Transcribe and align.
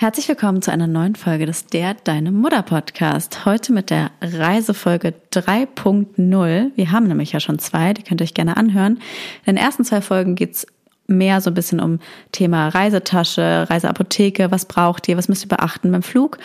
Herzlich 0.00 0.28
willkommen 0.28 0.62
zu 0.62 0.70
einer 0.70 0.86
neuen 0.86 1.16
Folge 1.16 1.44
des 1.44 1.66
Der 1.66 1.94
Deine 1.94 2.30
Mutter 2.30 2.62
Podcast. 2.62 3.44
Heute 3.44 3.72
mit 3.72 3.90
der 3.90 4.12
Reisefolge 4.22 5.12
3.0. 5.32 6.70
Wir 6.76 6.92
haben 6.92 7.08
nämlich 7.08 7.32
ja 7.32 7.40
schon 7.40 7.58
zwei, 7.58 7.94
die 7.94 8.04
könnt 8.04 8.20
ihr 8.20 8.24
euch 8.24 8.32
gerne 8.32 8.56
anhören. 8.56 9.00
In 9.44 9.56
den 9.56 9.56
ersten 9.56 9.82
zwei 9.82 10.00
Folgen 10.00 10.36
geht's 10.36 10.68
mehr 11.08 11.40
so 11.40 11.50
ein 11.50 11.54
bisschen 11.54 11.80
um 11.80 11.98
Thema 12.30 12.68
Reisetasche, 12.68 13.66
Reiseapotheke, 13.68 14.52
was 14.52 14.66
braucht 14.66 15.08
ihr, 15.08 15.16
was 15.16 15.28
müsst 15.28 15.44
ihr 15.44 15.48
beachten 15.48 15.90
beim 15.90 16.04
Flug. 16.04 16.38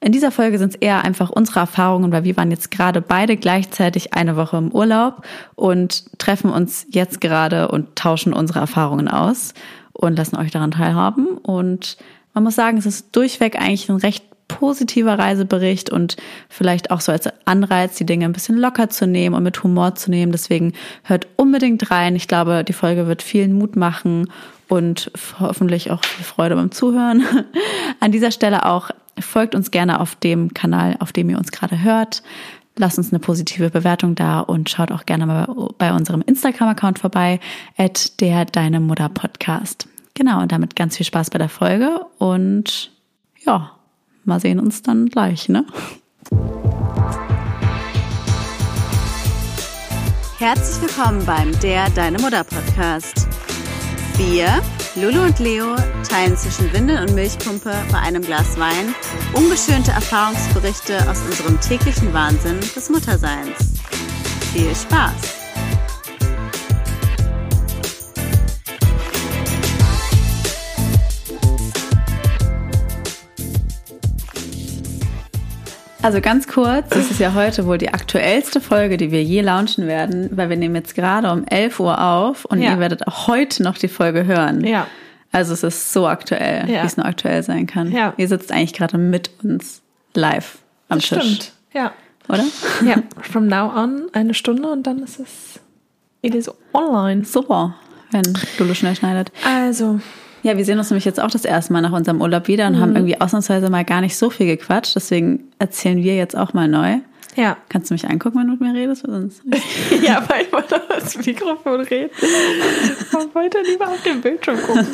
In 0.00 0.12
dieser 0.12 0.30
Folge 0.30 0.60
sind 0.60 0.76
es 0.76 0.80
eher 0.80 1.02
einfach 1.02 1.30
unsere 1.30 1.58
Erfahrungen, 1.58 2.12
weil 2.12 2.22
wir 2.22 2.36
waren 2.36 2.52
jetzt 2.52 2.70
gerade 2.70 3.00
beide 3.00 3.36
gleichzeitig 3.36 4.14
eine 4.14 4.36
Woche 4.36 4.56
im 4.56 4.70
Urlaub 4.70 5.26
und 5.56 6.16
treffen 6.20 6.52
uns 6.52 6.86
jetzt 6.90 7.20
gerade 7.20 7.72
und 7.72 7.96
tauschen 7.96 8.32
unsere 8.32 8.60
Erfahrungen 8.60 9.08
aus 9.08 9.52
und 9.92 10.16
lassen 10.16 10.36
euch 10.36 10.52
daran 10.52 10.70
teilhaben. 10.70 11.36
Und 11.38 11.96
man 12.34 12.44
muss 12.44 12.54
sagen, 12.54 12.78
es 12.78 12.86
ist 12.86 13.14
durchweg 13.16 13.56
eigentlich 13.56 13.88
ein 13.88 13.96
recht 13.96 14.24
positiver 14.48 15.18
Reisebericht 15.18 15.90
und 15.90 16.16
vielleicht 16.48 16.90
auch 16.90 17.00
so 17.00 17.12
als 17.12 17.28
Anreiz, 17.44 17.96
die 17.96 18.06
Dinge 18.06 18.24
ein 18.24 18.32
bisschen 18.32 18.56
locker 18.56 18.90
zu 18.90 19.06
nehmen 19.06 19.36
und 19.36 19.44
mit 19.44 19.62
Humor 19.62 19.94
zu 19.94 20.10
nehmen. 20.10 20.32
Deswegen 20.32 20.72
hört 21.04 21.28
unbedingt 21.36 21.90
rein. 21.90 22.16
Ich 22.16 22.26
glaube, 22.26 22.64
die 22.64 22.72
Folge 22.72 23.06
wird 23.06 23.22
vielen 23.22 23.52
Mut 23.52 23.76
machen 23.76 24.28
und 24.68 25.10
hoffentlich 25.38 25.90
auch 25.90 26.04
viel 26.04 26.24
Freude 26.24 26.56
beim 26.56 26.72
Zuhören. 26.72 27.24
An 28.00 28.12
dieser 28.12 28.32
Stelle 28.32 28.66
auch 28.66 28.90
folgt 29.18 29.54
uns 29.54 29.70
gerne 29.70 30.00
auf 30.00 30.16
dem 30.16 30.52
Kanal, 30.52 30.96
auf 30.98 31.12
dem 31.12 31.30
ihr 31.30 31.38
uns 31.38 31.52
gerade 31.52 31.82
hört. 31.82 32.22
Lasst 32.76 32.98
uns 32.98 33.12
eine 33.12 33.18
positive 33.18 33.70
Bewertung 33.70 34.14
da 34.14 34.40
und 34.40 34.70
schaut 34.70 34.90
auch 34.90 35.04
gerne 35.04 35.26
mal 35.26 35.46
bei 35.76 35.92
unserem 35.92 36.22
Instagram-Account 36.22 36.98
vorbei, 36.98 37.40
at 37.76 38.20
der 38.20 38.44
Deine 38.46 38.80
Mutter 38.80 39.08
Podcast. 39.08 39.89
Genau, 40.20 40.42
und 40.42 40.52
damit 40.52 40.76
ganz 40.76 40.98
viel 40.98 41.06
Spaß 41.06 41.30
bei 41.30 41.38
der 41.38 41.48
Folge 41.48 42.04
und 42.18 42.92
ja, 43.46 43.70
mal 44.24 44.38
sehen 44.38 44.60
uns 44.60 44.82
dann 44.82 45.06
gleich, 45.06 45.48
ne? 45.48 45.64
Herzlich 50.36 50.82
willkommen 50.82 51.24
beim 51.24 51.58
Der 51.60 51.88
Deine 51.88 52.18
Mutter 52.18 52.44
Podcast. 52.44 53.28
Wir, 54.18 54.60
Lulu 54.94 55.24
und 55.24 55.38
Leo, 55.38 55.74
teilen 56.06 56.36
zwischen 56.36 56.70
Windel 56.74 57.00
und 57.00 57.14
Milchpumpe 57.14 57.72
bei 57.90 57.98
einem 58.00 58.20
Glas 58.20 58.60
Wein 58.60 58.94
ungeschönte 59.32 59.92
Erfahrungsberichte 59.92 60.98
aus 61.10 61.22
unserem 61.22 61.58
täglichen 61.62 62.12
Wahnsinn 62.12 62.60
des 62.60 62.90
Mutterseins. 62.90 63.80
Viel 64.52 64.74
Spaß! 64.74 65.39
Also 76.02 76.22
ganz 76.22 76.48
kurz, 76.48 76.88
das 76.88 77.10
ist 77.10 77.20
ja 77.20 77.34
heute 77.34 77.66
wohl 77.66 77.76
die 77.76 77.92
aktuellste 77.92 78.62
Folge, 78.62 78.96
die 78.96 79.10
wir 79.10 79.22
je 79.22 79.42
launchen 79.42 79.86
werden, 79.86 80.30
weil 80.32 80.48
wir 80.48 80.56
nehmen 80.56 80.74
jetzt 80.74 80.94
gerade 80.94 81.30
um 81.30 81.44
11 81.44 81.78
Uhr 81.78 82.00
auf 82.00 82.46
und 82.46 82.62
ja. 82.62 82.72
ihr 82.72 82.78
werdet 82.78 83.06
auch 83.06 83.26
heute 83.26 83.62
noch 83.62 83.76
die 83.76 83.88
Folge 83.88 84.24
hören. 84.24 84.64
Ja. 84.64 84.86
Also 85.30 85.52
es 85.52 85.62
ist 85.62 85.92
so 85.92 86.08
aktuell, 86.08 86.70
ja. 86.70 86.82
wie 86.82 86.86
es 86.86 86.96
nur 86.96 87.04
aktuell 87.04 87.42
sein 87.42 87.66
kann. 87.66 87.92
Ja. 87.92 88.14
Ihr 88.16 88.28
sitzt 88.28 88.50
eigentlich 88.50 88.72
gerade 88.72 88.96
mit 88.96 89.30
uns 89.42 89.82
live 90.14 90.58
am 90.88 90.98
das 90.98 91.08
Tisch. 91.08 91.18
Stimmt, 91.18 91.52
ja. 91.74 91.92
Oder? 92.28 92.44
Ja, 92.86 93.02
from 93.20 93.46
now 93.46 93.70
on 93.76 94.08
eine 94.12 94.32
Stunde 94.32 94.68
und 94.70 94.86
dann 94.86 95.02
ist 95.02 95.20
es, 95.20 95.60
it 96.22 96.34
is 96.34 96.50
online. 96.72 97.24
Super, 97.24 97.74
wenn 98.10 98.22
Lulu 98.58 98.74
schnell 98.74 98.96
schneidet. 98.96 99.32
Also, 99.44 100.00
ja, 100.42 100.56
wir 100.56 100.64
sehen 100.64 100.78
uns 100.78 100.90
nämlich 100.90 101.04
jetzt 101.04 101.20
auch 101.20 101.30
das 101.30 101.44
erste 101.44 101.72
Mal 101.72 101.82
nach 101.82 101.92
unserem 101.92 102.20
Urlaub 102.20 102.48
wieder 102.48 102.66
und 102.66 102.76
mhm. 102.76 102.80
haben 102.80 102.96
irgendwie 102.96 103.20
ausnahmsweise 103.20 103.70
mal 103.70 103.84
gar 103.84 104.00
nicht 104.00 104.16
so 104.16 104.30
viel 104.30 104.46
gequatscht. 104.46 104.96
Deswegen 104.96 105.50
erzählen 105.58 106.02
wir 106.02 106.16
jetzt 106.16 106.36
auch 106.36 106.52
mal 106.52 106.68
neu. 106.68 106.98
Ja. 107.36 107.56
Kannst 107.68 107.90
du 107.90 107.94
mich 107.94 108.08
angucken, 108.08 108.38
wenn 108.38 108.46
du 108.46 108.52
mit 108.52 108.60
mir 108.60 108.74
redest? 108.74 109.04
Sonst 109.06 109.42
ja, 110.02 110.22
weil 110.28 110.42
ich 110.42 110.52
wollte 110.52 110.80
das 110.88 111.16
Mikrofon 111.24 111.80
reden. 111.82 112.10
Ich 112.20 113.34
wollte 113.34 113.58
lieber 113.62 113.88
auf 113.88 114.02
den 114.02 114.20
Bildschirm 114.20 114.60
gucken. 114.60 114.86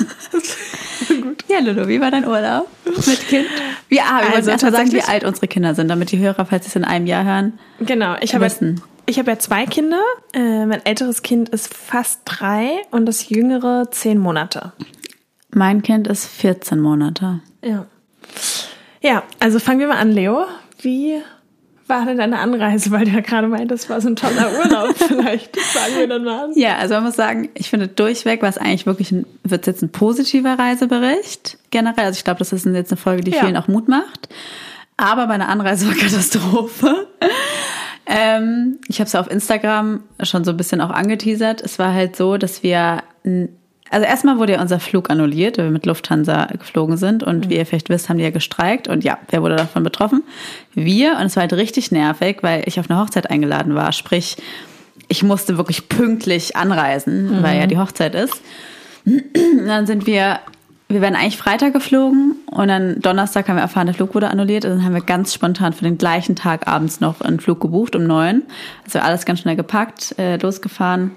Gut. 1.23 1.45
Ja, 1.49 1.61
Lulu, 1.61 1.89
wie 1.89 2.01
war 2.01 2.11
dein 2.11 2.27
Urlaub 2.27 2.69
mit 2.85 3.29
Kind? 3.29 3.47
Ja, 3.89 4.03
ah, 4.07 4.21
wir 4.29 4.37
also, 4.37 4.51
erst 4.51 4.65
mal 4.65 4.73
sagen, 4.73 4.93
wie 4.93 5.03
alt 5.03 5.25
unsere 5.25 5.49
Kinder 5.49 5.75
sind, 5.75 5.89
damit 5.89 6.13
die 6.13 6.19
Hörer, 6.19 6.45
falls 6.45 6.65
sie 6.65 6.69
es 6.69 6.77
in 6.77 6.85
einem 6.85 7.07
Jahr 7.07 7.25
hören, 7.25 7.59
Genau, 7.81 8.17
ich 8.21 8.35
habe 8.35 8.49
ich 9.09 9.21
habe 9.21 9.31
ja 9.31 9.39
zwei 9.39 9.67
Kinder. 9.67 10.01
Äh, 10.33 10.67
mein 10.67 10.85
älteres 10.85 11.23
Kind 11.23 11.49
ist 11.51 11.73
fast 11.73 12.23
drei 12.25 12.83
und 12.91 13.07
das 13.07 13.29
jüngere 13.29 13.89
zehn 13.93 14.19
Monate. 14.19 14.73
Mein 15.51 15.83
Kind 15.83 16.07
ist 16.09 16.27
14 16.27 16.81
Monate. 16.81 17.41
Ja. 17.63 17.87
Ja, 19.01 19.23
also 19.39 19.59
fangen 19.59 19.81
wir 19.81 19.89
mal 19.89 19.99
an, 19.99 20.11
Leo. 20.11 20.47
Wie 20.81 21.21
war 21.87 22.05
denn 22.05 22.19
deine 22.19 22.39
Anreise? 22.39 22.91
Weil 22.91 23.05
du 23.05 23.13
ja 23.13 23.21
gerade 23.21 23.49
meintest, 23.49 23.85
es 23.85 23.91
war 23.91 24.01
so 24.01 24.09
ein 24.09 24.17
toller 24.17 24.51
Urlaub. 24.59 24.95
Vielleicht 24.97 25.57
sagen 25.57 25.95
wir 25.99 26.09
dann 26.09 26.25
mal. 26.25 26.51
Ja, 26.55 26.77
also 26.77 26.95
man 26.95 27.05
muss 27.05 27.17
sagen, 27.17 27.49
ich 27.55 27.71
finde 27.71 27.89
durchweg 27.89 28.43
war 28.43 28.49
es 28.49 28.59
eigentlich 28.59 28.87
wirklich 28.87 29.13
ein, 29.13 29.27
wird 29.45 29.67
jetzt 29.67 29.83
ein 29.83 29.91
positiver 29.91 30.59
Reisebericht 30.59 31.59
generell. 31.71 32.07
Also 32.07 32.19
ich 32.19 32.25
glaube, 32.25 32.39
das 32.39 32.53
ist 32.53 32.67
jetzt 32.67 32.91
eine 32.91 32.97
Folge, 32.97 33.23
die 33.23 33.31
ja. 33.31 33.41
vielen 33.41 33.57
auch 33.57 33.69
Mut 33.69 33.89
macht. 33.89 34.29
Aber 34.97 35.27
meine 35.27 35.49
Anreise 35.49 35.87
war 35.87 35.95
Katastrophe. 35.99 37.07
ähm, 38.07 38.79
ich 38.89 38.99
habe 38.99 39.07
es 39.07 39.15
auf 39.15 39.31
Instagram 39.31 40.03
schon 40.23 40.45
so 40.45 40.51
ein 40.51 40.57
bisschen 40.57 40.81
auch 40.81 40.91
angeteasert. 40.91 41.61
Es 41.63 41.79
war 41.79 41.93
halt 41.93 42.17
so, 42.17 42.39
dass 42.39 42.63
wir 42.63 43.03
also 43.91 44.07
erstmal 44.07 44.39
wurde 44.39 44.55
ja 44.55 44.61
unser 44.61 44.81
Flug 44.81 45.11
annulliert, 45.11 45.59
weil 45.59 45.67
wir 45.67 45.73
mit 45.73 45.87
Lufthansa 45.87 46.47
geflogen 46.47 46.97
sind 46.97 47.23
und 47.23 47.47
mhm. 47.47 47.51
wie 47.51 47.57
ihr 47.57 47.67
vielleicht 47.67 47.89
wisst, 47.89 48.09
haben 48.09 48.19
die 48.19 48.25
ja 48.25 48.31
gestreikt 48.31 48.89
und 48.89 49.05
ja, 49.05 49.19
wer 49.31 49.43
wurde 49.43 49.57
davon 49.57 49.83
betroffen? 49.83 50.23
Wir 50.75 51.17
und 51.19 51.27
es 51.27 51.37
war 51.37 51.43
halt 51.43 51.53
richtig 51.53 51.93
nervig, 51.93 52.39
weil 52.43 52.65
ich 52.67 52.81
auf 52.81 52.91
eine 52.91 53.01
Hochzeit 53.01 53.31
eingeladen 53.31 53.75
war, 53.75 53.93
sprich, 53.93 54.37
ich 55.09 55.23
musste 55.23 55.57
wirklich 55.57 55.89
pünktlich 55.89 56.57
anreisen, 56.57 57.39
mhm. 57.39 57.43
weil 57.43 57.59
ja 57.59 57.67
die 57.67 57.79
Hochzeit 57.79 58.15
ist. 58.15 58.41
Und 59.05 59.67
dann 59.67 59.87
sind 59.87 60.07
wir, 60.09 60.41
wir 60.89 61.01
werden 61.01 61.15
eigentlich 61.15 61.37
Freitag 61.37 61.73
geflogen 61.73 62.35
und 62.47 62.67
dann 62.67 63.01
Donnerstag 63.01 63.49
haben 63.49 63.57
wir 63.57 63.63
erfahren, 63.63 63.87
der 63.87 63.95
Flug 63.95 64.17
wurde 64.17 64.29
annulliert. 64.29 64.65
Und 64.65 64.73
dann 64.73 64.85
haben 64.85 64.95
wir 64.95 65.01
ganz 65.01 65.33
spontan 65.33 65.73
für 65.73 65.85
den 65.85 65.97
gleichen 65.97 66.35
Tag 66.35 66.67
abends 66.67 67.01
noch 67.01 67.21
einen 67.21 67.39
Flug 67.39 67.61
gebucht 67.61 67.95
um 67.95 68.05
neun. 68.05 68.43
Also 68.85 68.99
alles 68.99 69.25
ganz 69.25 69.41
schnell 69.41 69.55
gepackt, 69.55 70.19
äh, 70.19 70.39
losgefahren 70.39 71.13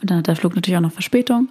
und 0.00 0.10
dann 0.10 0.18
hat 0.18 0.26
der 0.26 0.36
Flug 0.36 0.54
natürlich 0.54 0.76
auch 0.76 0.82
noch 0.82 0.92
Verspätung. 0.92 1.48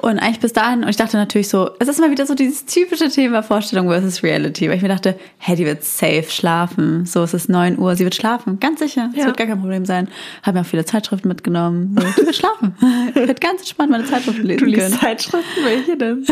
Und 0.00 0.18
eigentlich 0.18 0.40
bis 0.40 0.52
dahin, 0.52 0.82
und 0.82 0.88
ich 0.88 0.96
dachte 0.96 1.16
natürlich 1.16 1.48
so, 1.48 1.70
es 1.78 1.88
ist 1.88 2.00
mal 2.00 2.10
wieder 2.10 2.26
so 2.26 2.34
dieses 2.34 2.64
typische 2.64 3.08
Thema 3.08 3.42
Vorstellung 3.42 3.88
versus 3.88 4.22
Reality, 4.22 4.68
weil 4.68 4.76
ich 4.76 4.82
mir 4.82 4.88
dachte, 4.88 5.16
hey, 5.38 5.54
die 5.56 5.64
wird 5.64 5.84
safe 5.84 6.26
schlafen. 6.28 7.06
So, 7.06 7.22
es 7.22 7.34
ist 7.34 7.48
neun 7.48 7.78
Uhr, 7.78 7.94
sie 7.94 8.04
wird 8.04 8.14
schlafen, 8.14 8.58
ganz 8.58 8.80
sicher. 8.80 9.10
Es 9.12 9.20
ja. 9.20 9.26
wird 9.26 9.36
gar 9.36 9.46
kein 9.46 9.60
Problem 9.60 9.84
sein. 9.84 10.08
Habe 10.42 10.58
mir 10.58 10.62
auch 10.62 10.68
viele 10.68 10.84
Zeitschriften 10.84 11.28
mitgenommen. 11.28 11.96
So, 11.98 12.06
die 12.20 12.26
wird 12.26 12.36
schlafen. 12.36 12.74
ich 13.10 13.14
werde 13.14 13.34
ganz 13.34 13.60
entspannt 13.60 13.90
meine 13.90 14.04
Zeitschriften 14.04 14.42
lesen 14.42 14.64
du 14.64 14.66
liest 14.66 14.80
können. 14.80 14.98
Zeitschriften? 14.98 15.64
Welche 15.64 15.96
denn? 15.96 16.26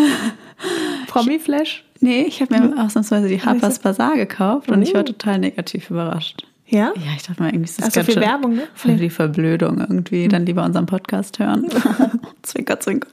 Promi-Flash? 1.07 1.85
Nee, 2.01 2.23
ich 2.23 2.41
habe 2.41 2.59
mir 2.59 2.85
ausnahmsweise 2.85 3.29
die 3.29 3.41
Harper's 3.41 3.79
Bazaar 3.79 4.17
gekauft 4.17 4.69
und 4.71 4.83
ich 4.83 4.93
war 4.93 5.03
oh. 5.03 5.05
total 5.05 5.39
negativ 5.39 5.91
überrascht. 5.91 6.45
Ja? 6.73 6.95
Ja, 6.97 7.13
ich 7.15 7.23
dachte 7.23 7.43
mal, 7.43 7.51
irgendwie 7.51 7.65
ist 7.65 7.79
das 7.79 7.87
also 7.87 7.97
ganz 7.97 8.07
viel 8.07 8.15
schön. 8.15 8.23
Werbung, 8.23 8.57
ne? 8.57 8.63
Voll 8.75 8.97
die 8.97 9.11
Verblödung 9.11 9.79
irgendwie. 9.79 10.27
Dann 10.27 10.47
lieber 10.47 10.65
unseren 10.65 10.87
Podcast 10.87 11.39
hören. 11.39 11.69
zwinker, 12.43 12.81
zwinker. 12.81 13.09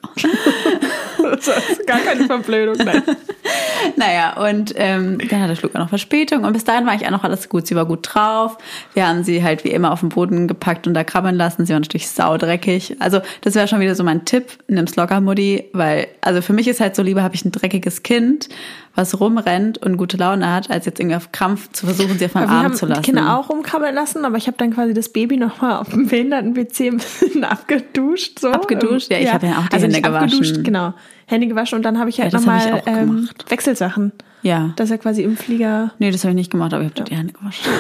das 1.22 1.48
ist 1.48 1.86
gar 1.86 2.00
keine 2.00 2.26
Verblödung, 2.26 2.78
nein. 2.86 3.04
naja, 3.98 4.38
und 4.38 4.74
ähm, 4.78 5.18
dann 5.30 5.42
hat 5.42 5.50
der 5.50 5.58
Flug 5.58 5.76
auch 5.76 5.80
noch 5.80 5.90
Verspätung. 5.90 6.46
Und 6.46 6.54
bis 6.54 6.64
dahin 6.64 6.86
war 6.86 6.96
ich 6.96 7.06
auch 7.06 7.12
noch 7.12 7.26
alles 7.26 7.50
gut. 7.50 7.68
Sie 7.68 7.76
war 7.76 7.86
gut 7.86 8.00
drauf. 8.04 8.58
Wir 8.94 9.06
haben 9.06 9.26
sie 9.26 9.44
halt 9.44 9.66
wie 9.66 9.72
immer 9.72 9.92
auf 9.92 10.00
den 10.00 10.10
Boden 10.10 10.48
gepackt 10.48 10.88
und 10.88 10.94
da 10.94 11.04
krabbeln 11.04 11.36
lassen. 11.36 11.66
Sie 11.66 11.74
war 11.74 11.82
natürlich 11.82 12.08
saudreckig. 12.08 12.96
Also 13.00 13.20
das 13.42 13.56
wäre 13.56 13.68
schon 13.68 13.82
wieder 13.82 13.96
so 13.96 14.06
mein 14.06 14.24
Tipp. 14.24 14.58
Nimm's 14.70 14.96
locker, 14.96 15.20
Mutti. 15.20 15.66
Weil, 15.74 16.08
also 16.22 16.42
für 16.42 16.54
mich 16.54 16.70
ist 16.70 16.80
halt 16.80 16.96
so, 16.96 17.04
lieber 17.04 17.24
habe 17.24 17.36
ich 17.36 17.44
ein 17.44 17.52
dreckiges 17.52 18.04
Kind, 18.04 18.48
was 18.96 19.20
rumrennt 19.20 19.78
und 19.78 19.98
gute 19.98 20.18
Laune 20.18 20.52
hat, 20.52 20.70
als 20.70 20.86
jetzt 20.86 21.00
irgendwie 21.00 21.16
auf 21.16 21.32
Krampf 21.32 21.72
zu 21.72 21.86
versuchen, 21.86 22.18
sie 22.18 22.26
auf 22.26 22.34
meinen 22.34 22.50
Arm 22.50 22.74
zu 22.74 22.86
lassen. 22.86 23.02
Die 23.04 23.12
Kinder 23.12 23.38
auch 23.38 23.50
rumkrabbeln 23.50 23.96
lassen, 23.96 24.26
aber 24.26 24.38
ich 24.38 24.48
habe 24.48 24.58
dann 24.58 24.74
quasi 24.74 24.94
das 24.94 25.10
Baby 25.10 25.38
nochmal 25.38 25.78
auf 25.78 25.90
dem 25.90 26.08
Behinderten-WC 26.08 26.88
ein 26.88 26.98
bisschen 26.98 27.44
abgeduscht. 27.46 28.40
So. 28.40 28.52
Abgeduscht? 28.52 29.12
Ja, 29.12 29.18
ich 29.18 29.26
ja. 29.26 29.34
habe 29.34 29.48
ja 29.48 29.60
auch 29.60 29.68
die 29.68 29.74
also 29.74 29.86
Hände 29.86 30.02
gewaschen. 30.02 30.64
Genau, 30.64 30.94
Hände 31.28 31.48
gewaschen 31.48 31.78
und 31.78 31.84
dann 31.84 32.00
habe 32.00 32.10
ich 32.10 32.20
halt 32.20 32.34
ja, 32.34 32.40
nochmal 32.40 32.82
ähm, 32.86 33.30
Wechselsachen. 33.48 34.12
Ja. 34.42 34.74
Das 34.76 34.86
ist 34.86 34.92
ja 34.92 34.98
quasi 34.98 35.24
im 35.24 35.38
Flieger. 35.38 35.92
Nee, 36.00 36.12
das 36.12 36.24
habe 36.24 36.32
ich 36.32 36.36
nicht 36.36 36.52
gemacht, 36.52 36.74
aber 36.74 36.84
ich 36.84 36.90
habe 36.90 37.00
ja. 37.00 37.06
die 37.06 37.16
Hände 37.16 37.34
gewaschen. 37.34 37.72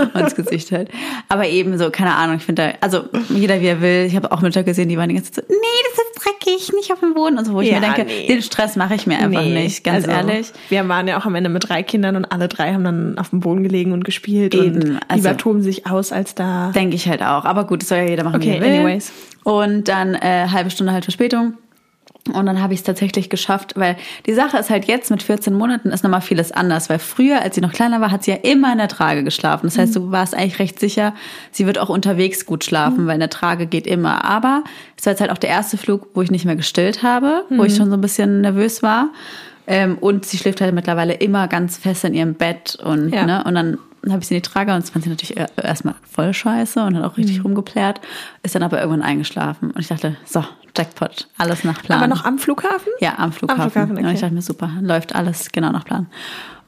und 0.14 0.20
das 0.20 0.34
Gesicht 0.34 0.72
halt. 0.72 0.90
Aber 1.28 1.46
eben 1.46 1.78
so, 1.78 1.90
keine 1.90 2.14
Ahnung, 2.14 2.36
ich 2.36 2.42
finde 2.42 2.62
da, 2.62 2.72
also 2.80 3.04
jeder 3.28 3.60
wie 3.60 3.66
er 3.66 3.80
will. 3.80 4.04
Ich 4.06 4.16
habe 4.16 4.32
auch 4.32 4.40
Mütter 4.40 4.62
gesehen, 4.62 4.88
die 4.88 4.98
waren 4.98 5.08
die 5.08 5.14
ganze 5.14 5.32
Zeit 5.32 5.44
so, 5.46 5.54
nee, 5.54 5.88
das 5.88 6.04
ist 6.04 6.24
dreckig, 6.24 6.72
nicht 6.74 6.92
auf 6.92 7.00
dem 7.00 7.14
Boden 7.14 7.38
und 7.38 7.44
so, 7.44 7.52
wo 7.52 7.60
ich 7.60 7.70
ja, 7.70 7.80
mir 7.80 7.86
denke, 7.86 8.04
nee. 8.04 8.26
den 8.26 8.42
Stress 8.42 8.76
mache 8.76 8.94
ich 8.94 9.06
mir 9.06 9.18
einfach 9.18 9.42
nee, 9.42 9.62
nicht, 9.62 9.84
ganz 9.84 10.08
also, 10.08 10.30
ehrlich. 10.30 10.52
Wir 10.68 10.86
waren 10.88 11.06
ja 11.06 11.18
auch 11.18 11.26
am 11.26 11.34
Ende 11.34 11.50
mit 11.50 11.68
drei 11.68 11.82
Kindern 11.82 12.16
und 12.16 12.24
alle 12.24 12.48
drei 12.48 12.72
haben 12.72 12.84
dann 12.84 13.18
auf 13.18 13.30
dem 13.30 13.40
Boden 13.40 13.62
gelegen 13.62 13.92
und 13.92 14.04
gespielt 14.04 14.54
eben, 14.54 14.76
und 14.76 15.00
also, 15.08 15.22
lieber 15.22 15.36
toben 15.36 15.62
sich 15.62 15.86
aus 15.86 16.12
als 16.12 16.34
da. 16.34 16.72
Denke 16.74 16.96
ich 16.96 17.08
halt 17.08 17.22
auch. 17.22 17.44
Aber 17.44 17.66
gut, 17.66 17.82
das 17.82 17.88
soll 17.88 17.98
ja 17.98 18.04
jeder 18.04 18.24
machen, 18.24 18.36
okay, 18.36 18.52
wie 18.52 18.56
er 18.56 18.60
will. 18.60 18.80
anyways. 18.80 19.12
Und 19.44 19.88
dann 19.88 20.14
äh, 20.14 20.48
halbe 20.50 20.70
Stunde 20.70 20.92
halt 20.92 21.04
Verspätung 21.04 21.54
Und 22.32 22.46
dann 22.46 22.62
habe 22.62 22.74
ich 22.74 22.80
es 22.80 22.84
tatsächlich 22.84 23.30
geschafft, 23.30 23.74
weil 23.76 23.96
die 24.26 24.34
Sache 24.34 24.58
ist 24.58 24.70
halt 24.70 24.86
jetzt 24.86 25.10
mit 25.10 25.22
14 25.22 25.54
Monaten 25.54 25.90
ist 25.90 26.04
nochmal 26.04 26.20
vieles 26.20 26.52
anders, 26.52 26.88
weil 26.88 26.98
früher, 26.98 27.42
als 27.42 27.54
sie 27.54 27.60
noch 27.60 27.72
kleiner 27.72 28.00
war, 28.00 28.10
hat 28.10 28.24
sie 28.24 28.30
ja 28.30 28.36
immer 28.38 28.72
in 28.72 28.78
der 28.78 28.88
Trage 28.88 29.24
geschlafen. 29.24 29.66
Das 29.66 29.78
heißt, 29.78 29.96
du 29.96 30.10
warst 30.10 30.34
eigentlich 30.34 30.58
recht 30.58 30.80
sicher, 30.80 31.14
sie 31.50 31.66
wird 31.66 31.78
auch 31.78 31.88
unterwegs 31.88 32.46
gut 32.46 32.64
schlafen, 32.64 33.06
weil 33.06 33.14
in 33.14 33.20
der 33.20 33.30
Trage 33.30 33.66
geht 33.66 33.86
immer. 33.86 34.24
Aber 34.24 34.64
es 34.96 35.06
war 35.06 35.12
jetzt 35.12 35.20
halt 35.20 35.30
auch 35.30 35.38
der 35.38 35.50
erste 35.50 35.76
Flug, 35.76 36.08
wo 36.14 36.22
ich 36.22 36.30
nicht 36.30 36.44
mehr 36.44 36.56
gestillt 36.56 37.02
habe, 37.02 37.44
wo 37.50 37.64
ich 37.64 37.76
schon 37.76 37.90
so 37.90 37.96
ein 37.96 38.00
bisschen 38.00 38.40
nervös 38.40 38.82
war. 38.82 39.10
Ähm, 39.68 39.98
und 39.98 40.24
sie 40.26 40.38
schläft 40.38 40.60
halt 40.60 40.74
mittlerweile 40.74 41.12
immer 41.14 41.46
ganz 41.46 41.76
fest 41.76 42.04
in 42.04 42.14
ihrem 42.14 42.34
Bett 42.34 42.76
und, 42.82 43.10
Ja. 43.12 43.26
ne, 43.26 43.44
und 43.44 43.54
dann 43.54 43.78
habe 44.08 44.20
ich 44.22 44.28
sie 44.28 44.34
in 44.36 44.42
die 44.42 44.48
Trage 44.48 44.72
und 44.74 44.82
das 44.82 44.90
fand 44.90 45.04
sie 45.04 45.10
natürlich 45.10 45.36
er- 45.36 45.50
erstmal 45.62 45.94
voll 46.10 46.32
scheiße 46.32 46.82
und 46.82 46.96
hat 46.96 47.04
auch 47.04 47.16
Mhm. 47.16 47.22
richtig 47.24 47.44
rumgeplärt, 47.44 48.00
ist 48.42 48.54
dann 48.54 48.62
aber 48.62 48.78
irgendwann 48.80 49.02
eingeschlafen 49.02 49.70
und 49.72 49.80
ich 49.80 49.88
dachte, 49.88 50.16
so, 50.24 50.42
Jackpot, 50.76 51.28
alles 51.36 51.64
nach 51.64 51.82
Plan. 51.82 51.98
Aber 51.98 52.08
noch 52.08 52.24
am 52.24 52.38
Flughafen? 52.38 52.92
Ja, 53.00 53.18
am 53.18 53.32
Flughafen. 53.32 53.62
Am 53.62 53.70
Flughafen, 53.70 53.96
Und 53.98 54.04
okay. 54.04 54.14
ich 54.14 54.20
dachte 54.20 54.34
mir, 54.34 54.42
super, 54.42 54.70
läuft 54.80 55.14
alles 55.14 55.50
genau 55.52 55.70
nach 55.72 55.84
Plan. 55.84 56.06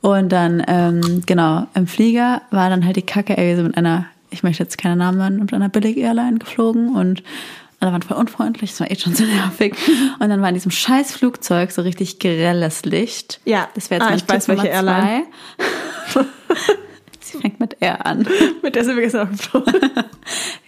Und 0.03 0.31
dann, 0.31 0.63
ähm, 0.67 1.23
genau, 1.27 1.67
im 1.75 1.87
Flieger 1.87 2.43
war 2.51 2.69
dann 2.71 2.85
halt 2.85 2.97
die 2.97 3.03
Kacke, 3.03 3.37
ey, 3.39 3.49
wir 3.51 3.57
sind 3.57 3.67
mit 3.67 3.77
einer, 3.77 4.07
ich 4.31 4.43
möchte 4.43 4.63
jetzt 4.63 4.79
keine 4.79 4.97
Namen 4.97 5.19
nennen, 5.19 5.39
mit 5.41 5.53
einer 5.55 5.69
Billig-Airline 5.69 6.39
geflogen 6.39 6.95
und 6.97 7.23
alle 7.81 7.93
waren 7.93 8.03
voll 8.03 8.17
unfreundlich, 8.19 8.71
das 8.71 8.81
war 8.81 8.91
eh 8.91 8.97
schon 8.97 9.15
so 9.15 9.25
nervig. 9.27 9.75
Und 10.19 10.29
dann 10.29 10.41
war 10.43 10.49
in 10.49 10.55
diesem 10.55 10.71
scheiß 10.71 11.13
Flugzeug 11.13 11.71
so 11.73 11.83
richtig 11.83 12.19
grelles 12.19 12.85
Licht. 12.85 13.41
Ja. 13.45 13.69
Das 13.75 13.91
wäre 13.91 14.01
jetzt 14.01 14.07
Ah, 14.07 14.11
mein 14.11 14.19
ich 14.19 14.29
weiß, 14.29 14.45
Tipp 14.47 14.57
Nummer 14.57 14.63
welche 14.65 14.75
Airline. 14.77 15.23
zwei. 16.11 16.25
Sie 17.21 17.39
fängt 17.39 17.61
mit 17.61 17.81
R 17.81 18.05
an. 18.07 18.27
Mit 18.63 18.75
der 18.75 18.85
sind 18.85 18.97
wir 18.97 19.03
gestern 19.05 19.29
auch. 19.53 19.65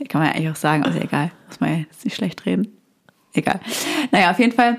Kann 0.09 0.20
man 0.20 0.26
ja 0.26 0.35
eigentlich 0.35 0.50
auch 0.50 0.56
sagen, 0.56 0.85
ja 0.85 1.00
egal. 1.03 1.32
Muss 1.49 1.59
man 1.61 1.70
ja 1.70 1.76
jetzt 1.79 2.05
nicht 2.05 2.14
schlecht 2.17 2.47
reden. 2.47 2.69
Egal. 3.35 3.59
Naja, 4.12 4.31
auf 4.31 4.38
jeden 4.38 4.53
Fall 4.53 4.76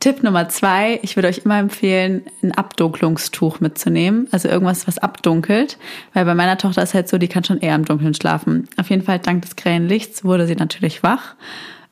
Tipp 0.00 0.22
Nummer 0.22 0.48
zwei. 0.48 0.98
Ich 1.02 1.16
würde 1.16 1.28
euch 1.28 1.38
immer 1.44 1.58
empfehlen, 1.58 2.22
ein 2.42 2.52
Abdunklungstuch 2.52 3.60
mitzunehmen. 3.60 4.28
Also 4.30 4.48
irgendwas, 4.48 4.86
was 4.86 4.96
abdunkelt. 4.98 5.76
Weil 6.14 6.24
bei 6.24 6.34
meiner 6.34 6.56
Tochter 6.56 6.82
ist 6.82 6.94
halt 6.94 7.08
so, 7.08 7.18
die 7.18 7.28
kann 7.28 7.44
schon 7.44 7.58
eher 7.58 7.74
im 7.74 7.84
Dunkeln 7.84 8.14
schlafen. 8.14 8.66
Auf 8.78 8.88
jeden 8.88 9.02
Fall 9.02 9.18
dank 9.18 9.42
des 9.42 9.56
grellen 9.56 9.88
Lichts 9.88 10.24
wurde 10.24 10.46
sie 10.46 10.56
natürlich 10.56 11.02
wach 11.02 11.34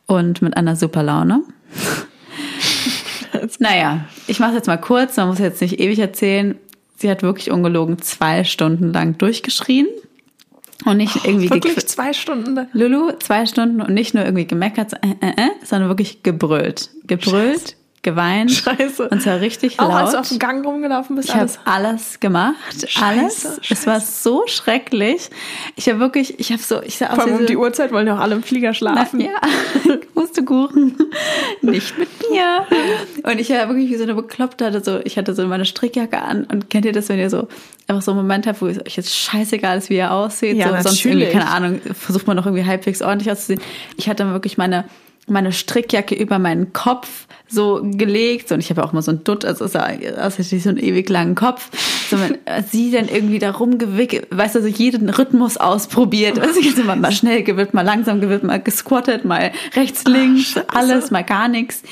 und 0.07 0.43
mit 0.43 0.57
einer 0.57 0.77
super 0.77 1.03
Laune. 1.03 1.43
naja, 3.59 4.05
ich 4.27 4.39
mache 4.41 4.51
es 4.51 4.57
jetzt 4.57 4.67
mal 4.67 4.77
kurz, 4.79 5.17
man 5.17 5.29
muss 5.29 5.39
jetzt 5.39 5.61
nicht 5.61 5.81
ewig 5.81 5.99
erzählen. 5.99 6.57
Sie 6.97 7.11
hat 7.11 7.23
wirklich 7.23 7.51
ungelogen 7.51 8.01
zwei 8.01 8.45
Stunden 8.45 8.93
lang 8.93 9.19
durchgeschrien. 9.19 9.87
Und 10.85 10.99
nicht 10.99 11.25
irgendwie 11.25 11.49
Wirklich 11.51 11.87
zwei 11.87 12.13
Stunden. 12.13 12.55
da- 12.57 12.67
Lulu 12.73 13.13
zwei 13.21 13.47
Stunden 13.47 13.81
und 13.81 13.95
nicht 13.95 14.13
nur 14.15 14.25
irgendwie 14.25 14.47
gemeckert, 14.47 14.93
äh, 14.95 15.15
äh, 15.21 15.31
äh, 15.31 15.51
sondern 15.65 15.89
wirklich 15.89 16.23
gebrüllt. 16.23 16.91
Gebrüllt, 17.07 17.77
geweint. 18.05 18.53
Scheiße. 18.53 19.09
Und 19.09 19.21
zwar 19.21 19.41
richtig 19.41 19.81
Auch 19.81 19.89
laut. 19.89 19.97
als 20.03 20.13
du 20.13 20.19
auf 20.21 20.29
dem 20.29 20.39
Gang 20.39 20.65
rumgelaufen 20.65 21.17
bist, 21.17 21.29
ich 21.31 21.35
habe 21.35 21.43
alles. 21.45 21.59
alles 21.65 22.21
gemacht, 22.21 22.55
alles. 23.03 23.59
Es 23.69 23.87
war 23.89 23.99
so 24.01 24.45
schrecklich. 24.47 25.29
Ich 25.75 25.89
habe 25.89 25.99
wirklich, 25.99 26.39
ich 26.39 26.53
habe 26.53 26.63
so, 26.63 26.81
ich 26.83 26.97
sah 26.99 27.07
aus 27.09 27.17
Vor 27.17 27.25
allem 27.25 27.37
um 27.39 27.47
die 27.47 27.57
Uhrzeit 27.57 27.91
wollen 27.91 28.07
ja 28.07 28.15
auch 28.15 28.21
alle 28.21 28.37
im 28.37 28.43
Flieger 28.45 28.73
schlafen. 28.75 29.21
ja, 29.21 29.31
Pustekuchen. 30.15 30.97
Nicht 31.63 31.99
mit 31.99 32.09
mir. 32.31 32.67
Und 33.25 33.41
ich 33.41 33.51
war 33.51 33.69
wirklich 33.69 33.91
wie 33.91 33.97
so 33.97 34.05
eine 34.05 34.15
Bekloppte, 34.15 34.67
hatte 34.67 34.85
so, 34.85 35.01
ich 35.05 35.19
hatte 35.19 35.35
so 35.35 35.45
meine 35.47 35.65
Strickjacke 35.65 36.21
an 36.23 36.45
und 36.45 36.71
kennt 36.71 36.85
ihr 36.85 36.93
das, 36.93 37.09
wenn 37.09 37.19
ihr 37.19 37.31
so 37.31 37.49
einfach 37.89 38.03
so 38.03 38.13
einen 38.13 38.21
Moment 38.21 38.47
habt, 38.47 38.63
wo 38.63 38.67
es 38.67 38.79
euch 38.81 38.97
jetzt 38.97 39.15
scheißegal 39.15 39.79
ist, 39.79 39.91
wie 39.91 39.97
ihr 39.97 40.13
aussieht, 40.13 40.57
Ja, 40.57 40.69
so, 40.77 40.89
sonst 40.89 41.05
irgendwie, 41.05 41.25
natürlich. 41.25 41.33
keine 41.33 41.51
Ahnung, 41.51 41.81
versucht 41.95 42.27
man 42.27 42.37
noch 42.37 42.47
irgendwie 42.47 42.65
halbwegs 42.65 43.03
ordentlich 43.03 43.31
auszusehen. 43.31 43.61
Ich 43.97 44.09
hatte 44.09 44.27
wirklich 44.33 44.57
meine, 44.59 44.85
meine 45.27 45.53
Strickjacke 45.53 46.15
über 46.15 46.39
meinen 46.39 46.73
Kopf 46.73 47.27
so 47.49 47.81
gelegt 47.83 48.53
und 48.53 48.61
ich 48.61 48.71
habe 48.71 48.85
auch 48.85 48.93
immer 48.93 49.03
so 49.03 49.13
ein 49.13 49.25
Dutt, 49.25 49.45
also 49.45 49.65
es 49.65 49.73
sah 49.73 49.87
aus, 49.87 50.15
als 50.17 50.39
hätte 50.39 50.57
ich 50.57 50.63
so 50.63 50.69
einen 50.71 50.79
ewig 50.79 51.09
langen 51.09 51.35
Kopf. 51.35 51.71
So, 52.11 52.17
man, 52.17 52.37
sie 52.71 52.91
dann 52.91 53.09
irgendwie 53.09 53.39
da 53.39 53.53
rumgewickelt, 53.53 54.27
weißt 54.31 54.57
du, 54.57 54.63
so 54.63 54.69
jeden 54.69 55.09
Rhythmus 55.09 55.57
ausprobiert. 55.57 56.39
Also 56.39 56.61
jetzt 56.61 56.79
immer 56.79 56.97
mal 56.97 57.13
schnell 57.13 57.43
gewippt, 57.43 57.75
mal 57.75 57.83
langsam 57.83 58.21
gewippt, 58.21 58.45
mal 58.45 58.61
gesquattet, 58.61 59.25
mal 59.25 59.53
rechts, 59.75 60.05
links, 60.05 60.57
alles, 60.69 61.11
mal 61.11 61.25
gar 61.25 61.49
nichts. 61.49 61.83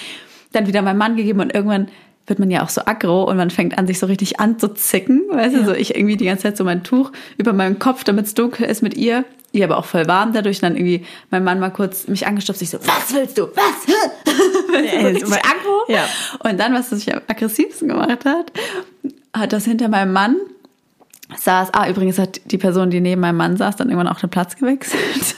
Dann 0.53 0.67
wieder 0.67 0.83
meinem 0.83 0.99
Mann 0.99 1.17
gegeben 1.17 1.41
und 1.41 1.55
irgendwann 1.55 1.89
wird 2.27 2.39
man 2.39 2.51
ja 2.51 2.63
auch 2.63 2.69
so 2.69 2.83
aggro 2.85 3.25
und 3.25 3.37
man 3.37 3.51
fängt 3.51 3.79
an, 3.79 3.87
sich 3.87 3.99
so 3.99 4.07
richtig 4.07 4.41
anzuzicken. 4.41 5.23
Weißt 5.31 5.57
du, 5.57 5.65
so 5.65 5.73
ich 5.73 5.97
irgendwie 5.97 6.17
die 6.17 6.27
ganze 6.27 6.45
Zeit 6.45 6.57
so 6.57 6.65
mein 6.65 6.83
Tuch 6.83 7.11
über 7.37 7.53
meinem 7.53 7.79
Kopf, 7.79 8.05
damit 8.05 8.27
es 8.27 8.35
dunkel 8.35 8.67
ist 8.67 8.83
mit 8.83 8.97
ihr. 8.97 9.25
Ihr 9.53 9.65
aber 9.65 9.77
auch 9.77 9.85
voll 9.85 10.07
warm 10.07 10.33
dadurch. 10.33 10.59
Und 10.59 10.63
dann 10.63 10.77
irgendwie 10.77 11.07
mein 11.31 11.45
Mann 11.45 11.61
mal 11.61 11.71
kurz 11.71 12.09
mich 12.09 12.27
angestopft, 12.27 12.63
ich 12.63 12.71
so, 12.71 12.79
was 12.81 13.15
willst 13.15 13.39
du? 13.39 13.49
Was? 13.55 13.87
Weißt 14.73 14.95
du, 14.95 15.07
richtig 15.07 15.33
aggro. 15.33 15.85
Ja. 15.89 16.07
Und 16.39 16.59
dann, 16.59 16.73
was 16.75 16.91
mich 16.91 17.13
am 17.15 17.21
aggressivsten 17.29 17.89
gemacht 17.89 18.25
hat, 18.25 18.53
hat 19.35 19.53
das 19.53 19.65
hinter 19.65 19.89
meinem 19.89 20.13
Mann 20.13 20.37
saß, 21.37 21.71
ah, 21.73 21.89
übrigens 21.89 22.19
hat 22.19 22.41
die 22.47 22.59
Person, 22.59 22.91
die 22.91 23.01
neben 23.01 23.21
meinem 23.21 23.37
Mann 23.37 23.57
saß, 23.57 23.77
dann 23.77 23.89
irgendwann 23.89 24.13
auch 24.13 24.21
den 24.21 24.31
Platz 24.31 24.57
gewechselt. 24.57 25.37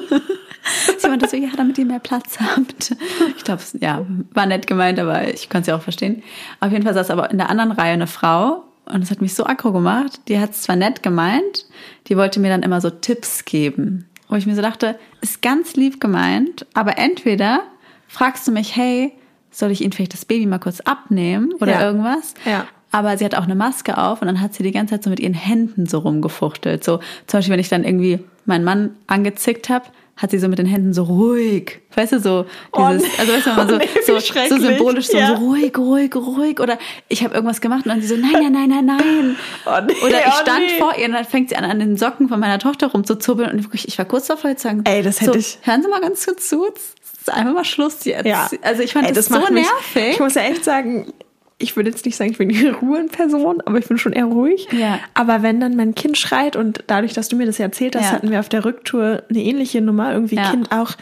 Sie 0.98 1.08
meinte 1.08 1.28
so, 1.28 1.36
ja, 1.36 1.48
damit 1.56 1.78
ihr 1.78 1.84
mehr 1.84 2.00
Platz 2.00 2.38
habt. 2.40 2.96
Ich 3.36 3.44
glaube, 3.44 3.62
ja, 3.80 4.04
war 4.32 4.46
nett 4.46 4.66
gemeint, 4.66 4.98
aber 4.98 5.28
ich 5.28 5.48
konnte 5.48 5.62
es 5.62 5.66
ja 5.68 5.76
auch 5.76 5.82
verstehen. 5.82 6.22
Auf 6.60 6.72
jeden 6.72 6.84
Fall 6.84 6.94
saß 6.94 7.10
aber 7.10 7.30
in 7.30 7.38
der 7.38 7.50
anderen 7.50 7.72
Reihe 7.72 7.92
eine 7.92 8.06
Frau 8.06 8.64
und 8.86 9.00
das 9.00 9.10
hat 9.10 9.20
mich 9.20 9.34
so 9.34 9.44
aggro 9.46 9.72
gemacht. 9.72 10.20
Die 10.28 10.38
hat 10.38 10.50
es 10.52 10.62
zwar 10.62 10.76
nett 10.76 11.02
gemeint, 11.02 11.66
die 12.08 12.16
wollte 12.16 12.40
mir 12.40 12.48
dann 12.50 12.62
immer 12.62 12.80
so 12.80 12.90
Tipps 12.90 13.44
geben. 13.44 14.06
Wo 14.28 14.36
ich 14.36 14.46
mir 14.46 14.54
so 14.56 14.62
dachte, 14.62 14.98
ist 15.20 15.42
ganz 15.42 15.74
lieb 15.76 16.00
gemeint, 16.00 16.66
aber 16.74 16.98
entweder 16.98 17.60
fragst 18.08 18.46
du 18.48 18.52
mich, 18.52 18.74
hey, 18.76 19.12
soll 19.50 19.70
ich 19.70 19.82
Ihnen 19.82 19.92
vielleicht 19.92 20.12
das 20.12 20.24
Baby 20.24 20.46
mal 20.46 20.58
kurz 20.58 20.80
abnehmen 20.80 21.52
oder 21.60 21.72
Ja. 21.72 21.82
irgendwas? 21.82 22.34
Ja. 22.44 22.66
Aber 22.92 23.16
sie 23.18 23.24
hat 23.24 23.34
auch 23.34 23.44
eine 23.44 23.54
Maske 23.54 23.98
auf 23.98 24.22
und 24.22 24.26
dann 24.26 24.40
hat 24.40 24.54
sie 24.54 24.62
die 24.62 24.72
ganze 24.72 24.94
Zeit 24.94 25.04
so 25.04 25.10
mit 25.10 25.20
ihren 25.20 25.34
Händen 25.34 25.86
so 25.86 25.98
rumgefuchtelt. 25.98 26.82
So 26.84 26.98
zum 27.26 27.38
Beispiel, 27.38 27.52
wenn 27.52 27.60
ich 27.60 27.68
dann 27.68 27.84
irgendwie 27.84 28.20
meinen 28.46 28.64
Mann 28.64 28.90
angezickt 29.06 29.68
habe, 29.68 29.86
hat 30.16 30.30
sie 30.30 30.38
so 30.38 30.48
mit 30.48 30.58
den 30.58 30.66
Händen 30.66 30.94
so 30.94 31.02
ruhig, 31.02 31.80
weißt 31.94 32.12
du, 32.12 32.20
so 32.20 32.46
Oh 32.72 32.88
dieses, 32.90 33.02
nee. 33.02 33.08
also 33.18 33.32
weißt 33.34 33.46
du, 33.46 33.50
man 33.50 33.66
Oh 33.66 33.70
so, 33.70 33.76
nee, 33.76 33.88
so, 34.06 34.18
so 34.48 34.58
symbolisch 34.58 35.06
so, 35.08 35.18
Ja. 35.18 35.28
so 35.36 35.44
ruhig, 35.44 35.76
ruhig, 35.76 36.14
ruhig 36.16 36.58
oder 36.60 36.78
ich 37.08 37.22
habe 37.22 37.34
irgendwas 37.34 37.60
gemacht 37.60 37.84
und 37.84 37.90
dann 37.90 38.00
sie 38.00 38.06
so, 38.08 38.16
nein, 38.16 38.32
nein, 38.32 38.52
nein, 38.52 38.68
nein, 38.70 38.84
nein. 38.86 39.36
Oh 39.66 39.70
nee, 39.86 39.92
oder 40.06 40.20
ich 40.20 40.26
oh 40.28 40.40
stand 40.42 40.60
nee. 40.66 40.78
vor 40.78 40.96
ihr 40.98 41.06
und 41.06 41.12
dann 41.12 41.24
fängt 41.26 41.50
sie 41.50 41.56
an, 41.56 41.64
an 41.64 41.78
den 41.78 41.96
Socken 41.98 42.28
von 42.28 42.40
meiner 42.40 42.58
Tochter 42.58 42.86
rumzuzuppeln 42.88 43.50
und 43.50 43.62
wirklich, 43.64 43.86
ich 43.88 43.98
war 43.98 44.04
kurz 44.06 44.26
davor 44.28 44.56
zu 44.56 44.62
sagen, 44.64 44.82
Ey, 44.86 45.02
das 45.02 45.20
hätte 45.20 45.32
so, 45.34 45.38
ich- 45.38 45.58
Hören 45.62 45.82
Sie 45.82 45.88
mal 45.88 46.00
ganz 46.00 46.24
kurz 46.24 46.48
zu, 46.48 46.66
es 46.74 46.94
ist 47.20 47.30
einfach 47.30 47.52
mal 47.52 47.64
Schluss 47.64 48.04
jetzt. 48.04 48.24
Ja. 48.26 48.48
Also 48.62 48.82
ich 48.82 48.92
fand 48.94 49.06
Ey, 49.08 49.12
das, 49.12 49.26
so 49.26 49.34
macht 49.38 49.50
mich- 49.50 49.66
nervig. 49.94 50.14
Ich 50.14 50.20
muss 50.20 50.34
ja 50.34 50.42
echt 50.42 50.64
sagen, 50.64 51.12
ich 51.58 51.74
würde 51.76 51.88
jetzt 51.90 52.04
nicht 52.04 52.16
sagen, 52.16 52.30
ich 52.30 52.38
bin 52.38 52.48
die 52.50 52.66
Ruhenperson, 52.82 53.60
aber 53.64 53.78
ich 53.78 53.86
bin 53.88 53.96
schon 53.98 54.12
eher 54.12 54.26
ruhig. 54.26 54.68
Ja. 54.72 54.98
Aber 55.14 55.42
wenn 55.42 55.58
dann 55.60 55.74
mein 55.76 55.94
Kind 55.94 56.18
schreit 56.18 56.54
und 56.56 56.84
dadurch, 56.86 57.14
dass 57.14 57.28
du 57.28 57.36
mir 57.36 57.46
das 57.46 57.58
ja 57.58 57.64
erzählt 57.66 57.96
hast, 57.96 58.04
Ja. 58.04 58.12
hatten 58.12 58.30
wir 58.30 58.40
auf 58.40 58.48
der 58.48 58.64
Rücktour 58.64 59.22
eine 59.30 59.38
ähnliche 59.42 59.80
Nummer. 59.80 60.12
Irgendwie 60.12 60.36
Ja. 60.36 60.50
Kind 60.50 60.70
auch. 60.72 60.92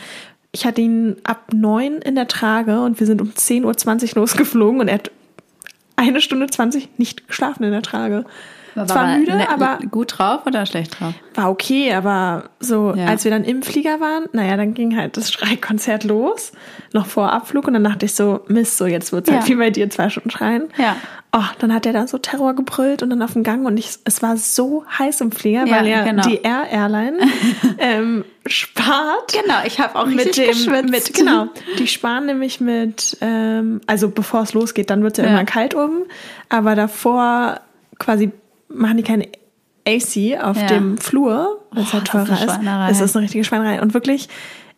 Ich 0.52 0.64
hatte 0.64 0.80
ihn 0.80 1.16
ab 1.24 1.46
neun 1.52 1.94
in 1.96 2.14
der 2.14 2.28
Trage 2.28 2.80
und 2.82 3.00
wir 3.00 3.06
sind 3.08 3.20
um 3.20 3.30
10.20 3.30 4.10
Uhr 4.10 4.20
losgeflogen 4.22 4.80
und 4.80 4.86
er 4.88 4.94
hat 4.94 5.10
eine 5.96 6.20
Stunde 6.20 6.46
20 6.46 6.88
nicht 6.98 7.26
geschlafen 7.26 7.64
in 7.64 7.72
der 7.72 7.82
Trage. 7.82 8.24
Zwar 8.74 9.10
er 9.12 9.18
müde, 9.18 9.36
ne- 9.36 9.48
aber 9.48 9.78
gut 9.90 10.18
drauf 10.18 10.46
oder 10.46 10.66
schlecht 10.66 10.98
drauf? 11.00 11.14
war 11.34 11.50
okay, 11.50 11.92
aber 11.94 12.44
so, 12.60 12.92
Ja. 12.96 13.06
als 13.06 13.24
wir 13.24 13.30
dann 13.30 13.44
im 13.44 13.62
Flieger 13.62 14.00
waren, 14.00 14.24
naja, 14.32 14.56
dann 14.56 14.74
ging 14.74 14.96
halt 14.96 15.16
das 15.16 15.32
Schreikonzert 15.32 16.04
los, 16.04 16.52
noch 16.92 17.06
vor 17.06 17.32
Abflug 17.32 17.66
und 17.66 17.74
dann 17.74 17.84
dachte 17.84 18.06
ich 18.06 18.14
so, 18.14 18.40
Mist, 18.48 18.76
so 18.78 18.86
jetzt 18.86 19.12
wird's 19.12 19.28
Ja. 19.30 19.36
halt 19.36 19.48
wie 19.48 19.54
bei 19.56 19.70
dir 19.70 19.88
zwei 19.90 20.08
Stunden 20.10 20.30
schreien. 20.30 20.64
Ja. 20.78 20.96
Oh, 21.36 21.42
dann 21.58 21.74
hat 21.74 21.84
er 21.86 21.92
da 21.92 22.06
so 22.06 22.18
Terror 22.18 22.54
gebrüllt 22.54 23.02
und 23.02 23.10
dann 23.10 23.20
auf 23.20 23.32
dem 23.32 23.42
Gang 23.42 23.66
und 23.66 23.76
ich, 23.76 23.90
es 24.04 24.22
war 24.22 24.36
so 24.36 24.84
heiß 24.98 25.20
im 25.20 25.32
Flieger, 25.32 25.66
Ja, 25.66 25.76
weil 25.76 25.86
ja 25.88 26.04
genau. 26.04 26.22
die 26.28 26.42
Air 26.42 26.66
Airline 26.70 27.18
ähm, 27.78 28.24
spart 28.46 29.32
Genau, 29.32 29.56
ich 29.66 29.80
habe 29.80 29.96
auch 29.98 30.06
mit 30.06 30.36
dem, 30.36 30.46
geschwitzt. 30.48 30.90
mit, 30.90 31.14
genau, 31.14 31.46
die 31.78 31.88
sparen 31.88 32.26
nämlich 32.26 32.60
mit, 32.60 33.16
ähm, 33.20 33.80
also 33.88 34.08
bevor 34.10 34.42
es 34.42 34.52
losgeht, 34.54 34.90
dann 34.90 35.02
wird's 35.02 35.18
ja, 35.18 35.24
Ja. 35.24 35.30
irgendwann 35.30 35.46
kalt 35.46 35.74
oben, 35.74 36.04
aber 36.48 36.76
davor 36.76 37.60
quasi 37.98 38.30
machen 38.68 38.96
die 38.96 39.02
keine 39.02 39.28
AC 39.86 40.40
auf 40.42 40.56
Ja. 40.58 40.66
dem 40.68 40.98
Flur, 40.98 41.60
weil 41.72 41.82
es 41.82 41.92
halt 41.92 42.08
das 42.12 42.30
ist 42.30 42.56
teurer 42.56 42.88
ist. 42.90 42.96
Es 42.96 43.00
ist 43.00 43.16
eine 43.16 43.24
richtige 43.24 43.44
Schweinerei. 43.44 43.80
Und 43.82 43.94
wirklich, 43.94 44.28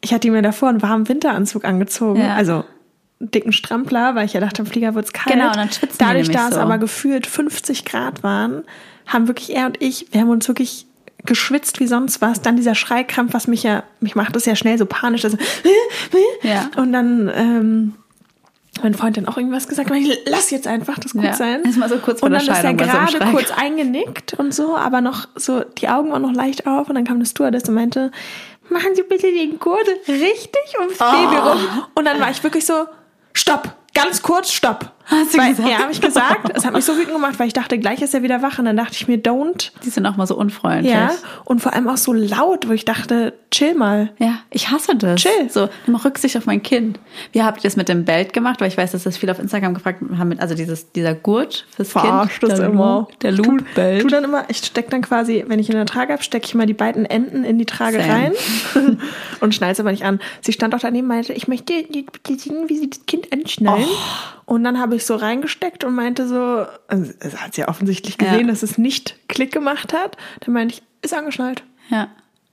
ich 0.01 0.13
hatte 0.13 0.31
mir 0.31 0.43
davor 0.43 0.69
einen 0.69 0.83
warmen 0.83 1.09
Winteranzug 1.09 1.65
angezogen, 1.65 2.21
Ja. 2.21 2.35
also 2.35 2.65
einen 3.21 3.31
dicken 3.31 3.53
Strampler, 3.53 4.15
weil 4.15 4.27
ich 4.27 4.33
ja 4.35 4.41
dachte, 4.41 4.63
im 4.63 4.67
Flieger 4.67 4.95
wird's 4.95 5.13
kalt. 5.13 5.35
Genau, 5.37 5.53
dann 5.53 5.71
schwitzen 5.71 5.97
Dadurch, 5.99 6.31
da 6.31 6.49
es 6.49 6.55
so. 6.55 6.61
aber 6.61 6.79
gefühlt 6.79 7.27
50 7.27 7.85
Grad 7.85 8.23
waren, 8.23 8.65
haben 9.07 9.29
wirklich 9.29 9.55
er 9.55 9.67
und 9.67 9.81
ich, 9.81 10.09
wir 10.13 10.21
haben 10.21 10.31
uns 10.31 10.49
wirklich 10.49 10.87
geschwitzt 11.25 11.81
wie 11.81 11.87
sonst 11.87 12.21
was. 12.21 12.43
Dann 12.43 12.57
dieser 12.57 12.75
Schreikrampf, 12.75 13.33
was 13.33 13.47
mich 13.49 13.63
ja, 13.63 13.85
mich 14.01 14.15
macht 14.17 14.37
das 14.37 14.45
ja 14.45 14.55
schnell 14.57 14.77
so 14.79 14.87
panisch. 14.87 15.25
Also, 15.25 15.39
Ja. 16.43 16.71
Und 16.77 16.93
dann, 16.93 17.31
ähm, 17.35 17.95
mein 18.83 18.95
Freund 18.95 19.17
dann 19.17 19.27
auch 19.29 19.37
irgendwas 19.37 19.69
gesagt, 19.69 19.91
aber 19.91 19.99
ich 19.99 20.19
lass 20.27 20.51
jetzt 20.51 20.67
einfach 20.67 20.99
das 20.99 21.13
gut 21.13 21.25
Ja. 21.25 21.33
sein. 21.35 21.63
Ist 21.63 21.77
mal 21.79 21.89
so 21.89 21.99
kurz 21.99 22.21
vor 22.21 22.27
und 22.29 22.33
dann 22.33 22.43
ist 22.43 22.49
er 22.65 22.75
gerade 22.75 23.19
kurz 23.31 23.51
eingenickt 23.51 24.35
und 24.35 24.55
so, 24.55 24.77
aber 24.77 25.01
noch 25.01 25.29
so, 25.35 25.61
die 25.79 25.89
Augen 25.89 26.11
waren 26.13 26.23
noch 26.23 26.33
leicht 26.33 26.67
auf 26.67 26.89
und 26.89 26.95
dann 26.95 27.05
kam 27.05 27.21
das 27.21 27.31
Stewardess 27.31 27.69
und 27.69 27.75
meinte, 27.75 28.11
machen 28.69 28.95
Sie 28.95 29.03
bitte 29.03 29.31
den 29.33 29.59
Gurt 29.59 29.87
richtig 30.09 30.79
ums 30.81 30.97
Oh. 31.01 31.05
Baby 31.13 31.37
rum. 31.37 31.85
Und 31.95 32.05
dann 32.05 32.21
war 32.21 32.31
ich 32.31 32.43
wirklich 32.43 32.67
so, 32.67 32.87
stopp, 33.33 33.69
ganz 33.95 34.23
kurz, 34.23 34.51
stopp. 34.53 34.93
Hast 35.09 35.35
du 35.35 35.39
weil, 35.39 35.51
gesagt? 35.51 35.69
Ja, 35.69 35.79
habe 35.79 35.93
ich 35.93 36.01
gesagt. 36.01 36.51
Es 36.55 36.65
hat 36.67 36.73
mich 36.73 36.85
so 36.85 36.95
wütend 36.97 37.13
gemacht, 37.13 37.39
weil 37.39 37.47
ich 37.47 37.53
dachte, 37.53 37.79
gleich 37.79 38.03
ist 38.03 38.13
er 38.13 38.23
wieder 38.23 38.43
wach. 38.43 38.59
Und 38.59 38.65
dann 38.65 38.77
dachte 38.77 38.93
ich 38.95 39.07
mir, 39.07 39.19
don't. 39.19 39.71
Die 39.85 39.91
sind 39.91 40.05
auch 40.05 40.17
mal 40.17 40.27
so 40.27 40.37
unfreundlich. 40.37 40.93
Ja. 40.93 41.13
Und 41.45 41.61
vor 41.63 41.73
allem 41.75 41.89
auch 41.89 41.97
so 41.97 42.13
laut, 42.13 42.69
wo 42.69 42.73
ich 42.73 42.85
dachte, 42.85 43.33
chill 43.53 43.75
mal. 43.75 44.11
Ja, 44.19 44.41
ich 44.51 44.71
hasse 44.71 44.97
das. 44.97 45.21
Chill. 45.23 45.49
So, 45.49 45.69
nimm 45.87 45.95
Rücksicht 45.97 46.37
auf 46.37 46.47
mein 46.47 46.63
Kind. 46.63 46.99
Wie 47.33 47.43
habt 47.43 47.59
ihr 47.59 47.63
das 47.63 47.77
mit 47.77 47.89
dem 47.89 48.05
Belt 48.05 48.33
gemacht? 48.33 48.61
Weil 48.61 48.69
ich 48.69 48.77
weiß, 48.77 48.93
dass 48.93 49.05
das 49.05 49.17
viele 49.17 49.31
auf 49.33 49.39
Instagram 49.39 49.75
gefragt 49.75 50.03
haben, 50.19 50.29
mit, 50.29 50.41
also 50.41 50.55
dieses, 50.57 50.91
dieser 50.93 51.15
Gurt 51.15 51.67
fürs 51.75 51.93
Verarscht 51.93 52.41
Kind. 52.41 52.51
das 52.53 52.59
der 52.59 52.69
immer. 52.69 53.07
Loop, 53.09 53.21
der 53.21 53.33
Loop-Belt. 53.33 54.03
tu 54.03 54.09
dann 54.09 54.25
immer, 54.25 54.45
ich 54.49 54.59
steck 54.59 54.91
dann 54.91 55.03
quasi, 55.03 55.45
wenn 55.47 55.61
ich 55.61 55.69
in 55.71 55.77
der 55.77 55.87
Trage 55.87 56.13
habe, 56.13 56.23
stecke 56.25 56.47
ich 56.47 56.55
mal 56.57 56.67
die 56.67 56.75
beiden 56.75 57.05
Enden 57.07 57.45
in 57.45 57.59
die 57.59 57.67
Trage 57.67 57.99
Same. 58.01 58.13
rein 58.13 58.33
und 59.41 59.55
schneide 59.55 59.73
es 59.73 59.81
aber 59.81 59.93
nicht 59.93 60.05
an. 60.05 60.19
Sie 60.41 60.53
stand 60.53 60.75
auch 60.75 60.81
daneben 60.81 61.07
und 61.09 61.15
meinte, 61.15 61.33
ich 61.33 61.47
möchte 61.47 61.85
die- 61.85 62.03
bitte 62.03 62.37
sehen, 62.39 62.65
wie 62.69 62.77
sie 62.79 62.91
das 62.91 63.07
Kind 63.07 63.33
anschnallen. 63.33 63.85
Oh. 63.87 64.55
Und 64.55 64.63
dann 64.63 64.79
habe 64.79 64.95
ich 64.97 65.07
so 65.07 65.17
reingesteckt 65.17 65.85
und 65.85 65.95
meinte 65.95 66.27
so, 66.29 66.67
also, 66.89 67.13
hat 67.39 67.55
sie 67.55 67.63
ja 67.63 67.69
offensichtlich 67.69 68.19
gesehen, 68.19 68.47
Ja. 68.47 68.47
dass 68.53 68.63
es 68.63 68.79
nicht 68.79 69.17
Klick 69.29 69.53
gemacht 69.53 69.93
hat. 69.93 70.17
Dann 70.41 70.55
meinte 70.55 70.75
ich, 70.75 70.83
ist 71.03 71.15
angeschnallt. 71.15 71.63
Ja. 71.91 72.09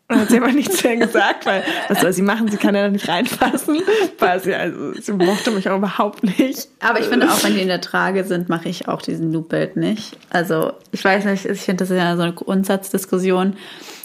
Und 0.09 0.19
hat 0.19 0.29
sie 0.29 0.37
aber 0.37 0.51
nichts 0.51 0.83
mehr 0.83 0.97
gesagt, 0.97 1.45
weil 1.45 1.63
was 1.87 2.01
soll 2.01 2.11
sie 2.13 2.21
machen? 2.21 2.49
Sie 2.49 2.57
kann 2.57 2.75
ja 2.75 2.83
da 2.83 2.89
nicht 2.89 3.07
reinfassen. 3.07 3.81
Weil 4.19 4.39
sie, 4.41 4.53
also, 4.53 4.93
sie 4.99 5.13
mochte 5.13 5.49
mich 5.51 5.69
auch 5.69 5.77
überhaupt 5.77 6.23
nicht. 6.23 6.67
Aber 6.81 6.99
ich 6.99 7.05
finde 7.05 7.31
auch, 7.31 7.41
wenn 7.43 7.53
die 7.55 7.61
in 7.61 7.69
der 7.69 7.81
Trage 7.81 8.25
sind, 8.25 8.49
mache 8.49 8.67
ich 8.69 8.87
auch 8.89 9.01
diesen 9.01 9.31
Loop-Belt 9.31 9.77
nicht. 9.77 10.17
Also 10.29 10.73
ich 10.91 11.03
weiß 11.03 11.23
nicht, 11.25 11.45
ich 11.45 11.61
finde 11.61 11.83
das 11.85 11.89
ist 11.89 11.97
ja 11.97 12.15
so 12.17 12.21
eine 12.23 12.33
Grundsatzdiskussion. 12.33 13.55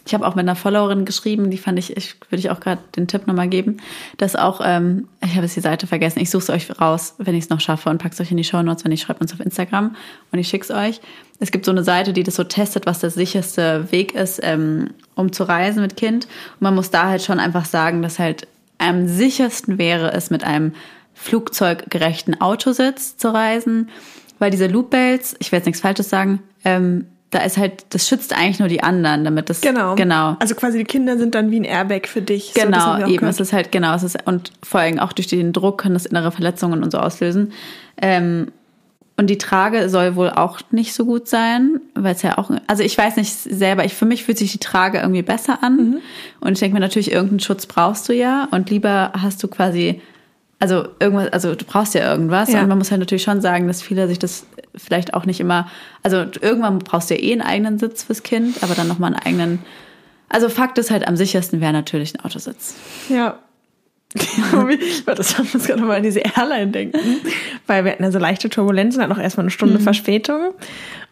Ich 0.08 0.14
habe 0.14 0.26
auch 0.26 0.34
mit 0.34 0.44
einer 0.44 0.56
Followerin 0.56 1.04
geschrieben, 1.04 1.50
die 1.50 1.58
fand 1.58 1.78
ich, 1.78 1.94
ich 1.94 2.14
würde 2.30 2.38
ich 2.40 2.48
auch 2.48 2.60
gerade 2.60 2.80
den 2.96 3.08
Tipp 3.08 3.26
nochmal 3.26 3.48
geben, 3.48 3.76
dass 4.16 4.36
auch, 4.36 4.62
ähm, 4.64 5.06
ich 5.22 5.32
habe 5.32 5.42
jetzt 5.42 5.54
die 5.54 5.60
Seite 5.60 5.86
vergessen, 5.86 6.20
ich 6.20 6.30
suche 6.30 6.44
es 6.44 6.48
euch 6.48 6.80
raus, 6.80 7.14
wenn 7.18 7.34
ich 7.34 7.44
es 7.44 7.50
noch 7.50 7.60
schaffe 7.60 7.90
und 7.90 7.98
pack's 7.98 8.18
euch 8.18 8.30
in 8.30 8.38
die 8.38 8.44
Show 8.44 8.62
Notes, 8.62 8.86
wenn 8.86 8.92
ich 8.92 9.02
schreibt 9.02 9.20
uns 9.20 9.34
auf 9.34 9.40
Instagram 9.40 9.94
und 10.32 10.38
ich 10.38 10.48
schick's 10.48 10.70
euch. 10.70 11.02
Es 11.40 11.50
gibt 11.50 11.66
so 11.66 11.72
eine 11.72 11.84
Seite, 11.84 12.14
die 12.14 12.22
das 12.22 12.36
so 12.36 12.44
testet, 12.44 12.86
was 12.86 13.00
der 13.00 13.10
sicherste 13.10 13.92
Weg 13.92 14.14
ist, 14.14 14.40
ähm, 14.42 14.94
um 15.14 15.30
zu 15.30 15.44
reisen 15.44 15.82
mit 15.82 15.98
Kind. 15.98 16.24
Und 16.24 16.62
man 16.62 16.74
muss 16.74 16.90
da 16.90 17.10
halt 17.10 17.20
schon 17.20 17.38
einfach 17.38 17.66
sagen, 17.66 18.00
dass 18.00 18.18
halt 18.18 18.48
am 18.78 19.08
sichersten 19.08 19.76
wäre 19.76 20.14
es, 20.14 20.30
mit 20.30 20.42
einem 20.42 20.72
flugzeuggerechten 21.12 22.40
Autositz 22.40 23.18
zu 23.18 23.28
reisen, 23.28 23.90
weil 24.38 24.50
diese 24.50 24.68
Loop-Belts, 24.68 25.36
ich 25.38 25.52
will 25.52 25.58
jetzt 25.58 25.66
nichts 25.66 25.82
Falsches 25.82 26.08
sagen, 26.08 26.42
ähm, 26.64 27.04
da 27.30 27.40
ist 27.40 27.58
halt, 27.58 27.84
das 27.90 28.08
schützt 28.08 28.34
eigentlich 28.34 28.58
nur 28.58 28.68
die 28.68 28.82
anderen, 28.82 29.24
damit 29.24 29.50
das 29.50 29.60
Genau. 29.60 29.94
genau, 29.94 30.36
Also 30.40 30.54
quasi 30.54 30.78
die 30.78 30.84
Kinder 30.84 31.18
sind 31.18 31.34
dann 31.34 31.50
wie 31.50 31.60
ein 31.60 31.64
Airbag 31.64 32.06
für 32.06 32.22
dich. 32.22 32.52
So, 32.54 32.62
genau 32.62 32.94
auch 32.94 32.98
eben. 33.00 33.18
gehört. 33.18 33.34
Es 33.34 33.40
ist 33.40 33.52
halt 33.52 33.70
genau, 33.70 33.94
es 33.94 34.02
ist 34.02 34.16
und 34.24 34.52
vor 34.62 34.80
allem 34.80 34.98
auch 34.98 35.12
durch 35.12 35.26
den 35.26 35.52
Druck 35.52 35.82
kann 35.82 35.92
das 35.92 36.06
innere 36.06 36.32
Verletzungen 36.32 36.82
und 36.82 36.90
so 36.90 36.98
auslösen. 36.98 37.52
Ähm, 38.00 38.48
und 39.18 39.26
die 39.26 39.36
Trage 39.36 39.88
soll 39.88 40.14
wohl 40.14 40.30
auch 40.30 40.60
nicht 40.70 40.94
so 40.94 41.04
gut 41.04 41.26
sein, 41.26 41.80
weil 41.94 42.14
es 42.14 42.22
ja 42.22 42.38
auch, 42.38 42.50
also 42.68 42.84
ich 42.84 42.96
weiß 42.96 43.16
nicht 43.16 43.32
selber, 43.32 43.84
ich, 43.84 43.94
für 43.94 44.06
mich 44.06 44.22
fühlt 44.22 44.38
sich 44.38 44.52
die 44.52 44.58
Trage 44.58 44.98
irgendwie 44.98 45.22
besser 45.22 45.58
an. 45.62 45.76
Mhm. 45.76 45.98
Und 46.38 46.52
ich 46.52 46.60
denke 46.60 46.74
mir 46.74 46.80
natürlich, 46.80 47.10
irgendeinen 47.10 47.40
Schutz 47.40 47.66
brauchst 47.66 48.08
du 48.08 48.14
ja. 48.14 48.46
Und 48.52 48.70
lieber 48.70 49.10
hast 49.20 49.42
du 49.42 49.48
quasi, 49.48 50.00
also 50.60 50.86
irgendwas, 51.00 51.32
also 51.32 51.56
du 51.56 51.64
brauchst 51.64 51.94
ja 51.94 52.08
irgendwas. 52.08 52.52
Ja. 52.52 52.62
Und 52.62 52.68
man 52.68 52.78
muss 52.78 52.92
halt 52.92 53.00
natürlich 53.00 53.24
schon 53.24 53.40
sagen, 53.40 53.66
dass 53.66 53.82
viele 53.82 54.06
sich 54.06 54.20
das 54.20 54.46
vielleicht 54.78 55.14
auch 55.14 55.26
nicht 55.26 55.40
immer, 55.40 55.68
also 56.02 56.24
irgendwann 56.40 56.78
brauchst 56.78 57.10
du 57.10 57.14
ja 57.14 57.20
eh 57.22 57.32
einen 57.32 57.42
eigenen 57.42 57.78
Sitz 57.78 58.04
fürs 58.04 58.22
Kind, 58.22 58.62
aber 58.62 58.74
dann 58.74 58.88
nochmal 58.88 59.14
einen 59.14 59.22
eigenen, 59.22 59.58
also 60.28 60.48
Fakt 60.48 60.78
ist 60.78 60.90
halt, 60.90 61.06
am 61.06 61.16
sichersten 61.16 61.60
wäre 61.60 61.72
natürlich 61.72 62.14
ein 62.14 62.24
Autositz. 62.24 62.74
Ja. 63.08 63.38
Ich 64.80 65.06
war 65.06 65.14
das 65.14 65.36
muss 65.52 65.66
gerade 65.66 65.82
mal 65.82 65.98
an 65.98 66.02
diese 66.02 66.20
Airline 66.20 66.68
denken, 66.68 66.98
weil 67.66 67.84
wir 67.84 67.92
hatten 67.92 68.02
ja 68.02 68.10
so 68.10 68.18
leichte 68.18 68.48
Turbulenzen, 68.48 69.02
hatten 69.02 69.12
auch 69.12 69.18
erstmal 69.18 69.42
eine 69.44 69.48
Mhm. 69.48 69.52
Stunde 69.52 69.80
Verspätung 69.80 70.54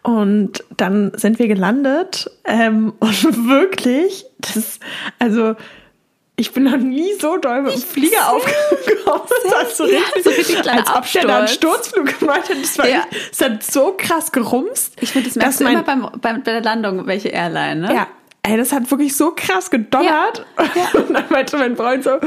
und 0.01 0.63
dann 0.77 1.11
sind 1.15 1.37
wir 1.37 1.47
gelandet 1.47 2.31
ähm, 2.45 2.93
und 2.99 3.23
wirklich, 3.49 4.25
das, 4.39 4.79
also 5.19 5.55
ich 6.39 6.51
bin 6.53 6.63
noch 6.65 6.77
nie 6.77 7.13
so 7.19 7.37
doll 7.37 7.63
mit 7.63 7.73
dem 7.73 7.81
Flieger 7.81 8.31
aufgekommen. 8.31 8.67
Das 9.43 9.53
war 9.53 9.65
so 9.69 9.85
Ja, 9.85 9.99
richtig, 10.15 10.23
so 10.23 10.29
richtig 10.29 10.71
als 10.71 10.89
ob 10.95 11.11
der 11.11 11.25
da 11.25 11.37
einen. 11.39 11.47
Sturzflug 11.47 12.19
gemacht 12.19 12.49
hätte. 12.49 12.61
Das, 12.61 12.77
war 12.77 12.87
Ja. 12.87 13.03
das 13.29 13.41
hat 13.41 13.63
so 13.63 13.93
krass 13.97 14.31
gerumst. 14.31 14.93
Ich 15.01 15.11
finde, 15.11 15.29
das 15.29 15.35
merkst 15.37 15.59
du 15.59 15.63
mein- 15.63 15.73
immer 15.73 15.83
beim, 15.83 16.01
beim, 16.21 16.43
bei 16.43 16.51
der 16.51 16.61
Landung, 16.61 17.07
welche 17.07 17.29
Airline, 17.29 17.81
ne? 17.87 17.93
Ja, 17.93 18.07
ey, 18.43 18.57
das 18.57 18.71
hat 18.73 18.89
wirklich 18.91 19.15
so 19.15 19.31
krass 19.35 19.71
gedonnert. 19.71 20.45
Und 20.93 21.13
dann 21.13 21.23
meinte 21.29 21.57
mein 21.57 21.75
Freund 21.77 22.03
so, 22.03 22.17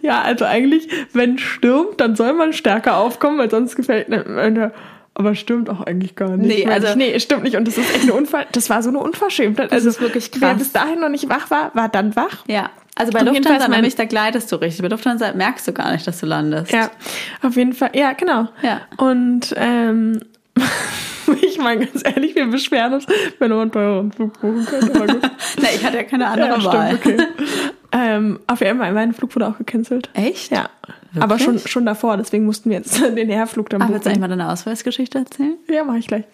ja, 0.00 0.22
also 0.22 0.44
eigentlich, 0.44 0.88
wenn 1.12 1.38
stürmt, 1.38 2.00
dann 2.00 2.14
soll 2.16 2.32
man 2.34 2.52
stärker 2.52 2.96
aufkommen, 2.96 3.38
weil 3.38 3.50
sonst 3.50 3.74
gefällt 3.76 4.08
mir. 4.08 4.72
Aber 5.14 5.34
stimmt 5.34 5.68
auch 5.68 5.80
eigentlich 5.82 6.14
gar 6.14 6.36
nicht. 6.36 6.64
Nee, 6.64 6.66
also- 6.72 6.86
ich, 6.88 6.96
nee, 6.96 7.18
stimmt 7.20 7.42
nicht. 7.42 7.56
Und 7.56 7.66
das 7.68 7.76
ist 7.76 7.92
echt 7.94 8.04
eine 8.04 8.14
Unfall. 8.14 8.46
Das 8.52 8.70
war 8.70 8.82
so 8.82 8.88
eine 8.90 8.98
Unverschämtheit. 9.00 9.72
also 9.72 9.88
ist 9.88 10.00
wirklich 10.00 10.30
Wer 10.38 10.50
krass. 10.50 10.58
bis 10.58 10.72
dahin 10.72 11.00
noch 11.00 11.08
nicht 11.10 11.28
wach 11.28 11.50
war, 11.50 11.70
war 11.74 11.88
dann 11.88 12.14
wach. 12.16 12.44
Ja. 12.46 12.70
Also 12.94 13.10
bei 13.12 13.20
Auf 13.20 13.26
Lufthansa 13.26 13.68
mein- 13.68 13.78
nämlich, 13.78 13.94
da 13.94 14.04
gleitest 14.04 14.52
du 14.52 14.56
richtig. 14.56 14.82
Bei 14.82 14.88
Lufthansa 14.88 15.32
merkst 15.32 15.66
du 15.66 15.72
gar 15.72 15.92
nicht, 15.92 16.06
dass 16.06 16.20
du 16.20 16.26
landest. 16.26 16.72
Ja, 16.72 16.90
auf 17.42 17.56
jeden 17.56 17.72
Fall. 17.72 17.90
Ja, 17.94 18.12
genau. 18.12 18.48
Ja. 18.62 18.82
Und 18.98 19.54
ähm, 19.56 20.20
ich 21.40 21.58
meine 21.58 21.86
ganz 21.86 22.02
ehrlich, 22.04 22.34
wir 22.34 22.46
beschweren 22.46 22.94
uns, 22.94 23.06
wenn 23.38 23.50
man 23.50 23.60
einen 23.60 23.72
teureren 23.72 24.12
Flug 24.12 24.38
buchen 24.40 24.66
könnte. 24.66 24.94
Aber 24.94 25.06
gut. 25.06 25.22
Na, 25.60 25.68
ich 25.74 25.84
hatte 25.84 25.96
ja 25.96 26.02
keine 26.04 26.26
andere 26.26 26.48
ja, 26.60 26.64
Wahl. 26.64 26.98
stimmt, 26.98 27.20
okay. 27.22 27.26
ähm, 27.92 28.40
auf 28.46 28.60
jeden 28.60 28.78
Fall, 28.78 28.92
mein 28.92 29.14
Flug 29.14 29.34
wurde 29.34 29.48
auch 29.48 29.58
gecancelt. 29.58 30.10
Echt? 30.12 30.52
Ja. 30.52 30.68
Aber 31.20 31.38
schon, 31.38 31.58
schon 31.58 31.84
davor, 31.86 32.16
deswegen 32.16 32.44
mussten 32.46 32.70
wir 32.70 32.78
jetzt 32.78 33.00
den 33.16 33.28
Herflug 33.28 33.68
dann 33.70 33.82
Ah, 33.82 33.88
willst 33.88 34.06
du 34.06 34.10
buchen. 34.10 34.12
eigentlich 34.12 34.20
mal 34.20 34.28
deine 34.28 34.50
Ausweisgeschichte 34.50 35.18
erzählen? 35.18 35.54
Ja, 35.70 35.84
mache 35.84 35.98
ich 35.98 36.06
gleich. 36.06 36.24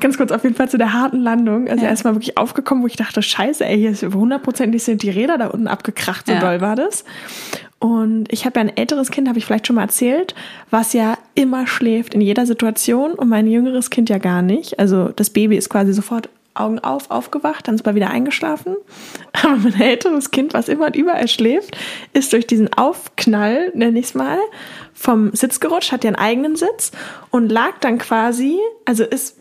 Ganz 0.00 0.16
kurz 0.16 0.32
auf 0.32 0.42
jeden 0.44 0.54
Fall 0.54 0.68
zu 0.68 0.78
der 0.78 0.92
harten 0.92 1.18
Landung. 1.20 1.68
Also 1.68 1.84
Ja. 1.84 1.90
erstmal 1.90 2.14
wirklich 2.14 2.38
aufgekommen, 2.38 2.82
wo 2.82 2.86
ich 2.86 2.96
dachte, 2.96 3.22
scheiße, 3.22 3.64
ey, 3.64 3.76
hier 3.78 3.90
ist 3.90 4.02
hundertprozentig 4.02 4.82
sind 4.82 5.02
die 5.02 5.10
Räder 5.10 5.38
da 5.38 5.48
unten 5.48 5.68
abgekracht, 5.68 6.26
so 6.26 6.32
Ja. 6.32 6.40
doll 6.40 6.60
war 6.60 6.76
das. 6.76 7.04
Und 7.78 8.32
ich 8.32 8.44
habe 8.46 8.60
ja 8.60 8.66
ein 8.66 8.76
älteres 8.76 9.10
Kind, 9.10 9.28
habe 9.28 9.38
ich 9.38 9.44
vielleicht 9.44 9.66
schon 9.66 9.76
mal 9.76 9.82
erzählt, 9.82 10.34
was 10.70 10.92
ja 10.92 11.18
immer 11.34 11.66
schläft 11.66 12.14
in 12.14 12.20
jeder 12.20 12.46
Situation 12.46 13.12
und 13.12 13.28
mein 13.28 13.46
jüngeres 13.48 13.90
Kind 13.90 14.08
ja 14.08 14.18
gar 14.18 14.40
nicht. 14.42 14.78
Also 14.78 15.08
das 15.08 15.30
Baby 15.30 15.56
ist 15.56 15.68
quasi 15.68 15.92
sofort 15.92 16.28
Augen 16.54 16.78
auf, 16.80 17.10
aufgewacht, 17.10 17.66
dann 17.66 17.76
ist 17.76 17.86
mal 17.86 17.94
wieder 17.94 18.10
eingeschlafen. 18.10 18.76
Aber 19.42 19.56
mein 19.56 19.80
älteres 19.80 20.30
Kind, 20.30 20.52
was 20.54 20.68
immer 20.68 20.86
und 20.86 20.96
überall 20.96 21.28
schläft, 21.28 21.76
ist 22.12 22.32
durch 22.32 22.46
diesen 22.46 22.72
Aufknall, 22.74 23.70
nenne 23.74 23.98
ich 23.98 24.06
es 24.06 24.14
mal, 24.14 24.38
vom 24.92 25.34
Sitz 25.34 25.60
gerutscht, 25.60 25.92
hat 25.92 26.04
ja 26.04 26.08
einen 26.08 26.16
eigenen 26.16 26.56
Sitz 26.56 26.92
und 27.30 27.50
lag 27.50 27.78
dann 27.80 27.98
quasi, 27.98 28.58
also 28.84 29.04
ist 29.04 29.38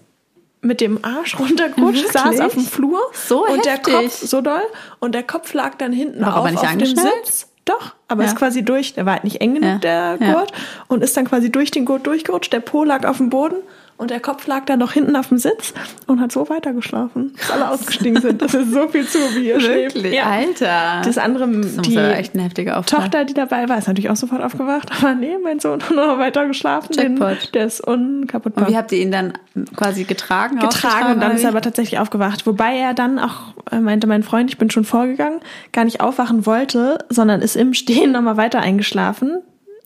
mit 0.62 0.80
dem 0.80 1.04
Arsch 1.04 1.38
runtergerutscht, 1.40 2.04
Wirklich? 2.04 2.12
saß 2.12 2.40
auf 2.40 2.54
dem 2.54 2.66
Flur 2.66 3.00
So 3.14 3.46
und 3.48 3.66
der 3.66 3.74
heftig. 3.74 3.94
Kopf 3.94 4.12
so 4.14 4.42
doll 4.42 4.62
und 5.00 5.14
der 5.16 5.24
Kopf 5.24 5.54
lag 5.54 5.76
dann 5.76 5.92
hinten 5.92 6.22
War 6.22 6.34
auf, 6.38 6.46
aber 6.46 6.52
nicht 6.52 6.64
auf 6.64 6.76
dem? 6.78 6.86
Sitz. 7.26 7.48
Doch, 7.66 7.94
aber 8.08 8.24
Ja. 8.24 8.30
ist 8.30 8.36
quasi 8.38 8.64
durch, 8.64 8.94
der 8.96 9.06
war 9.06 9.14
halt 9.14 9.24
nicht 9.24 9.40
eng 9.42 9.56
genug, 9.56 9.70
Ja. 9.70 9.78
der 9.78 10.18
Ja. 10.20 10.34
Gurt, 10.34 10.52
und 10.88 11.04
ist 11.04 11.16
dann 11.18 11.26
quasi 11.28 11.52
durch 11.52 11.70
den 11.72 11.86
Gurt 11.86 12.08
durchgerutscht, 12.08 12.52
der 12.54 12.60
Po 12.60 12.84
lag 12.84 13.06
auf 13.08 13.18
dem 13.18 13.30
Boden 13.30 13.58
und 14.02 14.10
der 14.10 14.20
Kopf 14.20 14.48
lag 14.48 14.66
dann 14.66 14.80
noch 14.80 14.94
hinten 14.94 15.16
auf 15.16 15.28
dem 15.28 15.38
Sitz 15.38 15.74
und 16.08 16.20
hat 16.20 16.32
so 16.32 16.50
weitergeschlafen, 16.50 17.34
bis 17.34 17.52
alle 17.52 17.70
ausgestiegen 17.70 18.20
sind. 18.20 18.42
Das 18.42 18.54
ist 18.56 18.72
so 18.72 18.88
viel 18.88 19.08
zu, 19.08 19.20
wie 19.36 19.50
ihr 19.50 19.60
schläft. 19.60 19.98
Ja. 19.98 20.24
Alter. 20.24 21.02
Das 21.06 21.20
andere, 21.20 21.48
das 21.48 21.78
die 21.78 21.96
echt 21.96 22.36
Auftrag. 22.36 22.86
Tochter, 22.86 23.26
die 23.26 23.36
dabei 23.36 23.70
war, 23.70 23.78
ist 23.78 23.88
natürlich 23.88 24.10
auch 24.10 24.16
sofort 24.16 24.42
aufgewacht. 24.42 24.90
Aber 25.00 25.14
nee, 25.14 25.38
mein 25.44 25.60
Sohn 25.60 25.82
hat 25.84 25.92
noch 25.92 26.18
weiter 26.18 26.48
geschlafen. 26.48 26.94
Den, 26.94 27.20
der 27.54 27.66
ist 27.66 27.82
unkaputtbar. 27.82 28.66
Und 28.66 28.74
wie 28.74 28.78
habt 28.78 28.92
ihr 28.92 29.00
ihn 29.00 29.12
dann 29.12 29.34
quasi 29.76 30.04
getragen? 30.04 30.58
getragen 30.60 31.14
und 31.14 31.22
dann 31.22 31.34
ist 31.34 31.44
er 31.44 31.50
aber 31.50 31.62
tatsächlich 31.62 32.00
aufgewacht. 32.00 32.48
Wobei 32.48 32.78
er 32.78 32.94
dann 32.94 33.20
auch, 33.20 33.54
äh, 33.72 33.80
meinte 33.80 34.08
mein 34.08 34.24
Freund, 34.24 34.50
ich 34.50 34.58
bin 34.58 34.70
schon 34.70 34.84
vorgegangen, 34.84 35.40
gar 35.72 35.86
nicht 35.86 36.02
aufwachen 36.02 36.46
wollte, 36.46 37.06
sondern 37.10 37.42
ist 37.42 37.56
im 37.56 37.74
Stehen 37.74 38.12
nochmal 38.14 38.38
weiter 38.38 38.60
eingeschlafen. 38.60 39.42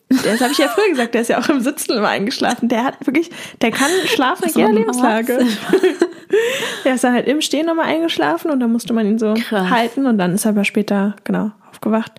Das 0.08 0.40
habe 0.40 0.52
ich 0.52 0.58
ja 0.58 0.68
früher 0.68 0.88
gesagt, 0.88 1.14
der 1.14 1.22
ist 1.22 1.28
ja 1.28 1.38
auch 1.40 1.48
im 1.48 1.60
Sitzen 1.60 1.92
immer 1.92 2.08
eingeschlafen. 2.08 2.68
Der 2.68 2.84
hat 2.84 3.04
wirklich, 3.06 3.30
der 3.60 3.72
kann 3.72 3.90
schlafen 4.06 4.48
in 4.48 4.54
jeder 4.54 4.72
Lebenslage. 4.72 5.38
Der 6.84 6.94
ist 6.94 7.04
dann 7.04 7.12
halt 7.14 7.28
im 7.28 7.40
Stehen 7.40 7.66
nochmal 7.66 7.86
eingeschlafen 7.86 8.50
und 8.50 8.58
dann 8.58 8.72
musste 8.72 8.92
man 8.92 9.06
ihn 9.06 9.18
so 9.18 9.34
Krass. 9.34 9.70
halten 9.70 10.06
und 10.06 10.18
dann 10.18 10.34
ist 10.34 10.44
er 10.44 10.50
aber 10.50 10.64
später, 10.64 11.14
genau, 11.22 11.52
aufgewacht. 11.70 12.12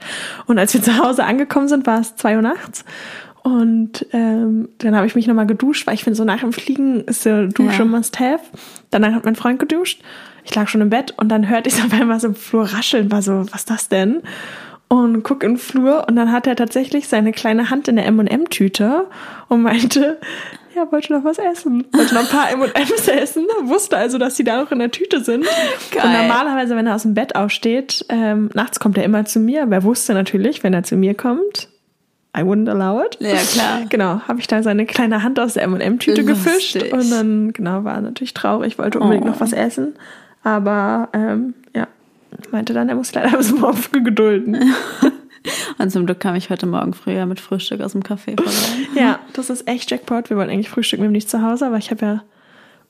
Und 0.46 0.58
als 0.58 0.74
wir 0.74 0.82
zu 0.82 0.98
Hause 0.98 1.26
angekommen 1.26 1.68
sind, 1.68 1.86
war 1.86 2.00
es 2.00 2.16
zwei 2.16 2.38
Uhr 2.38 2.42
nachts. 2.42 2.86
Und 3.44 4.06
ähm, 4.14 4.70
dann 4.78 4.96
habe 4.96 5.08
ich 5.08 5.16
mich 5.16 5.28
nochmal 5.28 5.46
geduscht, 5.48 5.88
weil 5.88 5.94
ich 5.94 6.04
finde, 6.06 6.16
so 6.18 6.24
nach 6.24 6.40
dem 6.40 6.54
Fliegen 6.54 7.02
ist 7.02 7.24
so 7.24 7.48
Dusche 7.48 7.80
Ja. 7.80 7.86
must 7.86 8.20
have. 8.20 8.44
Danach 8.92 9.14
hat 9.14 9.26
mein 9.26 9.36
Freund 9.36 9.60
geduscht. 9.60 10.02
Ich 10.46 10.56
lag 10.56 10.70
schon 10.70 10.82
im 10.82 10.90
Bett 10.90 11.14
und 11.18 11.28
dann 11.30 11.50
hörte 11.50 11.68
ich 11.70 11.76
so 11.76 11.84
auf 11.84 11.94
einmal 11.94 12.20
so 12.20 12.28
im 12.28 12.36
Flur 12.36 12.64
rascheln, 12.64 13.12
war 13.12 13.22
so, 13.22 13.46
was 13.52 13.62
ist 13.62 13.70
das 13.70 13.90
denn? 13.90 14.22
Und 14.90 15.24
guck 15.24 15.44
in 15.44 15.52
den 15.54 15.58
Flur 15.58 16.06
und 16.08 16.16
dann 16.16 16.32
hat 16.32 16.48
er 16.48 16.56
tatsächlich 16.56 17.08
seine 17.10 17.34
kleine 17.34 17.70
Hand 17.70 17.90
in 17.90 17.98
der 17.98 18.06
M&M-Tüte 18.06 19.08
und 19.50 19.62
meinte, 19.64 20.18
ja, 20.76 20.90
wollte 20.92 21.12
noch 21.12 21.26
was 21.26 21.40
essen. 21.40 21.86
Wollte 21.92 22.14
noch 22.16 22.22
ein 22.22 22.28
paar 22.28 22.50
M&M's 22.52 23.08
essen. 23.10 23.46
Wusste 23.64 23.98
also, 23.98 24.18
dass 24.18 24.36
die 24.36 24.46
da 24.46 24.62
noch 24.62 24.72
in 24.72 24.80
der 24.80 24.92
Tüte 24.92 25.22
sind. 25.24 25.44
Geil. 25.92 26.04
Und 26.06 26.14
normalerweise, 26.14 26.76
wenn 26.78 26.88
er 26.88 26.96
aus 26.96 27.02
dem 27.02 27.16
Bett 27.16 27.36
aufsteht, 27.36 28.06
ähm, 28.08 28.50
nachts 28.54 28.80
kommt 28.80 28.98
er 28.98 29.04
immer 29.04 29.26
zu 29.26 29.40
mir. 29.40 29.64
Aber 29.64 29.76
er 29.76 29.84
wusste 29.84 30.14
natürlich, 30.14 30.64
wenn 30.64 30.74
er 30.74 30.84
zu 30.84 30.96
mir 30.96 31.16
kommt, 31.16 31.68
I 32.38 32.42
wouldn't 32.42 32.70
allow 32.70 33.04
it. 33.04 33.18
Ja, 33.20 33.34
klar. 33.36 33.82
Genau, 33.90 34.22
habe 34.28 34.40
ich 34.40 34.48
da 34.48 34.64
seine 34.64 34.86
kleine 34.86 35.22
Hand 35.24 35.38
aus 35.40 35.56
der 35.56 35.64
M&M-Tüte 35.64 36.24
gefischt 36.24 36.78
und 36.94 37.12
dann, 37.12 37.52
genau, 37.52 37.84
war 37.84 38.00
natürlich 38.00 38.34
traurig, 38.34 38.78
wollte 38.78 39.00
unbedingt 39.00 39.26
Oh. 39.26 39.30
noch 39.32 39.40
was 39.42 39.52
essen. 39.52 39.96
Aber, 40.44 41.10
ähm, 41.14 41.56
ja, 41.76 41.88
meinte 42.52 42.74
dann, 42.74 42.90
er 42.90 42.96
muss 42.96 43.14
leider 43.14 43.38
bis 43.38 43.52
morgen 43.52 43.78
früh 43.78 44.02
gedulden. 44.04 44.74
Und 45.78 45.92
zum 45.92 46.06
Glück 46.06 46.20
kam 46.20 46.36
ich 46.36 46.50
heute 46.50 46.66
Morgen 46.66 46.94
früher 46.94 47.26
mit 47.26 47.40
Frühstück 47.40 47.80
aus 47.82 47.94
dem 47.94 48.04
Café 48.04 48.36
vorbei. 48.36 48.52
ja, 49.00 49.20
das 49.34 49.50
ist 49.50 49.68
echt 49.68 49.90
Jackpot. 49.90 50.30
Wir 50.30 50.36
wollten 50.38 50.52
eigentlich 50.52 50.70
frühstücken, 50.70 51.04
wir 51.04 51.08
haben 51.08 51.14
nicht 51.14 51.30
zu 51.30 51.42
Hause, 51.42 51.68
aber 51.68 51.78
ich 51.78 51.90
habe 51.92 52.06
ja 52.06 52.24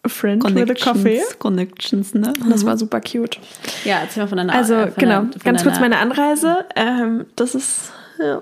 a 0.03 0.09
friend 0.09 0.43
with 0.55 0.69
a 0.69 0.73
coffee. 0.91 1.21
Connections, 1.37 2.13
ne? 2.15 2.33
Und 2.43 2.49
das 2.49 2.65
war 2.65 2.77
super 2.77 2.99
cute. 3.01 3.39
Ja, 3.83 3.99
erzähl 3.99 4.23
mal 4.23 4.29
von 4.29 4.37
deiner 4.37 4.53
Also, 4.53 4.75
von 4.75 4.93
genau, 4.97 5.21
deiner- 5.23 5.29
ganz 5.43 5.63
kurz 5.63 5.79
meine 5.79 5.97
Anreise. 5.97 6.65
Ähm, 6.75 7.25
das 7.35 7.53
ist, 7.53 7.91
ja. 8.19 8.41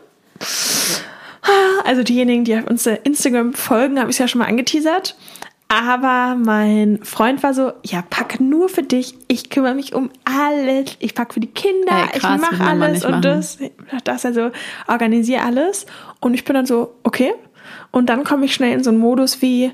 Also 1.84 2.02
diejenigen, 2.04 2.44
die 2.46 2.56
auf 2.56 2.66
uns 2.68 2.86
Instagram 2.88 3.54
folgen, 3.54 4.00
habe 4.00 4.10
ich 4.12 4.18
ja 4.18 4.28
schon 4.28 4.40
mal 4.40 4.48
angeteasert. 4.48 5.16
Aber 5.78 6.36
mein 6.36 7.04
Freund 7.04 7.44
war 7.44 7.54
so, 7.54 7.74
ja, 7.84 8.02
pack 8.10 8.40
nur 8.40 8.70
für 8.70 8.82
dich. 8.82 9.14
Ich 9.28 9.50
kümmere 9.50 9.76
mich 9.76 9.94
um 9.94 10.10
alles. 10.24 10.96
Ich 11.00 11.14
pack 11.14 11.34
für 11.34 11.42
die 11.42 11.52
Kinder. 11.52 12.08
Ey, 12.14 12.20
krass, 12.20 12.42
ich 12.42 12.52
mache 12.52 12.64
alles 12.64 13.04
und 13.04 13.12
machen. 13.12 13.22
das. 13.24 13.58
Das 14.06 14.26
also 14.26 14.52
organisiere 14.88 15.42
alles. 15.42 15.86
Und 16.22 16.34
ich 16.34 16.46
bin 16.46 16.54
dann 16.54 16.66
so, 16.66 16.96
okay. 17.04 17.34
Und 17.92 18.08
dann 18.08 18.24
komme 18.24 18.46
ich 18.46 18.54
schnell 18.54 18.72
in 18.72 18.84
so 18.86 18.90
einen 18.90 19.00
Modus 19.00 19.42
wie, 19.42 19.74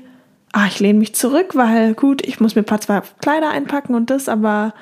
ah, 0.52 0.66
ich 0.66 0.80
lehne 0.80 0.98
mich 0.98 1.14
zurück, 1.14 1.54
weil 1.54 1.94
gut, 1.94 2.26
ich 2.26 2.40
muss 2.40 2.56
mir 2.56 2.62
ein 2.62 2.66
paar 2.66 2.80
zwei 2.80 3.00
Kleider 3.20 3.50
einpacken 3.50 3.94
und 3.94 4.10
das, 4.10 4.28
aber 4.28 4.74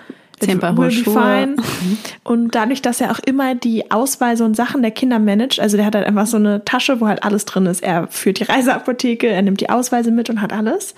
Zehn 0.46 0.58
Paar 0.58 0.76
will 0.76 0.84
hohe 0.84 0.88
be 0.88 0.92
Schuhe. 0.92 1.12
fine. 1.14 1.56
Und 2.24 2.54
dadurch, 2.54 2.82
dass 2.82 3.00
er 3.00 3.10
auch 3.10 3.18
immer 3.20 3.54
die 3.54 3.90
Ausweise 3.90 4.44
und 4.44 4.54
Sachen 4.56 4.82
der 4.82 4.90
Kinder 4.90 5.18
managt, 5.18 5.60
also 5.60 5.76
der 5.76 5.86
hat 5.86 5.94
halt 5.94 6.06
einfach 6.06 6.26
so 6.26 6.36
eine 6.36 6.64
Tasche, 6.64 7.00
wo 7.00 7.06
halt 7.08 7.22
alles 7.24 7.44
drin 7.44 7.66
ist. 7.66 7.82
Er 7.82 8.06
führt 8.08 8.38
die 8.40 8.44
Reiseapotheke, 8.44 9.26
er 9.28 9.42
nimmt 9.42 9.60
die 9.60 9.70
Ausweise 9.70 10.10
mit 10.10 10.30
und 10.30 10.40
hat 10.40 10.52
alles. 10.52 10.94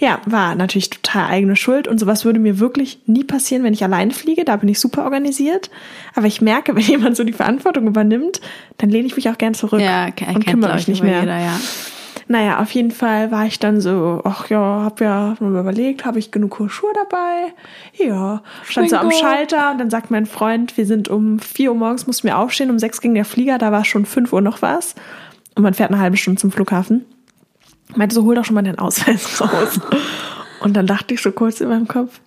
Ja, 0.00 0.20
war 0.26 0.54
natürlich 0.54 0.90
total 0.90 1.26
eigene 1.26 1.56
Schuld 1.56 1.88
und 1.88 1.98
sowas 1.98 2.24
würde 2.24 2.38
mir 2.38 2.60
wirklich 2.60 3.00
nie 3.06 3.24
passieren, 3.24 3.64
wenn 3.64 3.72
ich 3.72 3.82
allein 3.82 4.12
fliege. 4.12 4.44
Da 4.44 4.54
bin 4.56 4.68
ich 4.68 4.78
super 4.78 5.02
organisiert. 5.02 5.70
Aber 6.14 6.26
ich 6.28 6.40
merke, 6.40 6.76
wenn 6.76 6.82
jemand 6.82 7.16
so 7.16 7.24
die 7.24 7.32
Verantwortung 7.32 7.86
übernimmt, 7.88 8.40
dann 8.78 8.90
lehne 8.90 9.06
ich 9.08 9.16
mich 9.16 9.28
auch 9.28 9.38
gern 9.38 9.54
zurück 9.54 9.80
Ja, 9.80 10.06
und 10.06 10.46
kümmere 10.46 10.74
mich 10.74 10.82
ich, 10.82 10.88
nicht 10.88 11.02
mehr. 11.02 11.20
Jeder, 11.20 11.38
ja. 11.38 11.58
Naja, 12.30 12.60
auf 12.60 12.70
jeden 12.72 12.90
Fall 12.90 13.30
war 13.30 13.46
ich 13.46 13.58
dann 13.58 13.80
so, 13.80 14.20
ach 14.22 14.50
ja, 14.50 14.82
hab 14.84 15.00
ja 15.00 15.34
nur 15.40 15.58
überlegt, 15.58 16.04
habe 16.04 16.18
ich 16.18 16.30
genug 16.30 16.62
Schuhe 16.68 16.92
dabei? 16.94 17.54
Ja, 17.94 18.42
stand 18.64 18.90
so 18.90 18.96
am. 18.96 19.10
Schalter 19.10 19.70
und 19.70 19.78
dann 19.78 19.88
sagt 19.88 20.10
mein 20.10 20.26
Freund, 20.26 20.76
wir 20.76 20.84
sind 20.84 21.08
um 21.08 21.38
4 21.38 21.72
Uhr 21.72 21.78
morgens, 21.78 22.06
mussten 22.06 22.28
wir 22.28 22.36
aufstehen, 22.36 22.70
um 22.70 22.78
6 22.78 23.00
ging 23.00 23.14
der 23.14 23.24
Flieger, 23.24 23.56
da 23.56 23.72
war 23.72 23.86
schon 23.86 24.04
5 24.04 24.30
Uhr 24.34 24.42
noch 24.42 24.60
was 24.60 24.94
und 25.54 25.62
man 25.62 25.72
fährt 25.72 25.90
eine 25.90 26.00
halbe 26.00 26.18
Stunde 26.18 26.38
zum 26.38 26.52
Flughafen. 26.52 27.06
Meinte 27.96 28.14
so, 28.14 28.24
hol 28.24 28.34
doch 28.34 28.44
schon 28.44 28.54
mal 28.54 28.62
deinen 28.62 28.78
Ausweis 28.78 29.40
raus. 29.40 29.80
und 30.60 30.76
dann 30.76 30.86
dachte 30.86 31.14
ich 31.14 31.22
so 31.22 31.32
kurz 31.32 31.62
in 31.62 31.70
meinem 31.70 31.88
Kopf, 31.88 32.20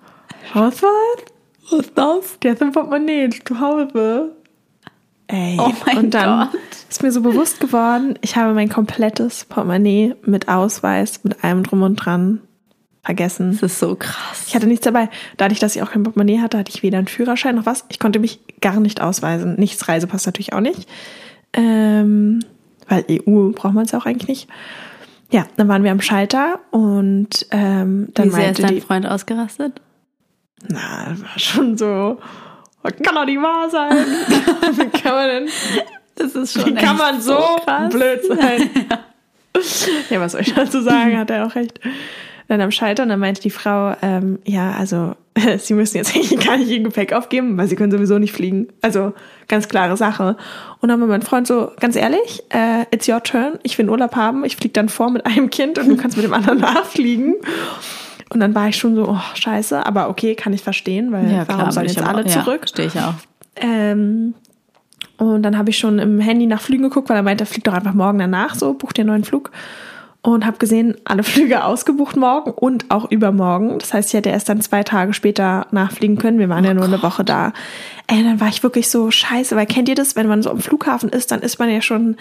Ausweis? 0.55 0.89
Was 1.69 1.79
ist 1.79 1.91
das? 1.95 2.39
Der 2.39 2.53
ist 2.53 2.61
im 2.63 2.71
Portemonnaie 2.71 3.29
zu 3.29 3.59
Hause. 3.59 4.31
Ey, 5.31 5.57
Oh 5.59 5.71
mein 5.85 5.97
und 5.97 6.13
dann 6.13 6.49
Gott. 6.51 6.59
ist 6.89 7.01
mir 7.03 7.11
so 7.11 7.21
bewusst 7.21 7.59
geworden, 7.59 8.15
ich 8.21 8.35
habe 8.35 8.53
mein 8.53 8.69
komplettes 8.69 9.45
Portemonnaie 9.45 10.15
mit 10.25 10.47
Ausweis, 10.49 11.23
mit 11.23 11.43
allem 11.43 11.63
drum 11.63 11.81
und 11.83 11.95
dran 11.95 12.41
vergessen. 13.03 13.51
Das 13.53 13.63
ist 13.71 13.79
so 13.79 13.95
krass. 13.95 14.43
Ich 14.47 14.55
hatte 14.55 14.67
nichts 14.67 14.83
dabei. 14.83 15.09
Dadurch, 15.37 15.59
dass 15.59 15.75
ich 15.75 15.81
auch 15.81 15.91
kein 15.91 16.03
Portemonnaie 16.03 16.39
hatte, 16.39 16.57
hatte 16.57 16.71
ich 16.73 16.83
weder 16.83 16.97
einen 16.99 17.07
Führerschein 17.07 17.55
noch 17.55 17.65
was. 17.65 17.85
Ich 17.89 17.97
konnte 17.99 18.19
mich 18.19 18.39
gar 18.61 18.79
nicht 18.79 19.01
ausweisen. 19.01 19.55
Nichts 19.55 19.87
Reisepass 19.87 20.25
natürlich 20.25 20.53
auch 20.53 20.59
nicht. 20.59 20.87
Ähm, 21.53 22.41
weil 22.87 23.05
EU 23.09 23.49
braucht 23.51 23.73
man 23.73 23.85
es 23.85 23.91
ja 23.91 23.99
auch 23.99 24.05
eigentlich 24.05 24.27
nicht. 24.27 24.49
Ja, 25.31 25.45
dann 25.55 25.67
waren 25.69 25.83
wir 25.83 25.91
am 25.91 26.01
Schalter 26.01 26.59
und 26.71 27.29
ähm, 27.51 28.09
dann 28.13 28.25
Wie 28.27 28.29
sehr 28.31 28.39
ist 28.51 28.59
meinte 28.59 28.61
dein 28.63 28.75
die, 28.75 28.81
Freund 28.81 29.05
ausgerastet? 29.07 29.79
na, 30.67 31.07
das 31.09 31.21
war 31.21 31.39
schon 31.39 31.77
so, 31.77 32.19
das 32.83 32.93
kann 33.03 33.15
doch 33.15 33.25
nicht 33.25 33.41
wahr 33.41 33.69
sein. 33.69 33.91
Wie 34.77 34.99
kann 34.99 35.13
man 35.13 35.27
denn 35.29 35.49
Das 36.15 36.35
ist 36.35 36.65
Wie 36.65 36.73
kann 36.73 36.97
man 36.97 37.21
so, 37.21 37.37
krass. 37.65 37.93
blöd 37.93 38.21
sein? 38.25 38.69
ja, 40.09 40.19
was 40.19 40.31
soll 40.33 40.41
ich 40.41 40.53
dazu 40.53 40.81
sagen? 40.81 41.17
Hat 41.17 41.29
er 41.29 41.45
auch 41.45 41.55
recht. 41.55 41.79
Dann 42.47 42.61
am 42.61 42.71
Schalter 42.71 43.03
und 43.03 43.09
dann 43.09 43.19
meinte 43.19 43.41
die 43.41 43.49
Frau, 43.49 43.95
ähm, 44.01 44.39
ja, 44.45 44.73
also 44.73 45.15
sie 45.57 45.73
müssen 45.73 45.97
jetzt 45.97 46.15
eigentlich 46.15 46.39
gar 46.39 46.57
nicht 46.57 46.69
ihr 46.69 46.81
Gepäck 46.81 47.13
aufgeben, 47.13 47.57
weil 47.57 47.67
sie 47.67 47.75
können 47.75 47.91
sowieso 47.91 48.19
nicht 48.19 48.33
fliegen. 48.33 48.67
Also 48.81 49.13
ganz 49.47 49.67
klare 49.67 49.95
Sache. 49.95 50.35
Und 50.79 50.89
dann 50.89 50.99
war 50.99 51.07
mein 51.07 51.21
Freund 51.21 51.47
so, 51.47 51.71
ganz 51.79 51.95
ehrlich, 51.95 52.43
äh, 52.49 52.83
it's 52.91 53.07
your 53.07 53.23
turn. 53.23 53.59
Ich 53.63 53.77
will 53.77 53.89
Urlaub 53.89 54.15
haben. 54.15 54.43
Ich 54.43 54.57
fliege 54.57 54.73
dann 54.73 54.89
vor 54.89 55.09
mit 55.09 55.25
einem 55.25 55.49
Kind 55.49 55.79
und 55.79 55.87
du 55.87 55.95
kannst 55.95 56.17
mit 56.17 56.25
dem 56.25 56.33
anderen 56.33 56.59
nachfliegen. 56.59 57.35
Und 58.33 58.39
dann 58.39 58.55
war 58.55 58.69
ich 58.69 58.77
schon 58.77 58.95
so, 58.95 59.09
oh, 59.09 59.19
scheiße, 59.35 59.85
aber 59.85 60.09
okay, 60.09 60.35
kann 60.35 60.53
ich 60.53 60.61
verstehen, 60.61 61.11
weil 61.11 61.29
Ja, 61.29 61.43
warum 61.47 61.71
sollen 61.71 61.87
jetzt 61.87 62.01
alle 62.01 62.23
auch- 62.23 62.29
zurück? 62.29 62.61
Ja, 62.61 62.67
stehe 62.67 62.87
ich 62.87 62.97
auch. 62.99 63.13
Ähm, 63.57 64.33
und 65.17 65.43
dann 65.43 65.57
habe 65.57 65.69
ich 65.69 65.77
schon 65.77 65.99
im 65.99 66.19
Handy 66.19 66.45
nach 66.45 66.61
Flügen 66.61 66.83
geguckt, 66.83 67.09
weil 67.09 67.17
er 67.17 67.23
meinte, 67.23 67.45
fliegt 67.45 67.67
doch 67.67 67.73
einfach 67.73 67.93
morgen 67.93 68.19
danach, 68.19 68.55
so, 68.55 68.73
buch 68.73 68.93
dir 68.93 69.01
einen 69.01 69.09
neuen 69.09 69.23
Flug. 69.23 69.51
Und 70.23 70.45
habe 70.45 70.57
gesehen, 70.59 70.95
alle 71.03 71.23
Flüge 71.31 71.63
ausgebucht 71.65 72.15
morgen 72.15 72.51
und 72.51 72.85
auch 72.89 73.09
übermorgen. 73.11 73.79
Das 73.79 73.93
heißt, 73.93 74.09
ich 74.09 74.13
hätte 74.13 74.29
erst 74.29 74.49
dann 74.49 74.61
zwei 74.61 74.83
Tage 74.83 75.13
später 75.13 75.65
nachfliegen 75.71 76.17
können. 76.17 76.37
Wir 76.39 76.47
waren 76.47 76.63
ja 76.63 76.73
nur 76.75 76.85
eine 76.85 77.01
Woche 77.03 77.23
da. 77.23 77.53
Ey, 78.07 78.23
dann 78.23 78.39
war 78.39 78.47
ich 78.47 78.61
wirklich 78.63 78.89
so 78.89 79.09
scheiße, 79.11 79.55
weil 79.55 79.65
kennt 79.65 79.89
ihr 79.89 79.95
das, 79.95 80.15
wenn 80.15 80.27
man 80.27 80.41
so 80.43 80.51
am 80.51 80.59
Flughafen 80.59 81.09
ist, 81.09 81.31
dann 81.31 81.41
ist 81.41 81.57
man 81.59 81.69
ja 81.71 81.81
schon 81.81 82.17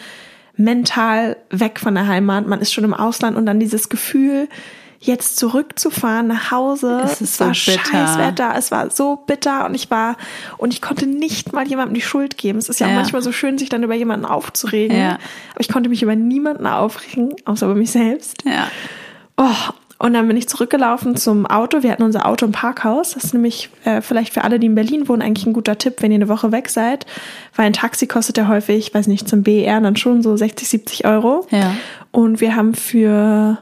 mental 0.57 1.37
weg 1.51 1.79
von 1.79 1.95
der 1.95 2.07
Heimat. 2.07 2.47
Man 2.47 2.61
ist 2.61 2.73
schon 2.73 2.85
im 2.85 2.95
Ausland 2.95 3.37
und 3.37 3.47
dann 3.47 3.61
dieses 3.61 3.89
Gefühl, 3.89 4.49
jetzt 5.03 5.39
zurückzufahren 5.39 6.27
nach 6.27 6.51
Hause. 6.51 7.01
Es 7.05 7.21
es 7.23 7.41
war 7.41 7.55
so 7.55 7.73
bitter. 7.73 7.85
scheiß 7.85 8.19
Wetter, 8.19 8.53
es 8.57 8.71
war 8.71 8.91
so 8.91 9.17
bitter 9.17 9.65
und 9.65 9.75
ich 9.75 9.91
war 9.91 10.17
und 10.59 10.75
ich 10.75 10.83
konnte 10.83 11.07
nicht 11.07 11.53
mal 11.55 11.67
jemandem 11.67 11.95
die 11.95 12.03
Schuld 12.03 12.37
geben. 12.37 12.59
Es 12.59 12.69
ist 12.69 12.81
ja, 12.81 12.87
auch 12.87 12.91
Ja. 12.91 12.97
manchmal 12.97 13.23
so 13.23 13.33
schön, 13.33 13.57
sich 13.57 13.71
dann 13.71 13.83
über 13.83 13.95
jemanden 13.95 14.27
aufzuregen. 14.27 14.97
Ja. 14.97 15.13
Aber 15.53 15.61
ich 15.61 15.69
konnte 15.69 15.89
mich 15.89 16.03
über 16.03 16.15
niemanden 16.17 16.67
aufregen, 16.67 17.35
außer 17.47 17.67
über 17.67 17.75
mich 17.75 17.91
selbst. 17.91 18.45
Ja. 18.45 18.69
Oh, 19.39 19.73
und 20.05 20.13
dann 20.15 20.29
bin 20.29 20.37
ich 20.37 20.49
zurückgelaufen 20.49 21.17
zum 21.17 21.47
Auto. 21.47 21.83
Wir 21.83 21.93
hatten 21.93 22.03
unser 22.03 22.27
Auto 22.27 22.45
im 22.47 22.53
Parkhaus. 22.53 23.13
Das 23.13 23.25
ist 23.25 23.33
nämlich 23.35 23.69
äh, 23.85 24.01
vielleicht 24.03 24.33
für 24.35 24.45
alle, 24.45 24.59
die 24.59 24.67
in 24.67 24.75
Berlin 24.75 25.09
wohnen, 25.09 25.23
eigentlich 25.23 25.47
ein 25.47 25.53
guter 25.55 25.77
Tipp, 25.79 25.97
wenn 26.01 26.11
ihr 26.11 26.17
eine 26.17 26.29
Woche 26.29 26.53
weg 26.53 26.69
seid. 26.69 27.05
Weil 27.57 27.67
ein 27.67 27.73
Taxi 27.75 28.07
kostet 28.07 28.37
ja 28.39 28.49
häufig, 28.49 28.93
weiß 28.95 29.07
nicht, 29.09 29.29
zum 29.29 29.43
BR 29.43 29.81
dann 29.81 29.97
schon 29.97 30.23
so 30.23 30.37
60, 30.37 30.69
70 30.69 31.05
Euro. 31.07 31.47
Ja. 31.51 31.75
Und 32.13 32.41
wir 32.41 32.57
haben 32.57 32.75
für 32.75 33.59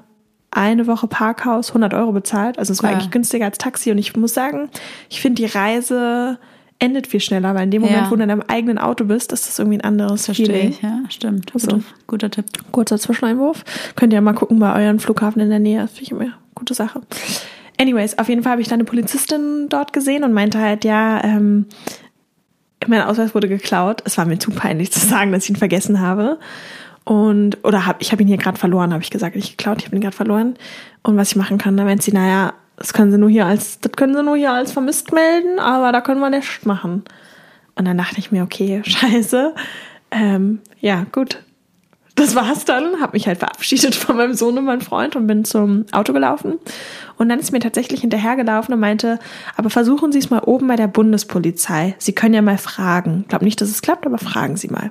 eine 0.58 0.86
Woche 0.86 1.06
Parkhaus 1.06 1.68
100 1.70 1.94
Euro 1.94 2.12
bezahlt. 2.12 2.58
Also 2.58 2.72
es 2.72 2.82
war 2.82 2.90
Ja. 2.90 2.96
eigentlich 2.96 3.10
günstiger 3.10 3.44
als 3.46 3.58
Taxi. 3.58 3.90
Und 3.90 3.98
ich 3.98 4.14
muss 4.16 4.34
sagen, 4.34 4.68
ich 5.08 5.20
finde, 5.20 5.40
die 5.42 5.46
Reise 5.46 6.38
endet 6.80 7.06
viel 7.06 7.20
schneller, 7.20 7.54
weil 7.54 7.64
in 7.64 7.70
dem 7.70 7.82
Moment, 7.82 8.02
Ja. 8.04 8.10
wo 8.10 8.16
du 8.16 8.22
in 8.22 8.28
deinem 8.28 8.42
eigenen 8.46 8.78
Auto 8.78 9.04
bist, 9.04 9.32
ist 9.32 9.48
das 9.48 9.58
irgendwie 9.58 9.78
ein 9.78 9.84
anderes 9.84 10.26
Verstehe 10.26 10.46
Feeling. 10.46 10.70
ich, 10.70 10.82
ja, 10.82 11.00
stimmt. 11.08 11.50
So. 11.54 11.68
Guter, 11.68 11.80
guter 12.06 12.30
Tipp. 12.30 12.46
Kurzer 12.72 12.98
Zwischeneinwurf. 12.98 13.64
Könnt 13.96 14.12
ihr 14.12 14.20
mal 14.20 14.32
gucken 14.34 14.58
bei 14.58 14.74
euren 14.84 14.98
Flughafen 15.00 15.40
in 15.40 15.50
der 15.50 15.58
Nähe. 15.58 15.86
Finde 15.88 16.02
ich 16.02 16.10
immer 16.12 16.20
eine 16.22 16.34
gute 16.54 16.74
Sache. 16.74 17.00
Anyways, 17.80 18.18
auf 18.18 18.28
jeden 18.28 18.42
Fall 18.42 18.52
habe 18.52 18.62
ich 18.62 18.68
dann 18.68 18.76
eine 18.80 18.84
Polizistin 18.84 19.66
dort 19.68 19.92
gesehen 19.92 20.24
und 20.24 20.32
meinte 20.32 20.58
halt, 20.60 20.84
ja, 20.84 21.22
ähm, 21.24 21.66
mein 22.86 23.02
Ausweis 23.02 23.34
wurde 23.34 23.48
geklaut. 23.48 24.02
Es 24.04 24.16
war 24.18 24.24
mir 24.24 24.38
zu 24.38 24.50
peinlich 24.50 24.92
zu 24.92 25.00
sagen, 25.00 25.32
dass 25.32 25.44
ich 25.44 25.50
ihn 25.50 25.56
vergessen 25.56 26.00
habe. 26.00 26.38
Und, 27.08 27.64
oder 27.64 27.86
hab, 27.86 28.02
ich 28.02 28.12
habe 28.12 28.20
ihn 28.20 28.28
hier 28.28 28.36
gerade 28.36 28.58
verloren, 28.58 28.92
habe 28.92 29.02
ich 29.02 29.08
gesagt, 29.08 29.34
nicht 29.34 29.56
geklaut, 29.56 29.78
ich 29.78 29.86
habe 29.86 29.96
ihn 29.96 30.02
gerade 30.02 30.14
verloren. 30.14 30.56
Und 31.02 31.16
was 31.16 31.30
ich 31.30 31.36
machen 31.36 31.56
kann, 31.56 31.74
da 31.74 31.84
meint 31.84 32.02
sie, 32.02 32.12
naja, 32.12 32.52
das 32.76 32.92
können 32.92 33.10
sie 33.10 33.16
nur 33.16 33.30
hier 33.30 33.46
als, 33.46 33.80
das 33.80 33.92
können 33.92 34.14
sie 34.14 34.22
nur 34.22 34.36
hier 34.36 34.52
als 34.52 34.72
vermisst 34.72 35.10
melden, 35.10 35.58
aber 35.58 35.90
da 35.90 36.02
können 36.02 36.20
wir 36.20 36.28
nichts 36.28 36.66
machen. 36.66 37.04
Und 37.76 37.86
dann 37.86 37.96
dachte 37.96 38.18
ich 38.18 38.30
mir, 38.30 38.42
okay, 38.42 38.82
scheiße. 38.84 39.54
Ähm, 40.10 40.60
ja, 40.80 41.06
gut. 41.10 41.42
Das 42.14 42.34
war's 42.34 42.66
dann, 42.66 43.00
habe 43.00 43.14
mich 43.14 43.26
halt 43.26 43.38
verabschiedet 43.38 43.94
von 43.94 44.18
meinem 44.18 44.34
Sohn 44.34 44.58
und 44.58 44.66
meinem 44.66 44.82
Freund 44.82 45.16
und 45.16 45.26
bin 45.26 45.46
zum 45.46 45.86
Auto 45.92 46.12
gelaufen. 46.12 46.58
Und 47.16 47.30
dann 47.30 47.38
ist 47.38 47.52
mir 47.52 47.60
tatsächlich 47.60 48.02
hinterhergelaufen 48.02 48.74
und 48.74 48.80
meinte, 48.80 49.18
aber 49.56 49.70
versuchen 49.70 50.12
Sie 50.12 50.18
es 50.18 50.28
mal 50.28 50.40
oben 50.40 50.66
bei 50.66 50.76
der 50.76 50.88
Bundespolizei. 50.88 51.94
Sie 51.96 52.12
können 52.12 52.34
ja 52.34 52.42
mal 52.42 52.58
fragen. 52.58 53.20
Ich 53.22 53.28
glaube 53.28 53.46
nicht, 53.46 53.62
dass 53.62 53.70
es 53.70 53.80
klappt, 53.80 54.04
aber 54.04 54.18
fragen 54.18 54.58
Sie 54.58 54.68
mal. 54.68 54.90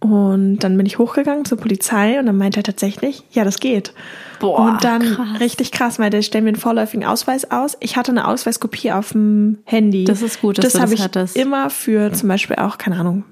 Und 0.00 0.58
dann 0.60 0.76
bin 0.76 0.86
ich 0.86 0.98
hochgegangen 0.98 1.44
zur 1.44 1.58
Polizei 1.58 2.20
und 2.20 2.26
dann 2.26 2.36
meinte 2.36 2.60
er 2.60 2.62
tatsächlich, 2.62 3.24
ja, 3.32 3.42
das 3.44 3.58
geht. 3.58 3.92
Boah, 4.38 4.60
und 4.60 4.84
dann 4.84 5.02
krass. 5.02 5.40
richtig 5.40 5.72
krass, 5.72 5.98
meinte, 5.98 6.22
stell 6.22 6.42
mir 6.42 6.48
einen 6.48 6.56
vorläufigen 6.56 7.04
Ausweis 7.04 7.50
aus. 7.50 7.76
Ich 7.80 7.96
hatte 7.96 8.12
eine 8.12 8.28
Ausweiskopie 8.28 8.92
auf 8.92 9.10
dem 9.10 9.58
Handy. 9.64 10.04
Das 10.04 10.22
ist 10.22 10.40
gut, 10.40 10.58
dass 10.58 10.66
das 10.66 10.72
du 10.74 10.78
habe 10.80 10.90
das 10.92 10.98
ich 11.00 11.04
hattest. 11.04 11.36
immer 11.36 11.68
für 11.70 12.12
zum 12.12 12.28
Beispiel 12.28 12.56
auch, 12.56 12.78
keine 12.78 12.96
Ahnung, 12.96 13.24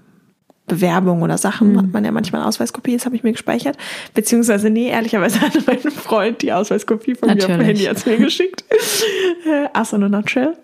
Bewerbung 0.66 1.22
oder 1.22 1.38
Sachen 1.38 1.74
Mhm. 1.74 1.79
hat 1.79 1.92
man 1.92 2.05
ja 2.05 2.11
manchmal 2.11 2.40
eine 2.40 2.48
Ausweiskopie, 2.48 2.94
das 2.96 3.07
habe 3.07 3.14
ich 3.14 3.22
mir 3.22 3.31
gespeichert. 3.31 3.76
Beziehungsweise, 4.14 4.68
nee, 4.68 4.88
ehrlicherweise 4.88 5.40
hatte 5.42 5.62
mein 5.64 5.79
Freund 5.79 6.42
die 6.42 6.52
Ausweiskopie 6.52 7.14
von 7.14 7.29
mir 7.29 7.35
auf 7.37 7.38
dem 7.46 7.50
Natürlich. 7.59 7.68
Handy 7.68 7.88
als 7.88 8.07
mir 8.07 8.16
geschickt. 8.16 8.64
Äh, 9.46 9.68
Ass 9.72 9.92
in 9.92 10.02
a 10.02 10.09
nutshell. 10.09 10.57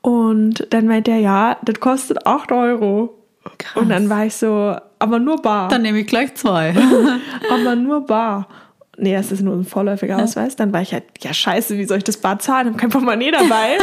Und 0.00 0.66
dann 0.70 0.86
meinte 0.88 1.12
er, 1.12 1.18
ja, 1.20 1.56
das 1.64 1.78
kostet 1.78 2.26
8 2.26 2.50
Euro. 2.50 3.14
Krass. 3.56 3.80
Und 3.82 3.88
dann 3.88 4.08
war 4.10 4.26
ich 4.26 4.34
so, 4.34 4.76
aber 4.98 5.18
nur 5.18 5.40
bar. 5.40 5.68
Dann 5.68 5.82
nehme 5.82 6.00
ich 6.00 6.06
gleich 6.06 6.34
zwei. 6.34 6.74
aber 7.50 7.76
nur 7.76 8.04
bar. 8.06 8.48
Nee, 8.96 9.14
das 9.14 9.30
ist 9.30 9.42
nur 9.42 9.54
ein 9.54 9.64
vorläufiger 9.64 10.18
Ausweis. 10.22 10.56
Dann 10.56 10.72
war 10.72 10.82
ich 10.82 10.92
halt, 10.92 11.04
ja 11.20 11.32
scheiße, 11.32 11.78
wie 11.78 11.84
soll 11.84 11.98
ich 11.98 12.04
das 12.04 12.16
Bar 12.16 12.38
zahlen? 12.40 12.66
Ich 12.66 12.72
habe 12.72 12.80
kein 12.80 12.90
Portemonnaie 12.90 13.30
dabei. 13.30 13.78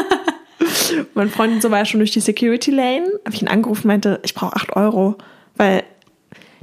mein 1.13 1.30
Freund 1.30 1.54
und 1.54 1.62
so 1.62 1.71
war 1.71 1.80
ja 1.80 1.86
schon 1.86 1.99
durch 2.01 2.12
die 2.12 2.19
Security 2.19 2.71
Lane. 2.71 3.08
Habe 3.25 3.34
ich 3.36 3.41
ihn 3.41 3.47
angerufen, 3.47 3.88
meinte, 3.88 4.19
ich 4.23 4.34
brauche 4.34 4.56
8 4.56 4.75
Euro. 4.75 5.15
Weil 5.56 5.84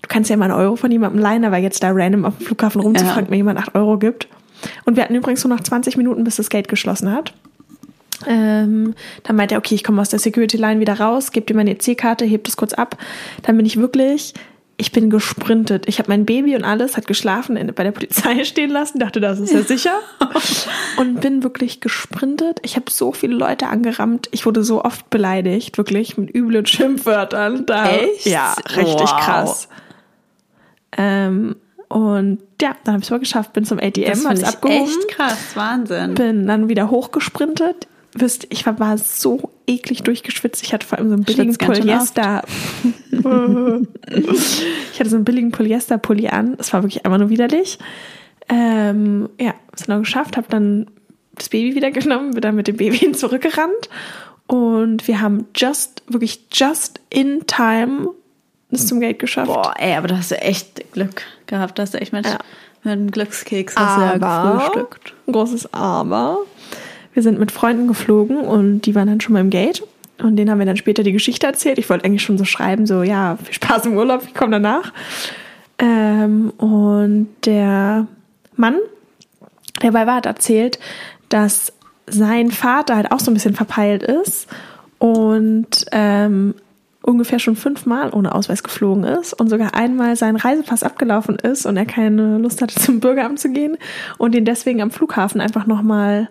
du 0.02 0.08
kannst 0.08 0.28
ja 0.28 0.36
mal 0.36 0.46
einen 0.50 0.54
Euro 0.54 0.76
von 0.76 0.90
jemandem 0.90 1.20
leihen, 1.20 1.44
aber 1.44 1.56
jetzt 1.56 1.82
da 1.82 1.90
random 1.92 2.26
auf 2.26 2.36
dem 2.36 2.46
Flughafen 2.46 2.80
rumzufragen, 2.82 3.24
Ja. 3.24 3.30
mir 3.30 3.36
jemand 3.36 3.58
8 3.58 3.74
Euro 3.74 3.98
gibt. 3.98 4.28
Und 4.84 4.96
wir 4.96 5.04
hatten 5.04 5.14
übrigens 5.14 5.42
nur 5.44 5.56
noch 5.56 5.62
20 5.62 5.96
Minuten, 5.96 6.22
bis 6.24 6.36
das 6.36 6.50
Gate 6.50 6.68
geschlossen 6.68 7.10
hat. 7.10 7.32
Ähm, 8.26 8.94
dann 9.24 9.36
meinte 9.36 9.54
er, 9.54 9.58
okay, 9.58 9.74
ich 9.74 9.84
komme 9.84 10.00
aus 10.00 10.08
der 10.10 10.18
Security 10.18 10.56
Line 10.56 10.80
wieder 10.80 10.98
raus, 11.00 11.32
gebe 11.32 11.46
dir 11.46 11.54
meine 11.54 11.70
EC-Karte, 11.72 12.24
heb 12.24 12.44
das 12.44 12.56
kurz 12.56 12.72
ab. 12.74 12.96
Dann 13.42 13.56
bin 13.56 13.66
ich 13.66 13.76
wirklich, 13.78 14.34
ich 14.76 14.90
bin 14.92 15.10
gesprintet. 15.10 15.84
Ich 15.88 15.98
habe 15.98 16.08
mein 16.10 16.24
Baby 16.24 16.56
und 16.56 16.64
alles, 16.64 16.96
hat 16.96 17.06
geschlafen, 17.06 17.56
in, 17.56 17.72
bei 17.74 17.84
der 17.84 17.92
Polizei 17.92 18.44
stehen 18.44 18.70
lassen, 18.70 18.98
dachte, 18.98 19.20
das 19.20 19.38
ist 19.38 19.52
ja 19.52 19.62
sicher. 19.62 19.94
und 20.96 21.20
bin 21.20 21.42
wirklich 21.42 21.80
gesprintet. 21.80 22.58
Ich 22.62 22.76
habe 22.76 22.90
so 22.90 23.12
viele 23.12 23.34
Leute 23.34 23.68
angerammt. 23.68 24.28
Ich 24.32 24.46
wurde 24.46 24.62
so 24.64 24.84
oft 24.84 25.08
beleidigt, 25.10 25.78
wirklich 25.78 26.16
mit 26.18 26.34
üblen 26.34 26.66
Schimpfwörtern. 26.66 27.66
Da, 27.66 27.90
Echt? 27.90 28.26
Ja, 28.26 28.54
richtig 28.76 29.10
Wow. 29.10 29.20
krass. 29.20 29.68
Ähm, 30.96 31.56
und 31.88 32.38
ja, 32.60 32.74
dann 32.84 32.94
habe 32.94 33.02
ich 33.02 33.06
es 33.06 33.10
mal 33.10 33.18
geschafft, 33.20 33.52
bin 33.52 33.64
zum 33.64 33.78
ATM, 33.78 34.14
finde 34.14 34.40
ich 34.40 34.46
abgehoben 34.46 34.82
echt 34.88 35.08
krass. 35.08 35.38
Wahnsinn. 35.54 36.14
bin 36.14 36.46
dann 36.46 36.68
wieder 36.68 36.90
hochgesprintet. 36.90 37.86
Wisst, 38.14 38.46
ich 38.50 38.66
war, 38.66 38.78
war 38.78 38.98
so 38.98 39.50
eklig 39.66 40.02
durchgeschwitzt. 40.02 40.62
Ich 40.62 40.74
hatte 40.74 40.86
vor 40.86 40.98
allem 40.98 41.08
so 41.08 41.14
einen 41.14 41.24
billigen 41.24 41.56
Polyester. 41.56 42.42
ich 43.12 45.00
hatte 45.00 45.08
so 45.10 45.16
einen 45.16 45.24
billigen 45.24 45.50
Polyester-Pulli 45.50 46.28
an. 46.28 46.56
Es 46.58 46.72
war 46.72 46.82
wirklich 46.82 47.04
einfach 47.06 47.18
nur 47.18 47.30
widerlich. 47.30 47.78
Ähm, 48.48 49.28
ja, 49.40 49.54
es 49.74 49.88
noch 49.88 50.00
geschafft, 50.00 50.36
habe 50.36 50.46
dann 50.50 50.88
das 51.36 51.48
Baby 51.48 51.74
wieder 51.74 51.90
genommen, 51.90 52.32
bin 52.32 52.42
dann 52.42 52.56
mit 52.56 52.68
dem 52.68 52.76
Baby 52.76 53.12
zurückgerannt. 53.14 53.88
Und 54.46 55.08
wir 55.08 55.20
haben 55.20 55.46
just, 55.56 56.02
wirklich 56.08 56.40
just 56.52 57.00
in 57.08 57.46
time 57.46 58.08
es 58.70 58.86
zum 58.86 59.00
Gate 59.00 59.18
geschafft. 59.18 59.48
Boah, 59.52 59.74
ey, 59.78 59.94
aber 59.96 60.08
da 60.08 60.16
hast 60.18 60.30
du 60.30 60.40
echt 60.40 60.92
Glück 60.92 61.22
gehabt. 61.46 61.78
Da 61.78 61.82
hast 61.82 61.94
du 61.94 62.00
echt 62.00 62.12
mit, 62.12 62.26
Ja. 62.26 62.38
mit 62.82 62.92
einem 62.92 63.10
Glückskeks 63.10 63.76
hast 63.76 63.96
du 63.98 64.02
ja 64.02 64.14
Aber, 64.14 64.54
gefrühstückt. 64.58 65.14
ein 65.26 65.32
großes 65.32 65.72
Aber, 65.74 66.38
wir 67.12 67.22
sind 67.22 67.38
mit 67.38 67.50
Freunden 67.50 67.88
geflogen 67.88 68.38
und 68.38 68.82
die 68.82 68.94
waren 68.94 69.08
dann 69.08 69.20
schon 69.20 69.34
mal 69.34 69.40
im 69.40 69.50
Gate. 69.50 69.82
Und 70.18 70.36
denen 70.36 70.50
haben 70.50 70.58
wir 70.58 70.66
dann 70.66 70.76
später 70.76 71.02
die 71.02 71.12
Geschichte 71.12 71.46
erzählt. 71.46 71.78
Ich 71.78 71.90
wollte 71.90 72.04
eigentlich 72.04 72.22
schon 72.22 72.38
so 72.38 72.44
schreiben, 72.44 72.86
so, 72.86 73.02
ja, 73.02 73.36
viel 73.42 73.54
Spaß 73.54 73.86
im 73.86 73.96
Urlaub, 73.96 74.22
ich 74.26 74.34
komme 74.34 74.52
danach. 74.52 74.92
Ähm, 75.78 76.50
und 76.58 77.28
der 77.44 78.06
Mann, 78.56 78.76
der 79.82 79.90
dabei 79.90 80.06
war, 80.06 80.16
hat 80.16 80.26
erzählt, 80.26 80.78
dass 81.28 81.72
sein 82.06 82.50
Vater 82.50 82.96
halt 82.96 83.10
auch 83.10 83.20
so 83.20 83.30
ein 83.30 83.34
bisschen 83.34 83.54
verpeilt 83.54 84.02
ist 84.02 84.46
und 84.98 85.86
ähm, 85.92 86.54
ungefähr 87.02 87.38
schon 87.38 87.56
fünfmal 87.56 88.10
ohne 88.12 88.34
Ausweis 88.34 88.62
geflogen 88.62 89.04
ist 89.04 89.32
und 89.32 89.48
sogar 89.48 89.74
einmal 89.74 90.14
sein 90.16 90.36
Reisepass 90.36 90.82
abgelaufen 90.82 91.36
ist 91.36 91.66
und 91.66 91.76
er 91.76 91.86
keine 91.86 92.38
Lust 92.38 92.62
hatte, 92.62 92.74
zum 92.80 93.00
Bürgeramt 93.00 93.40
zu 93.40 93.50
gehen 93.50 93.76
und 94.18 94.34
ihn 94.34 94.44
deswegen 94.44 94.82
am 94.82 94.90
Flughafen 94.90 95.40
einfach 95.40 95.66
nochmal 95.66 96.28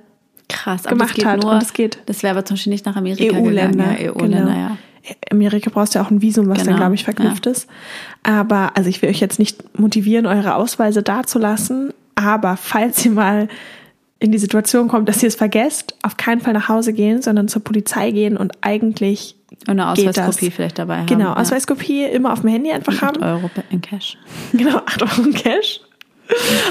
Krass, 0.64 0.86
aber 0.86 0.96
gemacht 0.96 1.18
das 1.18 1.26
hat. 1.26 1.42
nur, 1.44 1.52
Und 1.54 1.64
es 1.64 1.74
geht- 1.74 2.00
das 2.06 2.24
wäre 2.24 2.36
aber 2.38 2.46
zum 2.46 2.56
Beispiel 2.56 2.72
nicht 2.74 2.86
nach 2.86 2.96
Amerika 2.96 3.36
EU-Länder. 3.36 4.00
Ja, 4.00 4.12
EU-Länder, 4.14 4.38
genau. 4.40 4.50
ja. 4.58 4.78
Amerika 5.32 5.72
brauchst 5.74 5.96
du 5.96 6.00
ja 6.00 6.06
auch 6.06 6.12
ein 6.12 6.22
Visum, 6.22 6.48
was 6.48 6.60
Genau, 6.60 6.72
dann, 6.72 6.78
glaube 6.80 6.96
ich, 6.96 7.04
verknüpft 7.04 7.48
ist. 7.48 7.68
Aber, 8.24 8.72
also 8.78 8.90
ich 8.90 9.02
will 9.02 9.10
euch 9.10 9.20
jetzt 9.20 9.40
nicht 9.40 9.78
motivieren, 9.80 10.28
eure 10.28 10.56
Ausweise 10.56 11.02
dazulassen, 11.02 11.92
aber 12.16 12.56
falls 12.58 13.04
ihr 13.06 13.12
mal 13.12 13.48
in 14.20 14.32
die 14.32 14.38
Situation 14.38 14.88
kommt, 14.88 15.10
dass 15.10 15.24
ihr 15.24 15.28
es 15.30 15.36
vergesst, 15.36 15.96
auf 16.04 16.16
keinen 16.18 16.42
Fall 16.42 16.54
nach 16.54 16.70
Hause 16.70 16.94
gehen, 16.94 17.24
sondern 17.24 17.48
zur 17.48 17.64
Polizei 17.64 18.12
gehen 18.12 18.38
und 18.38 18.52
eigentlich 18.62 19.36
Und 19.62 19.72
eine 19.72 19.90
Ausweiskopie 19.90 20.46
das. 20.46 20.56
vielleicht 20.56 20.78
dabei 20.78 20.98
haben. 21.00 21.06
Genau, 21.08 21.30
ja. 21.30 21.38
Ausweiskopie 21.38 22.04
immer 22.06 22.32
auf 22.32 22.42
dem 22.42 22.52
Handy 22.52 22.72
einfach 22.72 22.94
8 22.94 23.02
haben. 23.02 23.24
Euro 23.24 23.50
in 23.72 23.82
Cash. 23.82 24.18
Genau, 24.54 24.78
8 24.78 25.02
Euro 25.02 25.24
in 25.24 25.34
Cash. 25.34 25.82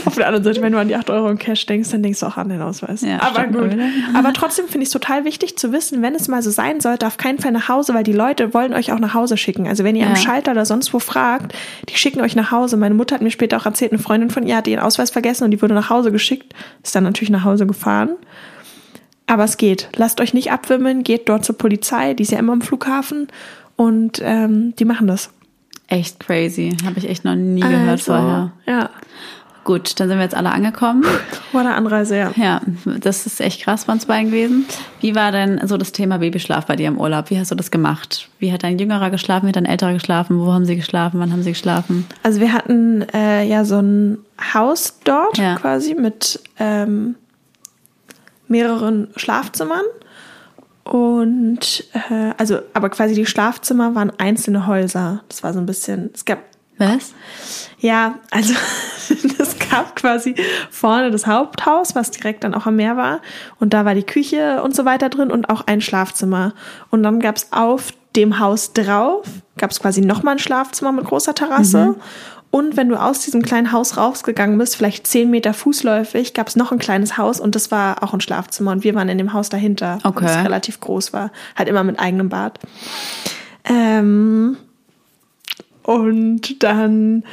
Auf 0.05 0.14
der 0.14 0.27
anderen 0.27 0.44
Seite, 0.44 0.62
wenn 0.62 0.73
du 0.73 0.79
an 0.79 0.88
die 0.88 0.96
8 0.96 1.11
Euro 1.11 1.29
in 1.31 1.38
Cash 1.38 1.66
denkst, 1.66 1.90
dann 1.90 2.03
denkst 2.03 2.20
du 2.20 2.27
auch 2.27 2.37
an 2.37 2.49
den 2.49 2.62
Ausweis. 2.62 3.03
Ja, 3.03 3.20
Aber 3.23 3.40
stimmt 3.42 3.59
gut. 3.59 3.79
Aber 4.14 4.33
trotzdem 4.33 4.66
finde 4.66 4.83
ich 4.83 4.88
es 4.88 4.92
total 4.92 5.25
wichtig 5.25 5.57
zu 5.59 5.73
wissen, 5.73 6.03
wenn 6.03 6.14
es 6.14 6.29
mal 6.29 6.42
so 6.42 6.51
sein 6.51 6.81
sollte, 6.81 7.07
auf 7.07 7.16
keinen 7.16 7.38
Fall 7.38 7.53
nach 7.53 7.68
Hause, 7.68 7.94
weil 7.94 8.03
die 8.05 8.12
Leute 8.12 8.55
wollen 8.55 8.73
euch 8.75 8.92
auch 8.92 8.99
nach 8.99 9.14
Hause 9.14 9.37
schicken. 9.37 9.66
Also 9.68 9.85
wenn 9.85 9.96
ihr 9.96 10.07
am 10.07 10.14
Ja. 10.14 10.16
Schalter 10.20 10.53
oder 10.53 10.64
sonst 10.66 10.92
wo 10.94 10.99
fragt, 10.99 11.55
die 11.88 11.96
schicken 11.96 12.20
euch 12.20 12.35
nach 12.37 12.51
Hause. 12.51 12.77
Meine 12.77 12.94
Mutter 12.94 13.14
hat 13.14 13.23
mir 13.23 13.31
später 13.31 13.57
auch 13.57 13.66
erzählt, 13.66 13.92
eine 13.92 14.01
Freundin 14.01 14.31
von 14.31 14.46
ihr 14.46 14.57
hatte 14.57 14.70
ihren 14.70 14.81
Ausweis 14.81 15.11
vergessen 15.11 15.44
und 15.44 15.51
die 15.51 15.61
wurde 15.62 15.75
nach 15.75 15.90
Hause 15.90 16.11
geschickt, 16.12 16.55
ist 16.83 16.94
dann 16.94 17.05
natürlich 17.05 17.31
nach 17.31 17.44
Hause 17.44 17.66
gefahren. 17.66 18.11
Aber 19.27 19.44
es 19.44 19.57
geht. 19.59 19.88
Lasst 19.96 20.20
euch 20.20 20.35
nicht 20.35 20.51
abwimmeln, 20.51 21.05
geht 21.05 21.29
dort 21.29 21.44
zur 21.44 21.57
Polizei, 21.57 22.14
die 22.14 22.25
ist 22.25 22.33
ja 22.33 22.38
immer 22.38 22.53
am 22.53 22.62
Flughafen 22.62 23.29
und 23.77 24.20
ähm, 24.25 24.75
die 24.79 24.85
machen 24.85 25.07
das. 25.07 25.31
Echt 25.87 26.20
crazy. 26.20 26.77
Habe 26.85 26.99
ich 26.99 27.09
echt 27.09 27.25
noch 27.25 27.35
nie 27.35 27.61
gehört 27.61 27.88
Also, 27.90 28.12
vorher. 28.12 28.53
Ja. 28.66 28.90
Gut, 29.64 30.01
dann 30.01 30.09
sind 30.09 30.16
wir 30.18 30.25
jetzt 30.25 30.35
alle 30.35 30.51
angekommen. 30.53 31.05
War 31.53 31.61
eine 31.61 31.75
Anreise, 31.75 32.16
ja. 32.16 32.33
Ja, 32.37 32.61
das 33.01 33.27
ist 33.27 33.40
echt 33.40 33.62
krass 33.62 33.85
bei 33.85 33.92
uns 33.92 34.07
beiden 34.07 34.31
gewesen. 34.31 34.64
Wie 35.01 35.14
war 35.14 35.33
denn 35.33 35.61
so 35.68 35.77
das 35.77 35.92
Thema 35.92 36.18
Babyschlaf 36.18 36.64
bei 36.66 36.77
dir 36.77 36.88
im 36.88 36.99
Urlaub? 36.99 37.29
Wie 37.31 37.38
hast 37.38 37.51
du 37.51 37.55
das 37.55 37.70
gemacht? 37.70 38.29
Wie 38.38 38.53
hat 38.53 38.62
dein 38.62 38.79
Jüngerer 38.79 39.11
geschlafen? 39.11 39.44
Wie 39.46 39.49
hat 39.51 39.57
dein 39.57 39.66
Älterer 39.66 39.92
geschlafen? 39.92 40.38
Wo 40.40 40.53
haben 40.53 40.64
sie 40.64 40.77
geschlafen? 40.77 41.20
Wann 41.20 41.31
haben 41.33 41.42
sie 41.42 41.51
geschlafen? 41.51 42.07
Also 42.23 42.40
wir 42.40 42.53
hatten 42.53 43.03
äh, 43.12 43.44
ja 43.46 43.64
so 43.64 43.79
ein 43.81 44.18
Haus 44.55 44.99
dort 45.05 45.37
Ja. 45.37 45.57
quasi 45.57 45.94
mit 45.94 46.40
ähm, 46.59 47.16
mehreren 48.49 49.09
Schlafzimmern. 49.16 49.85
Und 50.85 51.85
äh, 52.11 52.33
also, 52.37 52.59
aber 52.75 52.88
quasi 52.90 53.14
die 53.14 53.27
Schlafzimmer 53.27 53.94
waren 53.94 54.11
einzelne 54.18 54.66
Häuser. 54.66 55.23
Das 55.29 55.42
war 55.42 55.53
so 55.53 55.61
ein 55.61 55.66
bisschen, 55.66 56.11
es 56.14 56.25
gab 56.25 56.38
Was? 56.81 57.14
ja, 57.79 58.19
also 58.31 58.55
es 59.38 59.57
gab 59.71 59.97
quasi 59.97 60.35
vorne 60.71 61.11
das 61.11 61.27
Haupthaus, 61.27 61.95
was 61.95 62.11
direkt 62.11 62.43
dann 62.45 62.55
auch 62.55 62.66
am 62.66 62.77
Meer 62.77 62.97
war. 62.97 63.21
Und 63.59 63.73
da 63.75 63.85
war 63.85 63.95
die 63.95 64.03
Küche 64.03 64.62
und 64.62 64.75
so 64.75 64.85
weiter 64.85 65.09
drin 65.09 65.31
und 65.31 65.49
auch 65.51 65.66
ein 65.66 65.81
Schlafzimmer. 65.81 66.53
Und 66.90 67.03
dann 67.03 67.21
gab 67.21 67.37
es 67.37 67.53
auf 67.53 67.93
dem 68.16 68.38
Haus 68.40 68.73
drauf, 68.73 69.27
gab 69.57 69.71
es 69.71 69.81
quasi 69.81 70.01
nochmal 70.01 70.35
ein 70.35 70.38
Schlafzimmer 70.40 70.90
mit 70.93 71.05
großer 71.05 71.35
Terrasse. 71.35 71.95
Und 72.51 72.77
wenn 72.77 72.88
du 72.88 72.97
aus 72.97 73.21
diesem 73.21 73.43
kleinen 73.43 73.71
Haus 73.71 73.97
rausgegangen 73.97 74.59
bist, 74.59 74.75
vielleicht 74.75 75.07
zehn 75.07 75.31
Meter 75.31 75.55
fußläufig, 75.55 76.35
gab 76.35 76.49
es 76.49 76.57
noch 76.57 76.73
ein 76.73 76.81
kleines 76.81 77.16
Haus 77.16 77.38
und 77.38 77.55
das 77.55 77.71
war 77.71 78.03
auch 78.03 78.12
ein 78.12 78.21
Schlafzimmer. 78.21 78.73
Und 78.73 78.83
wir 78.83 78.95
waren 78.97 79.09
in 79.09 79.19
dem 79.19 79.33
Haus 79.33 79.49
dahinter, 79.51 79.99
Okay. 80.03 80.25
das 80.25 80.45
relativ 80.45 80.81
groß 80.81 81.12
war. 81.12 81.31
Halt 81.57 81.69
immer 81.69 81.85
mit 81.85 82.01
eigenem 82.01 82.29
Bad. 82.29 82.59
Ähm, 83.64 84.57
und 85.83 86.62
dann 86.62 87.25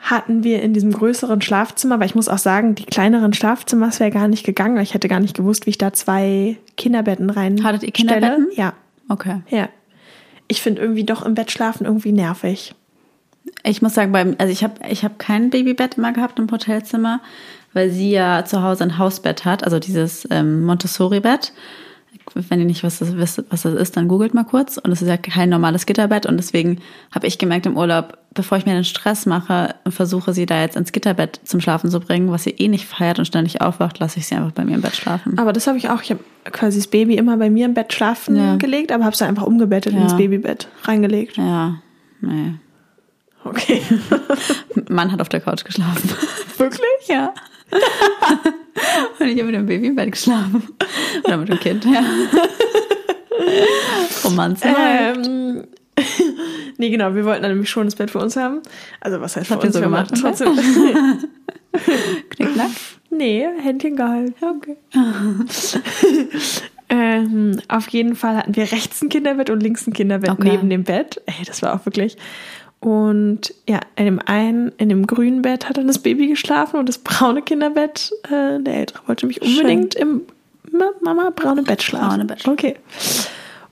hatten 0.00 0.44
wir 0.44 0.60
in 0.62 0.74
diesem 0.74 0.92
größeren 0.92 1.40
Schlafzimmer, 1.40 1.98
weil 1.98 2.06
ich 2.06 2.14
muss 2.14 2.28
auch 2.28 2.38
sagen, 2.38 2.74
die 2.74 2.84
kleineren 2.84 3.32
Schlafzimmer 3.32 3.90
wäre 3.98 4.10
gar 4.10 4.28
nicht 4.28 4.44
gegangen, 4.44 4.76
weil 4.76 4.82
ich 4.82 4.92
hätte 4.92 5.08
gar 5.08 5.20
nicht 5.20 5.34
gewusst, 5.36 5.64
wie 5.64 5.70
ich 5.70 5.78
da 5.78 5.94
zwei 5.94 6.58
Kinderbetten 6.76 7.30
rein 7.30 7.64
Hattet 7.64 7.84
ihr 7.84 7.90
Kinderbetten? 7.92 8.48
Stelle. 8.52 8.56
Ja, 8.56 8.74
Okay. 9.08 9.40
ja. 9.48 9.68
Ich 10.46 10.60
finde 10.60 10.82
irgendwie 10.82 11.04
doch 11.04 11.24
im 11.24 11.34
Bett 11.34 11.50
schlafen 11.50 11.86
irgendwie 11.86 12.12
nervig. 12.12 12.74
Ich 13.62 13.80
muss 13.80 13.94
sagen, 13.94 14.12
beim, 14.12 14.34
also 14.38 14.52
ich 14.52 14.62
habe 14.62 14.74
ich 14.90 15.04
hab 15.04 15.18
kein 15.18 15.48
Babybett 15.48 15.96
immer 15.96 16.12
gehabt 16.12 16.38
im 16.38 16.50
Hotelzimmer, 16.50 17.20
weil 17.72 17.90
sie 17.90 18.10
ja 18.10 18.44
zu 18.44 18.62
Hause 18.62 18.84
ein 18.84 18.98
Hausbett 18.98 19.46
hat, 19.46 19.64
also 19.64 19.78
dieses 19.78 20.28
ähm, 20.30 20.64
Montessori-Bett. 20.64 21.52
Wenn 22.32 22.58
ihr 22.58 22.64
nicht 22.66 22.82
wisst, 22.82 23.00
was 23.50 23.62
das 23.62 23.74
ist, 23.74 23.96
dann 23.96 24.08
googelt 24.08 24.34
mal 24.34 24.44
kurz. 24.44 24.78
Und 24.78 24.90
es 24.90 25.02
ist 25.02 25.08
ja 25.08 25.16
kein 25.16 25.50
normales 25.50 25.86
Gitterbett. 25.86 26.26
Und 26.26 26.36
deswegen 26.38 26.80
habe 27.14 27.26
ich 27.26 27.38
gemerkt 27.38 27.66
im 27.66 27.76
Urlaub, 27.76 28.16
bevor 28.32 28.58
ich 28.58 28.66
mir 28.66 28.72
den 28.74 28.82
Stress 28.84 29.26
mache 29.26 29.74
und 29.84 29.92
versuche, 29.92 30.32
sie 30.32 30.46
da 30.46 30.60
jetzt 30.60 30.76
ins 30.76 30.90
Gitterbett 30.90 31.38
zum 31.44 31.60
Schlafen 31.60 31.90
zu 31.90 32.00
bringen, 32.00 32.30
was 32.32 32.44
sie 32.44 32.50
eh 32.50 32.68
nicht 32.68 32.86
feiert 32.86 33.18
und 33.18 33.26
ständig 33.26 33.60
aufwacht, 33.60 33.98
lasse 34.00 34.18
ich 34.18 34.26
sie 34.26 34.34
einfach 34.34 34.52
bei 34.52 34.64
mir 34.64 34.74
im 34.74 34.80
Bett 34.80 34.96
schlafen. 34.96 35.38
Aber 35.38 35.52
das 35.52 35.66
habe 35.66 35.78
ich 35.78 35.90
auch. 35.90 36.02
Ich 36.02 36.10
habe 36.10 36.20
quasi 36.50 36.78
das 36.78 36.88
Baby 36.88 37.16
immer 37.16 37.36
bei 37.36 37.50
mir 37.50 37.66
im 37.66 37.74
Bett 37.74 37.92
schlafen 37.92 38.36
Ja. 38.36 38.56
gelegt, 38.56 38.90
aber 38.90 39.04
habe 39.04 39.14
es 39.14 39.22
einfach 39.22 39.44
umgebettet 39.44 39.92
Ja. 39.92 40.00
ins 40.02 40.16
Babybett 40.16 40.66
reingelegt. 40.84 41.36
Ja, 41.36 41.76
nee. 42.20 42.54
Okay. 43.44 43.82
Mann 44.88 45.12
hat 45.12 45.20
auf 45.20 45.28
der 45.28 45.40
Couch 45.40 45.64
geschlafen. 45.64 46.10
Wirklich? 46.56 46.80
Ja. 47.08 47.32
Und 49.18 49.26
ich 49.28 49.38
habe 49.38 49.44
mit 49.46 49.54
dem 49.54 49.66
Baby 49.66 49.86
im 49.88 49.96
Bett 49.96 50.12
geschlafen. 50.12 50.62
Oder 51.24 51.36
mit 51.36 51.48
dem 51.48 51.60
Kind, 51.60 51.84
ja. 51.84 52.02
Romanze. 54.24 54.68
Ähm, 54.68 55.64
nee, 56.78 56.90
genau, 56.90 57.14
wir 57.14 57.24
wollten 57.24 57.42
dann 57.42 57.52
nämlich 57.52 57.70
schon 57.70 57.86
das 57.86 57.94
Bett 57.96 58.10
für 58.10 58.18
uns 58.18 58.36
haben. 58.36 58.60
Also 59.00 59.20
was 59.20 59.36
heißt 59.36 59.46
für 59.46 59.54
Habt 59.54 59.64
ihr 59.64 59.68
uns? 59.68 59.74
so 59.74 59.80
Wir 59.80 59.86
gemacht, 59.86 60.12
trotzdem. 60.20 60.56
Knickknack. 62.30 62.70
nee, 63.10 63.46
Händchen 63.60 63.96
gehalten. 63.96 64.34
Okay. 64.44 64.76
Ähm, 66.90 67.60
auf 67.68 67.88
jeden 67.88 68.14
Fall 68.14 68.36
hatten 68.36 68.54
wir 68.56 68.70
rechts 68.70 69.00
ein 69.02 69.08
Kinderbett 69.08 69.50
und 69.50 69.60
links 69.62 69.86
ein 69.86 69.92
Kinderbett 69.92 70.30
Okay. 70.30 70.50
neben 70.52 70.68
dem 70.70 70.84
Bett. 70.84 71.20
Ey, 71.26 71.44
das 71.46 71.62
war 71.62 71.74
auch 71.74 71.86
wirklich. 71.86 72.16
Und 72.84 73.54
ja, 73.66 73.80
in 73.96 74.04
dem 74.04 74.20
einen, 74.26 74.70
in 74.76 74.90
dem 74.90 75.06
grünen 75.06 75.40
Bett 75.40 75.70
hat 75.70 75.78
dann 75.78 75.86
das 75.86 76.00
Baby 76.00 76.26
geschlafen 76.28 76.78
und 76.78 76.86
das 76.86 76.98
braune 76.98 77.40
Kinderbett, 77.40 78.12
äh, 78.24 78.60
der 78.60 78.74
Ältere 78.74 79.00
wollte 79.06 79.26
mich 79.26 79.40
unbedingt 79.40 79.94
im 79.94 80.20
Ma- 80.70 80.92
Mama 81.00 81.30
braune 81.34 81.62
Bett 81.62 81.82
schlafen. 81.82 82.08
Braune 82.08 82.24
Bett. 82.26 82.46
Okay. 82.46 82.76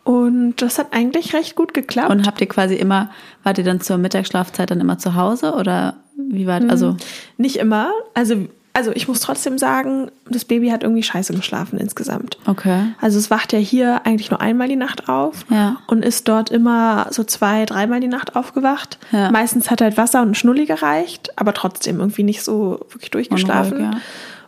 Und 0.05 0.63
das 0.63 0.79
hat 0.79 0.95
eigentlich 0.95 1.35
recht 1.35 1.57
gut 1.57 1.75
geklappt. 1.75 2.11
Und 2.11 2.27
habt 2.27 2.41
ihr 2.41 2.49
quasi 2.49 2.75
immer, 2.77 3.11
wart 3.43 3.59
ihr 3.59 3.65
dann 3.65 3.83
zur 3.83 3.99
Mittagsschlafzeit 3.99 4.71
dann 4.71 4.81
immer 4.81 4.97
zu 4.97 5.15
Hause 5.15 5.53
oder 5.53 5.97
wie 6.17 6.47
war 6.47 6.63
also 6.71 6.97
Nicht 7.37 7.57
immer. 7.57 7.93
Also, 8.15 8.47
also 8.75 8.91
ich 8.93 9.07
muss 9.07 9.21
trotzdem 9.21 9.59
sagen, 9.59 10.11
das 10.29 10.45
Baby 10.47 10.69
hat 10.71 10.83
irgendwie 10.83 11.03
scheiße 11.03 11.35
geschlafen 11.35 11.79
insgesamt. 11.79 12.39
okay. 12.47 12.87
Also 13.01 13.19
es 13.19 13.31
wacht 13.31 13.53
ja 13.53 13.59
hier 13.59 14.07
eigentlich 14.07 14.31
nur 14.31 14.41
einmal 14.41 14.69
die 14.69 14.77
Nacht 14.77 15.09
auf 15.09 15.45
Ja. 15.51 15.77
und 15.87 16.05
ist 16.05 16.27
dort 16.29 16.51
immer 16.51 17.09
so 17.11 17.23
zwei, 17.25 17.67
dreimal 17.67 18.01
die 18.01 18.09
Nacht 18.09 18.35
aufgewacht. 18.35 18.99
Ja. 19.11 19.31
Meistens 19.31 19.71
hat 19.71 19.81
halt 19.83 19.97
Wasser 19.99 20.23
und 20.23 20.37
Schnulli 20.37 20.65
gereicht, 20.67 21.33
aber 21.37 21.53
trotzdem 21.53 22.01
irgendwie 22.01 22.23
nicht 22.23 22.43
so 22.43 22.81
wirklich 22.91 23.11
durchgeschlafen. 23.11 23.77
Unruhig, 23.79 23.95
ja. 23.95 24.01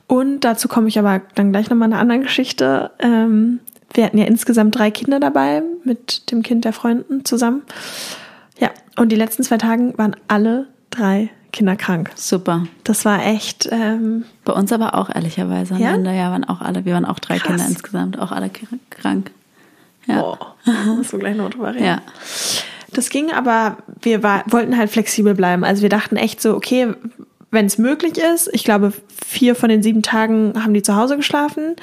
Und 0.07 0.41
dazu 0.41 0.69
komme 0.69 0.89
ich 0.89 0.99
aber 0.99 1.21
dann 1.35 1.51
gleich 1.53 1.69
nochmal 1.71 1.91
eine 1.93 1.99
andere 1.99 2.21
Geschichte. 2.21 2.91
Ähm, 3.01 3.61
wir 3.95 4.05
hatten 4.05 4.19
ja 4.19 4.25
insgesamt 4.27 4.77
drei 4.79 4.91
Kinder 4.91 5.21
dabei 5.21 5.63
mit 5.85 6.31
dem 6.31 6.43
Kind 6.43 6.65
der 6.65 6.73
Freunden 6.73 7.25
zusammen. 7.25 7.63
Ja, 8.59 8.71
und 8.97 9.11
die 9.13 9.17
letzten 9.17 9.43
zwei 9.43 9.57
Tagen 9.59 9.97
waren 9.99 10.15
alle 10.29 10.67
drei 10.97 11.31
Kinder 11.53 11.77
krank. 11.77 12.11
Super. 12.17 12.67
Das 12.83 13.05
war 13.05 13.25
echt, 13.25 13.69
ähm, 13.71 14.25
Bei 14.45 14.53
uns 14.53 14.73
aber 14.73 14.95
auch 14.95 15.09
ehrlicherweise. 15.15 15.75
Ja? 15.75 15.97
Ja? 15.97 16.13
Ja, 16.13 16.31
waren 16.31 16.45
auch 16.45 16.61
alle, 16.61 16.85
wir 16.85 16.95
waren 16.95 17.05
auch 17.05 17.19
drei 17.19 17.39
Krass. 17.39 17.47
Kinder 17.49 17.67
insgesamt, 17.69 18.19
auch 18.19 18.33
alle 18.33 18.47
kr- 18.47 18.79
krank. 18.91 19.31
Ja. 20.07 20.21
boah, 20.21 20.55
musst 20.97 21.13
du 21.13 21.19
gleich 21.19 21.37
noch 21.37 21.51
drüber 21.51 21.75
reden. 21.75 21.85
Ja. 21.85 22.03
Das 22.93 23.09
ging, 23.11 23.33
aber 23.33 23.79
wir 24.03 24.23
war, 24.23 24.43
wollten 24.47 24.77
halt 24.77 24.91
flexibel 24.91 25.35
bleiben. 25.35 25.65
Also 25.65 25.83
wir 25.83 25.89
dachten 25.89 26.17
echt 26.17 26.43
so, 26.43 26.55
okay, 26.55 26.89
wenn 27.51 27.67
es 27.67 27.79
möglich 27.79 28.19
ist, 28.19 28.51
ich 28.53 28.65
glaube, 28.65 28.93
vier 29.25 29.55
von 29.55 29.69
den 29.69 29.83
sieben 29.83 30.03
Tagen 30.03 30.53
haben 30.63 30.75
die 30.75 30.83
zu 30.83 30.95
Hause 30.97 31.17
geschlafen, 31.17 31.77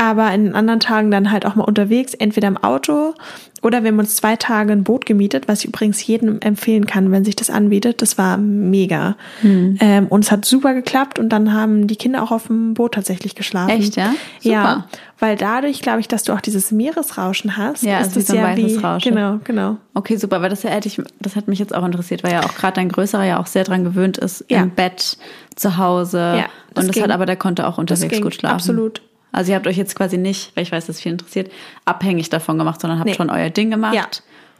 aber 0.00 0.32
in 0.32 0.54
anderen 0.54 0.78
Tagen 0.80 1.10
dann 1.10 1.30
halt 1.32 1.44
auch 1.44 1.56
mal 1.56 1.64
unterwegs, 1.64 2.14
entweder 2.14 2.46
im 2.48 2.56
Auto 2.56 3.14
oder 3.60 3.82
wir 3.82 3.90
haben 3.90 3.98
uns 3.98 4.14
zwei 4.14 4.36
Tage 4.36 4.70
ein 4.72 4.84
Boot 4.84 5.04
gemietet, 5.04 5.48
was 5.48 5.60
ich 5.60 5.64
übrigens 5.66 6.06
jedem 6.06 6.40
empfehlen 6.40 6.86
kann, 6.86 7.10
wenn 7.10 7.24
sich 7.24 7.34
das 7.34 7.50
anbietet. 7.50 8.00
Das 8.00 8.16
war 8.16 8.36
mega. 8.36 9.16
Hm. 9.40 9.76
Ähm, 9.80 10.06
und 10.06 10.24
es 10.24 10.30
hat 10.30 10.44
super 10.44 10.74
geklappt 10.74 11.18
und 11.18 11.30
dann 11.30 11.52
haben 11.52 11.88
die 11.88 11.96
Kinder 11.96 12.22
auch 12.22 12.30
auf 12.30 12.46
dem 12.46 12.74
Boot 12.74 12.94
tatsächlich 12.94 13.34
geschlafen. 13.34 13.70
Echt, 13.70 13.96
ja? 13.96 14.14
Ja, 14.42 14.62
Super. 14.62 14.84
weil 15.18 15.36
dadurch, 15.36 15.82
glaube 15.82 15.98
ich, 15.98 16.06
dass 16.06 16.22
du 16.22 16.32
auch 16.34 16.40
dieses 16.40 16.70
Meeresrauschen 16.70 17.56
hast, 17.56 17.82
Ja, 17.82 17.98
ist 17.98 18.12
es 18.12 18.16
ist 18.18 18.26
so 18.28 18.34
ein 18.34 18.38
ja 18.38 18.44
weißes 18.44 18.76
wie, 18.78 18.84
Rauschen. 18.84 19.14
genau, 19.14 19.40
genau. 19.42 19.76
Okay, 19.94 20.14
super, 20.16 20.40
weil 20.40 20.50
das 20.50 20.62
ja 20.62 20.70
hätte 20.70 20.86
ich, 20.86 21.02
das 21.18 21.34
hat 21.34 21.48
mich 21.48 21.58
jetzt 21.58 21.74
auch 21.74 21.84
interessiert, 21.84 22.22
weil 22.22 22.32
ja 22.34 22.44
auch 22.44 22.54
gerade 22.54 22.74
dein 22.76 22.88
Größerer 22.90 23.24
ja 23.24 23.40
auch 23.40 23.46
sehr 23.46 23.64
dran 23.64 23.82
gewöhnt 23.82 24.18
ist, 24.18 24.44
Ja. 24.48 24.62
im 24.62 24.70
Bett, 24.70 25.18
zu 25.56 25.76
Hause. 25.78 26.18
Ja, 26.18 26.44
das 26.74 26.84
und 26.84 26.88
das 26.88 26.94
ging. 26.94 27.02
hat 27.02 27.10
aber, 27.10 27.26
der 27.26 27.34
konnte 27.34 27.66
auch 27.66 27.78
unterwegs 27.78 28.20
gut 28.20 28.34
schlafen. 28.34 28.54
absolut. 28.54 29.02
Also 29.32 29.50
ihr 29.52 29.56
habt 29.56 29.66
euch 29.66 29.76
jetzt 29.76 29.94
quasi 29.94 30.16
nicht, 30.18 30.56
weil 30.56 30.62
ich 30.62 30.72
weiß, 30.72 30.86
dass 30.86 31.00
viel 31.00 31.12
interessiert, 31.12 31.52
abhängig 31.84 32.30
davon 32.30 32.58
gemacht, 32.58 32.80
sondern 32.80 32.98
habt 32.98 33.08
Nee. 33.10 33.14
schon 33.14 33.30
euer 33.30 33.50
Ding 33.50 33.70
gemacht. 33.70 33.94
Ja. 33.94 34.06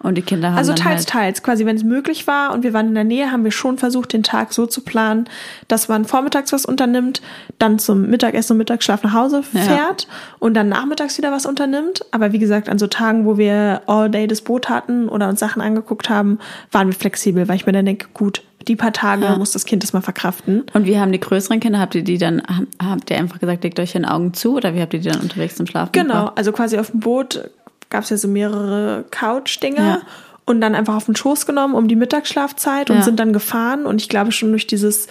Und 0.01 0.15
die 0.17 0.23
Kinder 0.23 0.51
haben 0.51 0.59
Also 0.59 0.75
teils, 0.75 0.87
halt, 1.01 1.09
teils. 1.09 1.43
Quasi, 1.43 1.67
wenn 1.67 1.77
es 1.77 1.83
möglich 1.83 2.27
war 2.29 2.53
und 2.53 2.63
wir 2.63 2.73
waren 2.73 2.87
in 2.89 2.95
der 2.95 3.03
Nähe, 3.05 3.33
haben 3.33 3.43
wir 3.43 3.51
schon 3.51 3.79
versucht, 3.79 4.13
den 4.13 4.23
Tag 4.23 4.53
so 4.53 4.65
zu 4.67 4.83
planen, 4.83 5.29
dass 5.67 5.89
man 5.89 6.05
vormittags 6.05 6.53
was 6.53 6.65
unternimmt, 6.65 7.21
dann 7.59 7.79
zum 7.81 8.09
Mittagessen 8.09 8.53
und 8.53 8.59
Mittagsschlaf 8.59 9.03
nach 9.03 9.13
Hause 9.13 9.43
Ja. 9.53 9.61
fährt 9.61 10.07
und 10.39 10.55
dann 10.55 10.69
nachmittags 10.69 11.19
wieder 11.19 11.33
was 11.33 11.47
unternimmt. 11.47 12.05
Aber 12.13 12.33
wie 12.33 12.39
gesagt, 12.39 12.69
an 12.69 12.79
so 12.79 12.87
Tagen, 12.87 13.25
wo 13.27 13.39
wir 13.39 13.83
all 13.87 14.09
day 14.09 14.27
das 14.29 14.41
Boot 14.43 14.69
hatten 14.69 15.09
oder 15.09 15.29
uns 15.29 15.41
Sachen 15.41 15.61
angeguckt 15.63 16.09
haben, 16.09 16.39
waren 16.71 16.87
wir 16.89 16.95
flexibel, 16.95 17.49
weil 17.49 17.57
ich 17.57 17.67
mir 17.67 17.73
dann 17.73 17.87
denke, 17.87 18.07
gut, 18.15 18.43
die 18.69 18.77
paar 18.77 18.93
Tage 18.93 19.25
Ja. 19.25 19.37
muss 19.37 19.51
das 19.53 19.65
Kind 19.65 19.83
das 19.83 19.93
mal 19.93 20.01
verkraften. 20.03 20.65
Und 20.75 20.87
wie 20.87 20.99
haben 20.99 21.11
die 21.11 21.21
größeren 21.21 21.59
Kinder, 21.59 21.81
habt 21.81 21.95
ihr 21.97 22.03
die 22.05 22.19
dann, 22.19 22.43
habt 22.81 23.11
ihr 23.11 23.17
einfach 23.19 23.41
gesagt, 23.41 23.65
legt 23.65 23.81
euch 23.81 23.93
den 23.93 24.05
Augen 24.05 24.33
zu 24.35 24.55
oder 24.57 24.75
wie 24.75 24.81
habt 24.81 24.95
ihr 24.95 25.01
die 25.01 25.09
dann 25.09 25.21
unterwegs 25.21 25.57
zum 25.57 25.67
Schlafen 25.67 25.91
Genau, 25.93 26.15
gebracht? 26.15 26.33
also 26.37 26.53
quasi 26.53 26.79
auf 26.79 26.91
dem 26.93 27.01
Boot 27.01 27.51
gab 27.91 28.05
es 28.05 28.11
ja 28.11 28.17
so 28.17 28.29
mehrere 28.29 29.05
Couch-Dinger 29.11 29.83
Ja. 29.87 30.01
und 30.47 30.61
dann 30.61 30.75
einfach 30.75 30.95
auf 30.97 31.07
den 31.07 31.17
Schoß 31.17 31.47
genommen 31.47 31.75
um 31.75 31.89
die 31.89 31.97
Mittagsschlafzeit 31.97 32.91
und 32.91 32.97
Ja. 32.97 33.03
sind 33.03 33.19
dann 33.21 33.33
gefahren 33.33 33.87
und 33.87 34.01
ich 34.03 34.09
glaube 34.09 34.33
schon 34.33 34.51
durch 34.51 34.67
dieses 34.67 35.07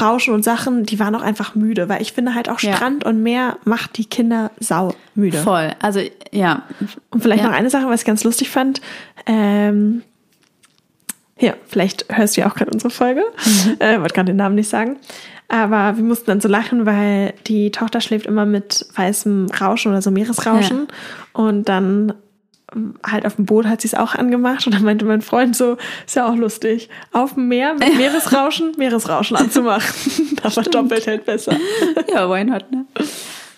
Rauschen 0.00 0.32
und 0.34 0.44
Sachen, 0.44 0.84
die 0.86 1.00
waren 1.00 1.16
auch 1.16 1.22
einfach 1.22 1.56
müde, 1.56 1.88
weil 1.88 2.00
ich 2.00 2.12
finde 2.12 2.34
halt 2.36 2.48
auch 2.48 2.60
Ja. 2.60 2.74
Strand 2.76 3.04
und 3.04 3.22
Meer 3.24 3.56
macht 3.64 3.96
die 3.98 4.04
Kinder 4.04 4.52
sau 4.60 4.94
müde. 5.16 5.38
Voll. 5.38 5.72
Also, 5.82 6.00
ja. 6.30 6.62
Und 7.10 7.22
vielleicht 7.22 7.42
Ja. 7.42 7.48
noch 7.50 7.56
eine 7.56 7.70
Sache, 7.70 7.88
was 7.88 8.02
ich 8.02 8.06
ganz 8.06 8.22
lustig 8.22 8.50
fand. 8.50 8.80
Ähm, 9.26 10.02
ja, 11.40 11.54
vielleicht 11.66 12.04
hörst 12.08 12.36
du 12.36 12.42
ja 12.42 12.50
auch 12.50 12.54
gerade 12.54 12.70
unsere 12.70 12.90
Folge. 12.90 13.24
Mhm. 13.44 13.76
Äh, 13.80 14.00
wollte 14.00 14.14
gerade 14.14 14.26
den 14.26 14.36
Namen 14.36 14.54
nicht 14.54 14.68
sagen. 14.68 14.96
Aber 15.50 15.96
wir 15.96 16.04
mussten 16.04 16.26
dann 16.26 16.40
so 16.40 16.48
lachen, 16.48 16.86
weil 16.86 17.34
die 17.48 17.72
Tochter 17.72 18.00
schläft 18.00 18.26
immer 18.26 18.46
mit 18.46 18.86
weißem 18.94 19.48
Rauschen 19.60 19.90
oder 19.90 20.00
so 20.00 20.12
Meeresrauschen. 20.12 20.86
Und 21.32 21.68
dann 21.68 22.14
halt 23.04 23.26
auf 23.26 23.34
dem 23.34 23.46
Boot 23.46 23.66
hat 23.66 23.80
sie 23.80 23.88
es 23.88 23.94
auch 23.94 24.14
angemacht. 24.14 24.64
Und 24.66 24.76
dann 24.76 24.84
meinte 24.84 25.04
mein 25.04 25.22
Freund 25.22 25.56
so, 25.56 25.76
ist 26.06 26.14
ja 26.14 26.28
auch 26.28 26.36
lustig, 26.36 26.88
auf 27.12 27.34
dem 27.34 27.48
Meer 27.48 27.74
mit 27.74 27.96
Meeresrauschen, 27.96 28.74
Meeresrauschen 28.78 29.36
anzumachen. 29.36 29.92
Aber 30.44 30.62
doppelt 30.62 31.06
hält 31.08 31.24
besser. 31.24 31.56
Ja, 32.12 32.30
why 32.30 32.44
not, 32.44 32.70
ne? 32.70 32.86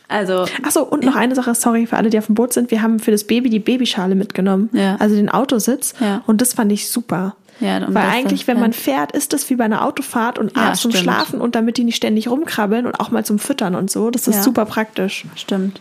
Also, 0.08 0.46
Ach 0.62 0.70
so, 0.70 0.84
und 0.84 1.04
noch 1.04 1.16
eine 1.16 1.34
Sache, 1.34 1.54
sorry 1.54 1.86
für 1.86 1.98
alle, 1.98 2.08
die 2.08 2.18
auf 2.18 2.26
dem 2.26 2.34
Boot 2.34 2.54
sind. 2.54 2.70
Wir 2.70 2.80
haben 2.80 3.00
für 3.00 3.10
das 3.10 3.24
Baby 3.24 3.50
die 3.50 3.58
Babyschale 3.58 4.14
mitgenommen. 4.14 4.70
Ja. 4.72 4.96
Also 4.96 5.14
den 5.14 5.28
Autositz. 5.28 5.94
Ja. 6.00 6.22
Und 6.26 6.40
das 6.40 6.54
fand 6.54 6.72
ich 6.72 6.90
super. 6.90 7.36
Ja, 7.60 7.80
Weil 7.94 8.08
eigentlich, 8.08 8.46
wenn 8.48 8.58
man 8.58 8.72
fährt. 8.72 9.12
ist 9.12 9.32
das 9.32 9.48
wie 9.50 9.56
bei 9.56 9.64
einer 9.64 9.84
Autofahrt 9.84 10.38
und 10.38 10.56
Ja, 10.56 10.62
abends 10.64 10.80
zum 10.80 10.90
stimmt. 10.90 11.04
Schlafen 11.04 11.40
und 11.40 11.54
damit 11.54 11.76
die 11.76 11.84
nicht 11.84 11.96
ständig 11.96 12.28
rumkrabbeln 12.28 12.86
und 12.86 12.98
auch 12.98 13.10
mal 13.10 13.24
zum 13.24 13.38
Füttern 13.38 13.74
und 13.74 13.90
so. 13.90 14.10
Das 14.10 14.26
ist 14.26 14.36
Ja. 14.36 14.42
super 14.42 14.64
praktisch. 14.64 15.24
Stimmt. 15.36 15.80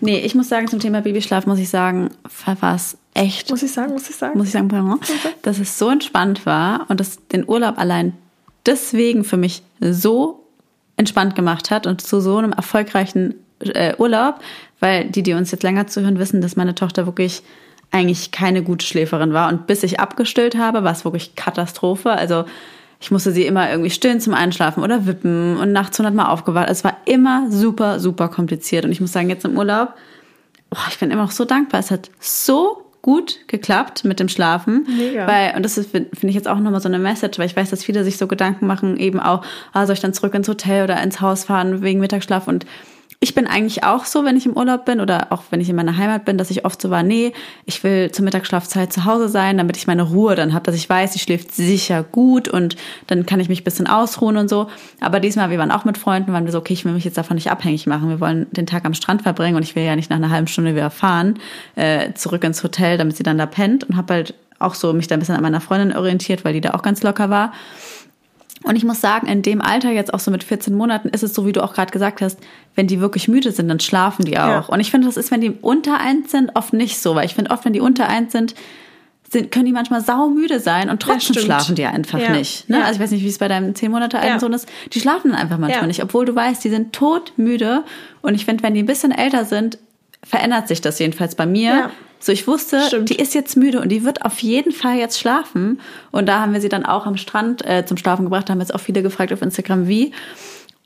Nee, 0.00 0.18
ich 0.20 0.34
muss 0.34 0.48
sagen, 0.48 0.68
zum 0.68 0.78
Thema 0.80 1.00
Babyschlaf 1.02 1.46
muss 1.46 1.58
ich 1.58 1.68
sagen, 1.70 2.10
war 2.60 2.74
es 2.74 2.96
echt, 3.14 3.50
Muss 3.50 3.62
ich 3.62 3.72
sagen, 3.72 3.92
muss 3.92 4.08
ich 4.10 4.16
sagen. 4.16 4.36
muss 4.38 4.48
ich 4.48 4.52
sagen, 4.52 4.68
pardon, 4.68 5.00
dass 5.42 5.58
es 5.58 5.78
so 5.78 5.88
entspannt 5.90 6.44
war 6.46 6.86
und 6.88 7.00
dass 7.00 7.18
den 7.28 7.48
Urlaub 7.48 7.78
allein 7.78 8.12
deswegen 8.66 9.24
für 9.24 9.36
mich 9.38 9.62
so 9.80 10.44
entspannt 10.98 11.34
gemacht 11.34 11.70
hat 11.70 11.86
und 11.86 12.00
zu 12.02 12.20
so 12.20 12.36
einem 12.38 12.52
erfolgreichen 12.52 13.34
äh, 13.60 13.94
Urlaub, 13.96 14.40
weil 14.80 15.06
die, 15.10 15.22
die 15.22 15.32
uns 15.34 15.50
jetzt 15.50 15.62
länger 15.62 15.86
zuhören, 15.86 16.18
wissen, 16.18 16.40
dass 16.42 16.56
meine 16.56 16.74
Tochter 16.74 17.06
wirklich 17.06 17.42
eigentlich 17.96 18.30
keine 18.30 18.62
gute 18.62 18.84
Schläferin 18.84 19.32
war. 19.32 19.48
Und 19.48 19.66
bis 19.66 19.82
ich 19.82 20.00
abgestillt 20.00 20.56
habe, 20.56 20.84
war 20.84 20.92
es 20.92 21.04
wirklich 21.04 21.34
Katastrophe. 21.34 22.10
Also 22.10 22.44
ich 23.00 23.10
musste 23.10 23.32
sie 23.32 23.44
immer 23.46 23.70
irgendwie 23.70 23.90
stillen 23.90 24.20
zum 24.20 24.34
Einschlafen 24.34 24.82
oder 24.82 25.06
wippen 25.06 25.56
und 25.58 25.72
nachts 25.72 25.98
hundertmal 25.98 26.26
aufgewacht. 26.26 26.68
Es 26.70 26.84
war 26.84 26.96
immer 27.04 27.50
super, 27.50 28.00
super 28.00 28.28
kompliziert. 28.28 28.84
Und 28.84 28.92
ich 28.92 29.00
muss 29.00 29.12
sagen, 29.12 29.28
jetzt 29.28 29.44
im 29.44 29.56
Urlaub, 29.56 29.94
boah, 30.70 30.84
ich 30.88 30.98
bin 30.98 31.10
immer 31.10 31.22
noch 31.22 31.30
so 31.30 31.44
dankbar. 31.44 31.80
Es 31.80 31.90
hat 31.90 32.10
so 32.20 32.82
gut 33.02 33.46
geklappt 33.46 34.04
mit 34.04 34.18
dem 34.18 34.28
Schlafen. 34.28 34.86
Mega. 34.96 35.26
Weil, 35.26 35.54
und 35.56 35.62
das 35.62 35.74
finde 35.74 36.08
ich 36.22 36.34
jetzt 36.34 36.48
auch 36.48 36.58
nochmal 36.58 36.80
so 36.80 36.88
eine 36.88 36.98
Message, 36.98 37.38
weil 37.38 37.46
ich 37.46 37.56
weiß, 37.56 37.70
dass 37.70 37.84
viele 37.84 38.02
sich 38.02 38.16
so 38.16 38.26
Gedanken 38.26 38.66
machen, 38.66 38.96
eben 38.96 39.20
auch, 39.20 39.42
ah, 39.72 39.86
soll 39.86 39.94
ich 39.94 40.00
dann 40.00 40.12
zurück 40.12 40.34
ins 40.34 40.48
Hotel 40.48 40.84
oder 40.84 41.00
ins 41.02 41.20
Haus 41.20 41.44
fahren 41.44 41.82
wegen 41.82 42.00
Mittagsschlaf 42.00 42.48
und 42.48 42.66
ich 43.18 43.34
bin 43.34 43.46
eigentlich 43.46 43.82
auch 43.82 44.04
so, 44.04 44.24
wenn 44.24 44.36
ich 44.36 44.44
im 44.44 44.56
Urlaub 44.56 44.84
bin 44.84 45.00
oder 45.00 45.28
auch 45.32 45.44
wenn 45.50 45.60
ich 45.60 45.70
in 45.70 45.76
meiner 45.76 45.96
Heimat 45.96 46.24
bin, 46.26 46.36
dass 46.36 46.50
ich 46.50 46.64
oft 46.64 46.80
so 46.80 46.90
war, 46.90 47.02
nee, 47.02 47.32
ich 47.64 47.82
will 47.82 48.10
zur 48.10 48.24
Mittagsschlafzeit 48.24 48.92
zu 48.92 49.04
Hause 49.04 49.28
sein, 49.28 49.56
damit 49.56 49.76
ich 49.76 49.86
meine 49.86 50.02
Ruhe 50.02 50.34
dann 50.34 50.52
habe, 50.52 50.64
dass 50.64 50.74
ich 50.74 50.88
weiß, 50.88 51.14
sie 51.14 51.18
schläft 51.18 51.52
sicher 51.52 52.02
gut 52.02 52.48
und 52.48 52.76
dann 53.06 53.24
kann 53.24 53.40
ich 53.40 53.48
mich 53.48 53.62
ein 53.62 53.64
bisschen 53.64 53.86
ausruhen 53.86 54.36
und 54.36 54.48
so. 54.48 54.68
Aber 55.00 55.20
diesmal, 55.20 55.50
wir 55.50 55.58
waren 55.58 55.70
auch 55.70 55.84
mit 55.84 55.96
Freunden, 55.96 56.32
waren 56.32 56.44
wir 56.44 56.52
so, 56.52 56.58
okay, 56.58 56.74
ich 56.74 56.84
will 56.84 56.92
mich 56.92 57.04
jetzt 57.04 57.16
davon 57.16 57.36
nicht 57.36 57.50
abhängig 57.50 57.86
machen. 57.86 58.10
Wir 58.10 58.20
wollen 58.20 58.46
den 58.50 58.66
Tag 58.66 58.84
am 58.84 58.94
Strand 58.94 59.22
verbringen 59.22 59.56
und 59.56 59.62
ich 59.62 59.74
will 59.74 59.84
ja 59.84 59.96
nicht 59.96 60.10
nach 60.10 60.16
einer 60.16 60.30
halben 60.30 60.46
Stunde 60.46 60.74
wieder 60.74 60.90
fahren, 60.90 61.38
äh, 61.74 62.12
zurück 62.12 62.44
ins 62.44 62.62
Hotel, 62.62 62.98
damit 62.98 63.16
sie 63.16 63.22
dann 63.22 63.38
da 63.38 63.46
pennt 63.46 63.84
und 63.84 63.96
habe 63.96 64.12
halt 64.12 64.34
auch 64.58 64.74
so 64.74 64.92
mich 64.92 65.06
da 65.06 65.16
ein 65.16 65.20
bisschen 65.20 65.36
an 65.36 65.42
meiner 65.42 65.60
Freundin 65.60 65.96
orientiert, 65.96 66.44
weil 66.44 66.52
die 66.52 66.60
da 66.60 66.72
auch 66.72 66.82
ganz 66.82 67.02
locker 67.02 67.30
war. 67.30 67.52
Und 68.64 68.76
ich 68.76 68.84
muss 68.84 69.00
sagen, 69.00 69.26
in 69.26 69.42
dem 69.42 69.60
Alter, 69.60 69.90
jetzt 69.90 70.12
auch 70.14 70.18
so 70.20 70.30
mit 70.30 70.42
14 70.42 70.74
Monaten, 70.74 71.08
ist 71.08 71.22
es 71.22 71.34
so, 71.34 71.46
wie 71.46 71.52
du 71.52 71.62
auch 71.62 71.74
gerade 71.74 71.92
gesagt 71.92 72.20
hast, 72.22 72.38
wenn 72.74 72.86
die 72.86 73.00
wirklich 73.00 73.28
müde 73.28 73.52
sind, 73.52 73.68
dann 73.68 73.80
schlafen 73.80 74.24
die 74.24 74.38
auch. 74.38 74.48
Ja. 74.48 74.58
Und 74.66 74.80
ich 74.80 74.90
finde, 74.90 75.06
das 75.06 75.16
ist, 75.16 75.30
wenn 75.30 75.40
die 75.40 75.50
unter 75.50 75.98
eins 76.00 76.30
sind, 76.30 76.52
oft 76.54 76.72
nicht 76.72 76.98
so, 76.98 77.14
weil 77.14 77.26
ich 77.26 77.34
finde 77.34 77.50
oft, 77.50 77.64
wenn 77.64 77.74
die 77.74 77.80
unter 77.80 78.08
eins 78.08 78.32
sind, 78.32 78.54
sind, 79.30 79.50
können 79.50 79.66
die 79.66 79.72
manchmal 79.72 80.02
saumüde 80.02 80.60
sein 80.60 80.88
und 80.88 81.02
trotzdem 81.02 81.36
schlafen 81.36 81.74
die 81.74 81.84
einfach 81.84 82.18
Ja. 82.18 82.30
nicht. 82.30 82.68
Ne? 82.70 82.78
Ja. 82.78 82.84
Also 82.84 82.96
ich 82.96 83.02
weiß 83.02 83.10
nicht, 83.10 83.24
wie 83.24 83.28
es 83.28 83.38
bei 83.38 83.48
deinem 83.48 83.74
10 83.74 83.90
Monate 83.90 84.18
alten 84.18 84.34
Ja. 84.34 84.38
Sohn 84.40 84.52
ist. 84.52 84.68
Die 84.92 85.00
schlafen 85.00 85.32
dann 85.32 85.40
einfach 85.40 85.58
manchmal 85.58 85.88
nicht, 85.88 86.02
obwohl 86.02 86.24
du 86.24 86.34
weißt, 86.34 86.62
die 86.62 86.70
sind 86.70 86.92
todmüde. 86.92 87.82
Und 88.22 88.34
ich 88.36 88.44
finde, 88.44 88.62
wenn 88.62 88.74
die 88.74 88.82
ein 88.82 88.86
bisschen 88.86 89.10
älter 89.10 89.44
sind, 89.44 89.78
verändert 90.26 90.68
sich 90.68 90.80
das 90.80 90.98
jedenfalls 90.98 91.34
bei 91.34 91.46
mir. 91.46 91.70
Ja. 91.70 91.90
So, 92.18 92.32
ich 92.32 92.48
wusste, 92.48 92.80
Stimmt. 92.80 93.10
die 93.10 93.16
ist 93.16 93.34
jetzt 93.34 93.56
müde 93.56 93.80
und 93.80 93.90
die 93.90 94.04
wird 94.04 94.24
auf 94.24 94.40
jeden 94.40 94.72
Fall 94.72 94.96
jetzt 94.96 95.20
schlafen. 95.20 95.80
Und 96.10 96.26
da 96.26 96.40
haben 96.40 96.52
wir 96.52 96.60
sie 96.60 96.68
dann 96.68 96.84
auch 96.84 97.06
am 97.06 97.16
Strand 97.16 97.64
äh, 97.64 97.84
zum 97.86 97.96
Schlafen 97.96 98.24
gebracht. 98.24 98.48
Da 98.48 98.52
haben 98.52 98.60
jetzt 98.60 98.74
auch 98.74 98.80
viele 98.80 99.02
gefragt 99.02 99.32
auf 99.32 99.42
Instagram, 99.42 99.86
wie. 99.86 100.12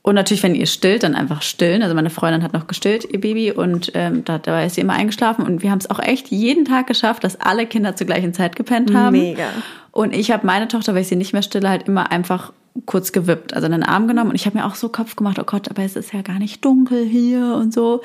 Und 0.03 0.15
natürlich, 0.15 0.43
wenn 0.43 0.55
ihr 0.55 0.67
stillt, 0.67 1.03
dann 1.03 1.15
einfach 1.15 1.43
stillen. 1.43 1.83
Also 1.83 1.95
meine 1.95 2.11
Freundin 2.11 2.43
hat 2.43 2.53
noch 2.53 2.67
gestillt, 2.67 3.05
ihr 3.11 3.21
Baby, 3.21 3.53
und 3.53 3.93
ähm, 3.95 4.25
da, 4.25 4.39
dabei 4.39 4.67
ist 4.67 4.75
sie 4.75 4.81
immer 4.81 4.95
eingeschlafen. 4.95 5.45
Und 5.45 5.63
wir 5.63 5.71
haben 5.71 5.79
es 5.79 5.89
auch 5.89 6.01
echt 6.01 6.29
jeden 6.29 6.65
Tag 6.65 6.87
geschafft, 6.87 7.23
dass 7.23 7.41
alle 7.41 7.67
Kinder 7.67 7.97
zur 7.97 8.07
gleichen 8.07 8.35
Zeit 8.35 8.57
gepennt 8.57 8.95
haben. 8.95 9.19
Mega. 9.19 9.49
Und 9.93 10.15
ich 10.15 10.31
habe 10.31 10.47
meine 10.47 10.69
Tochter, 10.69 10.95
weil 10.95 11.03
ich 11.03 11.09
sie 11.09 11.17
nicht 11.17 11.33
mehr 11.33 11.43
stille, 11.43 11.69
halt 11.69 11.87
immer 11.87 12.11
einfach 12.11 12.53
kurz 12.87 13.13
gewippt, 13.13 13.55
also 13.55 13.67
in 13.67 13.73
den 13.73 13.83
Arm 13.83 14.09
genommen. 14.09 14.31
Und 14.31 14.37
ich 14.37 14.47
habe 14.47 14.59
mir 14.59 14.67
auch 14.67 14.75
so 14.75 14.89
Kopf 14.89 15.17
gemacht, 15.17 15.39
oh 15.39 15.45
Gott, 15.45 15.71
aber 15.71 15.83
es 15.83 15.97
ist 15.97 16.13
ja 16.13 16.23
gar 16.23 16.39
nicht 16.39 16.65
dunkel 16.65 17.05
hier 17.05 17.55
und 17.55 17.73
so. 17.75 18.03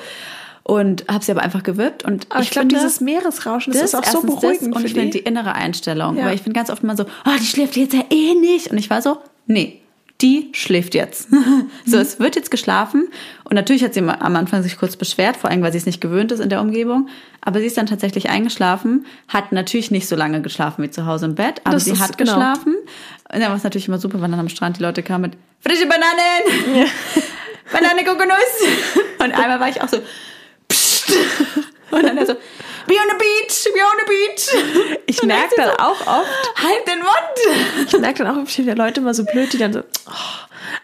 Und 0.68 1.04
habe 1.08 1.24
sie 1.24 1.30
aber 1.30 1.42
einfach 1.42 1.62
gewippt. 1.62 2.04
Und 2.04 2.26
Aber 2.28 2.42
ich, 2.42 2.50
glaube, 2.50 2.66
finde, 2.66 2.74
dieses 2.74 3.00
Meeresrauschen, 3.00 3.72
das, 3.72 3.82
ist 3.82 3.94
auch 3.94 4.04
so 4.04 4.22
beruhigend 4.22 4.74
und 4.74 4.84
ich 4.84 4.94
finde 4.94 5.10
die. 5.10 5.20
innere 5.20 5.54
Einstellung. 5.54 6.16
Ja. 6.16 6.24
Weil 6.24 6.34
ich 6.34 6.42
finde 6.42 6.58
ganz 6.58 6.70
oft 6.70 6.82
immer 6.82 6.96
so, 6.96 7.04
oh, 7.04 7.30
die 7.40 7.44
schläft 7.44 7.76
jetzt 7.76 7.94
ja 7.94 8.02
eh 8.10 8.34
nicht. 8.34 8.72
Und 8.72 8.78
ich 8.78 8.90
war 8.90 9.00
so, 9.00 9.18
nee, 9.46 9.80
die 10.22 10.48
schläft 10.54 10.96
jetzt. 10.96 11.28
so, 11.86 11.98
es 11.98 12.18
wird 12.18 12.34
jetzt 12.34 12.50
geschlafen. 12.50 13.06
Und 13.44 13.54
natürlich 13.54 13.84
hat 13.84 13.94
sie 13.94 14.00
am 14.00 14.34
Anfang 14.34 14.64
sich 14.64 14.76
kurz 14.76 14.96
beschwert, 14.96 15.36
vor 15.36 15.50
allem, 15.50 15.62
weil 15.62 15.70
sie 15.70 15.78
es 15.78 15.86
nicht 15.86 16.00
gewöhnt 16.00 16.32
ist 16.32 16.40
in 16.40 16.48
der 16.48 16.60
Umgebung. 16.60 17.10
Aber 17.42 17.60
sie 17.60 17.66
ist 17.66 17.76
dann 17.76 17.86
tatsächlich 17.86 18.28
eingeschlafen, 18.28 19.06
hat 19.28 19.52
natürlich 19.52 19.92
nicht 19.92 20.08
so 20.08 20.16
lange 20.16 20.42
geschlafen 20.42 20.82
wie 20.82 20.90
zu 20.90 21.06
Hause 21.06 21.26
im 21.26 21.36
Bett, 21.36 21.60
aber 21.62 21.74
Das 21.74 21.84
sie 21.84 21.96
hat 21.96 22.18
genau. 22.18 22.32
geschlafen. 22.32 22.74
Und 23.32 23.40
dann 23.40 23.50
war 23.50 23.56
es 23.56 23.62
natürlich 23.62 23.86
immer 23.86 23.98
super, 23.98 24.20
wenn 24.20 24.32
dann 24.32 24.40
am 24.40 24.48
Strand 24.48 24.78
die 24.78 24.82
Leute 24.82 25.04
kamen 25.04 25.30
mit 25.30 25.36
frische 25.60 25.86
Bananen, 25.86 26.90
Banane 27.72 28.04
Kokosnuss. 28.04 29.04
Und 29.18 29.32
einmal 29.32 29.60
war 29.60 29.68
ich 29.68 29.82
auch 29.82 29.88
so, 29.88 29.98
Und 31.90 32.02
dann 32.02 32.18
er 32.18 32.26
so, 32.26 32.34
be 32.34 32.94
on 32.94 33.08
the 33.10 33.16
beach, 33.16 33.64
be 33.72 33.80
on 33.80 33.98
the 34.00 34.06
beach. 34.06 34.98
Ich 35.06 35.22
Und 35.22 35.28
merke 35.28 35.54
dann 35.56 35.70
so, 35.70 35.76
auch 35.78 36.00
oft, 36.00 36.52
Halt 36.62 36.88
den 36.88 36.98
Mund. 36.98 37.86
ich 37.86 37.98
merke 37.98 38.24
dann 38.24 38.36
auch, 38.36 38.42
ich 38.42 38.54
finde 38.54 38.74
Leute 38.74 39.00
immer 39.00 39.14
so 39.14 39.24
blöd, 39.24 39.52
die 39.52 39.58
dann 39.58 39.72
so, 39.72 39.80
oh. 39.80 40.12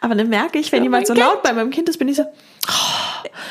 aber 0.01 0.15
dann 0.15 0.29
merke 0.29 0.59
ich, 0.59 0.71
wenn 0.73 0.79
Ja, 0.81 0.85
jemand 0.85 1.07
so 1.07 1.15
laut 1.15 1.43
bei 1.43 1.53
meinem 1.53 1.71
Kind 1.71 1.89
ist, 1.89 1.99
bin 1.99 2.09
ich 2.09 2.17
so, 2.17 2.25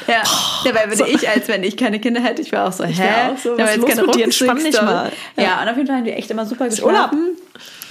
Ja, 0.07 0.23
dabei 0.63 0.89
würde 0.89 1.09
ich, 1.09 1.27
als 1.29 1.47
wenn 1.47 1.63
ich 1.63 1.77
keine 1.77 1.99
Kinder 1.99 2.21
hätte, 2.21 2.41
ich 2.41 2.51
wäre 2.51 2.67
auch 2.67 2.71
so, 2.71 2.83
hä? 2.83 2.93
wär 2.97 3.31
auch 3.31 3.37
so, 3.37 3.55
Da 3.55 3.63
was 3.63 3.79
war 3.81 3.95
los 3.95 4.07
mit 4.07 4.15
dir? 4.15 4.23
Entspann 4.25 4.57
dich 4.57 4.81
mal. 4.81 5.11
Ja. 5.37 5.61
und 5.61 5.69
auf 5.69 5.75
jeden 5.75 5.87
Fall 5.87 5.97
haben 5.97 6.05
die 6.05 6.11
echt 6.11 6.31
immer 6.31 6.45
super 6.45 6.69
geschlafen. 6.69 7.37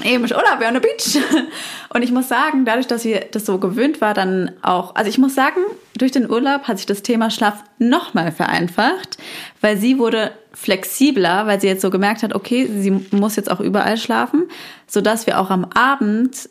Eben, 0.03 0.25
ist 0.25 0.33
Urlaub, 0.33 0.59
wir 0.59 0.69
on 0.69 0.75
the 0.75 0.81
beach. 0.81 1.19
Und 1.93 2.03
ich 2.03 2.11
muss 2.11 2.29
sagen, 2.29 2.65
dadurch, 2.65 2.87
dass 2.87 3.03
sie 3.03 3.21
das 3.33 3.45
so 3.45 3.59
gewöhnt 3.59 4.01
war, 4.01 4.15
dann 4.15 4.53
auch, 4.63 4.95
also 4.95 5.11
ich 5.11 5.19
muss 5.19 5.35
sagen, 5.35 5.61
durch 5.99 6.13
den 6.13 6.31
Urlaub 6.31 6.63
hat 6.63 6.79
sich 6.79 6.87
das 6.87 7.03
Thema 7.03 7.31
Schlaf 7.31 7.63
nochmal 7.79 8.33
vereinfacht, 8.33 9.19
weil 9.61 9.77
sie 9.77 9.99
wurde 9.99 10.31
flexibler, 10.55 11.47
weil 11.47 11.61
sie 11.61 11.67
jetzt 11.67 11.83
so 11.83 11.91
gemerkt 11.91 12.23
hat, 12.23 12.35
okay, 12.35 12.69
sie 12.79 12.91
muss 13.11 13.37
jetzt 13.37 13.51
auch 13.51 13.61
überall 13.61 13.99
schlafen, 13.99 14.49
sodass 14.87 15.27
wir 15.27 15.39
auch 15.39 15.51
am 15.51 15.67
Abend, 15.75 16.49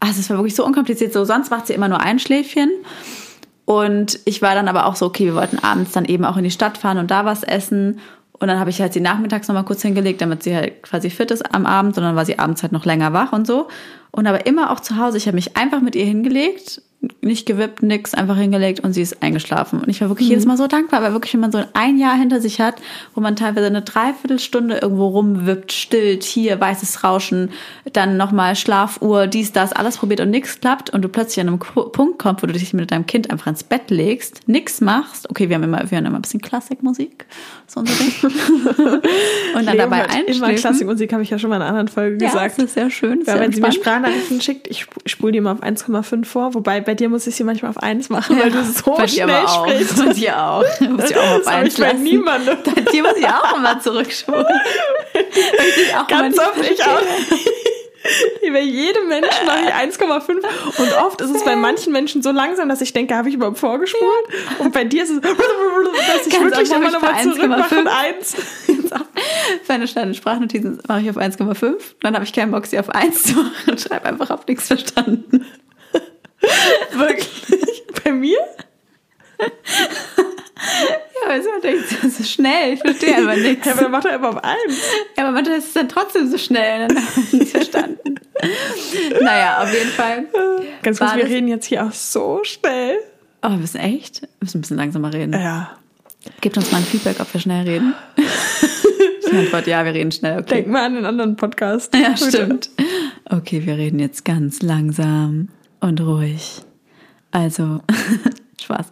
also 0.00 0.20
es 0.20 0.28
war 0.28 0.36
wirklich 0.36 0.54
so 0.54 0.64
unkompliziert, 0.64 1.12
so 1.12 1.24
sonst 1.24 1.50
macht 1.50 1.68
sie 1.68 1.72
immer 1.72 1.88
nur 1.88 2.00
ein 2.00 2.18
Schläfchen. 2.18 2.70
Und 3.70 4.18
ich 4.24 4.42
war 4.42 4.56
dann 4.56 4.66
aber 4.66 4.86
auch 4.86 4.96
so, 4.96 5.06
okay, 5.06 5.26
wir 5.26 5.36
wollten 5.36 5.60
abends 5.60 5.92
dann 5.92 6.04
eben 6.04 6.24
auch 6.24 6.36
in 6.36 6.42
die 6.42 6.50
Stadt 6.50 6.76
fahren 6.76 6.98
und 6.98 7.12
da 7.12 7.24
was 7.24 7.44
essen. 7.44 8.00
Und 8.32 8.48
dann 8.48 8.58
habe 8.58 8.70
ich 8.70 8.80
halt 8.80 8.92
sie 8.92 9.00
nachmittags 9.00 9.46
nochmal 9.46 9.64
kurz 9.64 9.80
hingelegt, 9.82 10.20
damit 10.20 10.42
sie 10.42 10.56
halt 10.56 10.82
quasi 10.82 11.08
fit 11.08 11.30
ist 11.30 11.54
am 11.54 11.66
Abend. 11.66 11.96
Und 11.96 12.02
dann 12.02 12.16
war 12.16 12.24
sie 12.24 12.36
abends 12.36 12.64
halt 12.64 12.72
noch 12.72 12.84
länger 12.84 13.12
wach 13.12 13.32
und 13.32 13.46
so. 13.46 13.68
Und 14.10 14.26
aber 14.26 14.44
immer 14.44 14.72
auch 14.72 14.80
zu 14.80 14.96
Hause. 14.96 15.18
Ich 15.18 15.28
habe 15.28 15.36
mich 15.36 15.56
einfach 15.56 15.80
mit 15.82 15.94
ihr 15.94 16.04
hingelegt, 16.04 16.82
nicht 17.22 17.46
gewippt, 17.46 17.82
nix, 17.82 18.12
einfach 18.12 18.36
hingelegt 18.36 18.80
und 18.80 18.92
sie 18.92 19.00
ist 19.00 19.22
eingeschlafen. 19.22 19.80
Und 19.80 19.88
ich 19.88 20.02
war 20.02 20.10
wirklich 20.10 20.28
jedes 20.28 20.44
Mal 20.44 20.58
so 20.58 20.66
dankbar, 20.66 21.02
weil 21.02 21.12
wirklich, 21.14 21.32
wenn 21.32 21.40
man 21.40 21.50
so 21.52 21.62
ein 21.72 21.98
Jahr 21.98 22.14
hinter 22.14 22.40
sich 22.42 22.60
hat, 22.60 22.74
wo 23.14 23.22
man 23.22 23.36
teilweise 23.36 23.66
eine 23.68 23.80
Dreiviertelstunde 23.80 24.78
irgendwo 24.78 25.06
rumwippt, 25.08 25.72
stillt, 25.72 26.22
hier 26.24 26.60
weißes 26.60 27.02
Rauschen, 27.02 27.50
dann 27.94 28.18
nochmal 28.18 28.54
Schlafuhr, 28.54 29.26
dies, 29.28 29.52
das, 29.52 29.72
alles 29.72 29.96
probiert 29.96 30.20
und 30.20 30.28
nichts 30.30 30.60
klappt 30.60 30.90
und 30.90 31.00
du 31.02 31.08
plötzlich 31.08 31.40
an 31.40 31.48
einem 31.48 31.58
Punkt 31.58 32.18
kommst, 32.18 32.42
wo 32.42 32.46
du 32.46 32.52
dich 32.52 32.74
mit 32.74 32.90
deinem 32.90 33.06
Kind 33.06 33.30
einfach 33.30 33.46
ins 33.46 33.64
Bett 33.64 33.88
legst, 33.90 34.46
nichts 34.46 34.82
machst. 34.82 35.30
Okay, 35.30 35.48
wir 35.48 35.56
haben 35.56 35.62
immer, 35.64 35.90
wir 35.90 35.96
haben 35.96 36.04
immer 36.04 36.18
ein 36.18 36.22
bisschen 36.22 36.42
Klassikmusik, 36.42 37.24
so 37.66 37.80
unser 37.80 37.94
Ding. 37.94 38.12
und 39.54 39.66
dann 39.66 39.76
Leo 39.76 39.76
dabei 39.76 40.00
hört 40.00 40.28
immer. 40.28 40.52
Klassikmusik, 40.52 41.12
habe 41.14 41.22
ich 41.22 41.30
ja 41.30 41.38
schon 41.38 41.48
mal 41.50 41.56
in 41.56 41.62
einer 41.62 41.70
anderen 41.70 41.88
Folge 41.88 42.22
Ja, 42.22 42.30
gesagt. 42.30 42.58
das 42.58 42.64
ist 42.66 42.74
sehr 42.74 42.90
schön. 42.90 43.22
Ja, 43.26 43.40
wenn 43.40 43.52
sie 43.52 43.60
mir. 43.62 43.72
Sprachnachrichten 43.72 44.40
schickt, 44.42 44.66
ich 44.68 44.82
sp- 44.84 45.00
spule 45.06 45.32
die 45.32 45.38
immer 45.38 45.52
auf 45.52 45.62
1,5 45.62 46.24
vor, 46.24 46.54
wobei 46.54 46.80
bei 46.90 46.94
dir 46.94 47.08
muss 47.08 47.24
ich 47.28 47.36
sie 47.36 47.44
manchmal 47.44 47.70
auf 47.70 47.80
1 47.80 48.08
machen, 48.08 48.36
weil 48.36 48.50
du 48.50 48.64
so 48.64 48.96
bei 48.96 49.06
dir 49.06 49.08
schnell 49.12 49.30
aber 49.30 49.44
auch. 49.44 49.68
sprichst. 49.68 50.04
Bei 50.04 50.12
dir 50.12 50.42
auch. 50.42 50.64
Muss 50.80 51.08
ich 51.08 51.16
auch 51.16 51.22
auf 51.22 51.38
Das 51.44 51.46
eins 51.46 51.74
ich 51.74 51.80
bei 51.80 51.92
niemandem. 51.92 52.58
Bei 52.64 52.80
dir 52.80 53.02
muss 53.04 53.16
ich 53.16 53.28
auch 53.28 53.56
immer 53.56 53.78
zurückspulen. 53.78 54.44
Ich 55.14 55.94
Ganz 56.08 56.36
immer 56.36 56.48
oft, 56.48 56.68
ich 56.68 56.82
auch. 56.82 57.00
Bei 58.52 58.60
jedem 58.60 59.06
Menschen 59.06 59.46
mache 59.46 59.60
ich 59.66 59.72
1,5 59.72 60.30
und 60.78 60.92
oft 60.94 61.20
ist 61.20 61.30
es 61.30 61.44
bei 61.44 61.54
manchen 61.54 61.92
Menschen 61.92 62.22
so 62.22 62.32
langsam, 62.32 62.68
dass 62.68 62.80
ich 62.80 62.92
denke, 62.92 63.14
habe 63.14 63.28
ich 63.28 63.34
überhaupt 63.36 63.58
vorgespult? 63.58 64.02
Und 64.58 64.72
bei 64.72 64.84
dir 64.84 65.04
ist 65.04 65.10
es, 65.10 65.20
dass 65.20 66.26
ich 66.26 66.32
Ganz 66.32 66.44
wirklich 66.44 66.70
immer 66.72 66.86
ich 66.86 66.92
nochmal 66.94 67.12
bei 67.14 67.22
zurück 67.22 67.48
mache 67.48 67.74
1,5. 67.76 67.78
und 67.78 67.88
1. 67.88 68.36
Für 69.64 69.72
eine 69.74 69.86
schnelle 69.86 70.14
Sprachnotizen 70.14 70.80
mache 70.88 71.02
ich 71.02 71.10
auf 71.10 71.18
1,5. 71.18 71.74
Dann 72.00 72.14
habe 72.14 72.24
ich 72.24 72.32
keinen 72.32 72.50
Bock, 72.50 72.66
sie 72.66 72.78
auf 72.78 72.88
1 72.88 73.22
zu 73.22 73.34
machen 73.34 73.70
und 73.70 73.80
schreibe 73.80 74.06
einfach 74.06 74.30
auf 74.30 74.46
nichts 74.46 74.66
verstanden. 74.66 75.46
Wirklich? 76.92 77.84
Bei 78.04 78.12
mir? 78.12 78.38
Ja, 79.38 81.28
weil 81.28 81.42
man 81.42 81.60
denkt, 81.62 81.84
das 82.02 82.20
ist 82.20 82.30
schnell, 82.30 82.74
ich 82.74 82.80
verstehe 82.80 83.16
einfach 83.16 83.36
nichts. 83.36 83.66
Ja, 83.66 83.72
aber 83.72 83.82
dann 83.82 83.90
macht 83.90 84.04
er 84.04 84.14
immer 84.16 84.28
auf 84.30 84.44
1. 84.44 84.56
Ja, 85.16 85.24
aber 85.24 85.32
manchmal 85.32 85.58
ist 85.58 85.68
es 85.68 85.72
dann 85.72 85.88
trotzdem 85.88 86.30
so 86.30 86.38
schnell, 86.38 86.88
dann 86.88 86.96
habe 86.96 87.20
ich 87.20 87.32
nichts 87.32 87.50
verstanden. 87.52 88.16
Naja, 89.20 89.62
auf 89.62 89.72
jeden 89.72 89.90
Fall. 89.90 90.26
Ganz 90.82 90.98
kurz, 90.98 91.14
wir 91.14 91.26
reden 91.26 91.48
jetzt 91.48 91.66
hier 91.66 91.84
auch 91.84 91.92
so 91.92 92.40
schnell. 92.42 92.98
Oh, 93.42 93.50
wir 93.50 93.56
müssen 93.56 93.78
echt? 93.78 94.22
Wir 94.22 94.28
müssen 94.40 94.58
ein 94.58 94.60
bisschen 94.62 94.76
langsamer 94.76 95.12
reden. 95.12 95.32
Ja. 95.32 95.76
Gebt 96.42 96.56
uns 96.58 96.70
mal 96.70 96.78
ein 96.78 96.84
Feedback, 96.84 97.20
ob 97.20 97.32
wir 97.32 97.40
schnell 97.40 97.66
reden. 97.66 97.94
Ich 99.22 99.32
antwort, 99.32 99.66
ja, 99.66 99.84
wir 99.84 99.94
reden 99.94 100.12
schnell, 100.12 100.38
okay. 100.40 100.56
Denk 100.56 100.68
mal 100.68 100.84
an 100.84 100.94
den 100.94 101.06
anderen 101.06 101.36
Podcast. 101.36 101.94
Ja, 101.94 102.10
Bitte. 102.10 102.28
stimmt. 102.28 102.70
Okay, 103.24 103.64
wir 103.64 103.76
reden 103.76 103.98
jetzt 103.98 104.24
ganz 104.24 104.60
langsam 104.60 105.48
und 105.80 106.00
ruhig. 106.00 106.62
Also, 107.30 107.80
Spaß. 108.62 108.86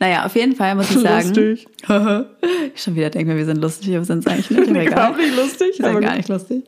Naja, 0.00 0.24
auf 0.26 0.34
jeden 0.36 0.54
Fall 0.54 0.74
muss 0.74 0.90
ich 0.90 0.98
sagen. 1.00 1.28
Lustig. 1.34 1.66
Ich 2.74 2.82
schon 2.82 2.94
wieder 2.94 3.10
denke 3.10 3.32
mir, 3.32 3.38
wir 3.38 3.44
sind 3.46 3.60
lustig, 3.60 3.94
aber 3.96 4.04
sind 4.04 4.20
es 4.20 4.26
eigentlich 4.26 4.50
nicht. 4.50 4.68
Überhaupt 4.70 5.18
egal. 5.18 5.26
nicht 5.26 5.36
lustig. 5.36 5.78
Wir 5.78 5.86
aber 5.86 5.94
sind 5.98 6.08
gar 6.08 6.16
nicht 6.16 6.28
lustig. 6.28 6.62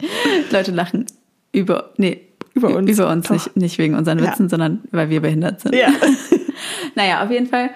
Leute 0.50 0.72
lachen 0.72 1.06
über, 1.52 1.90
nee, 1.96 2.22
Über 2.54 2.74
uns. 2.74 2.90
Über 2.90 3.08
uns, 3.10 3.26
Doch. 3.28 3.34
nicht, 3.34 3.56
nicht 3.56 3.78
wegen 3.78 3.94
unseren 3.94 4.18
Ja. 4.18 4.30
Witzen, 4.30 4.48
sondern 4.48 4.80
weil 4.90 5.10
wir 5.10 5.20
behindert 5.20 5.60
sind. 5.60 5.74
Ja. 5.74 5.88
Naja, 6.96 7.22
auf 7.24 7.30
jeden 7.30 7.46
Fall 7.46 7.70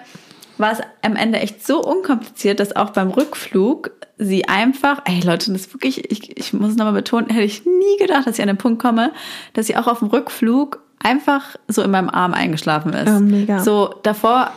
war 0.59 0.73
es 0.73 0.79
am 1.03 1.17
Ende 1.17 1.39
echt 1.39 1.67
so 1.67 1.83
unkompliziert, 1.83 2.61
dass 2.61 2.75
auch 2.75 2.91
beim 2.91 3.11
Rückflug 3.11 3.91
sie 4.19 4.49
einfach, 4.49 5.03
ey 5.05 5.21
Leute, 5.21 5.53
das 5.53 5.63
ist 5.63 5.75
wirklich, 5.75 6.11
ich, 6.11 6.37
ich 6.37 6.53
muss 6.53 6.71
es 6.71 6.77
nochmal 6.77 6.95
betonen, 6.95 7.29
hätte 7.29 7.45
ich 7.45 7.67
nie 7.67 7.97
gedacht, 7.99 8.27
dass 8.27 8.37
ich 8.37 8.43
an 8.43 8.49
den 8.49 8.57
Punkt 8.57 8.81
komme, 8.81 9.13
dass 9.53 9.67
sie 9.67 9.77
auch 9.77 9.87
auf 9.87 9.99
dem 9.99 10.09
Rückflug 10.09 10.81
einfach 10.99 11.57
so 11.69 11.83
in 11.83 11.91
meinem 11.91 12.09
Arm 12.09 12.33
eingeschlafen 12.33 12.93
ist. 12.95 13.11
Oh, 13.11 13.21
mega. 13.21 13.61
So 13.61 13.95
davor, 14.03 14.53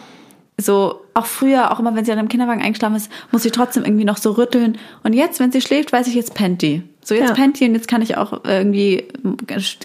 so 0.59 1.01
auch 1.13 1.25
früher, 1.25 1.71
auch 1.71 1.79
immer 1.79 1.95
wenn 1.95 2.05
sie 2.05 2.11
an 2.11 2.19
einem 2.19 2.27
Kinderwagen 2.29 2.61
eingeschlafen 2.61 2.95
ist, 2.95 3.11
muss 3.31 3.43
sie 3.43 3.51
trotzdem 3.51 3.83
irgendwie 3.83 4.05
noch 4.05 4.17
so 4.17 4.31
rütteln. 4.31 4.77
Und 5.03 5.13
jetzt, 5.13 5.39
wenn 5.39 5.51
sie 5.51 5.61
schläft, 5.61 5.91
weiß 5.91 6.07
ich, 6.07 6.15
jetzt 6.15 6.33
pennt 6.35 6.61
die. 6.61 6.83
So, 7.03 7.15
jetzt 7.15 7.29
Ja. 7.29 7.33
pennt 7.33 7.59
die 7.59 7.65
und 7.67 7.73
jetzt 7.73 7.87
kann 7.87 8.01
ich 8.01 8.17
auch 8.17 8.43
irgendwie 8.45 9.05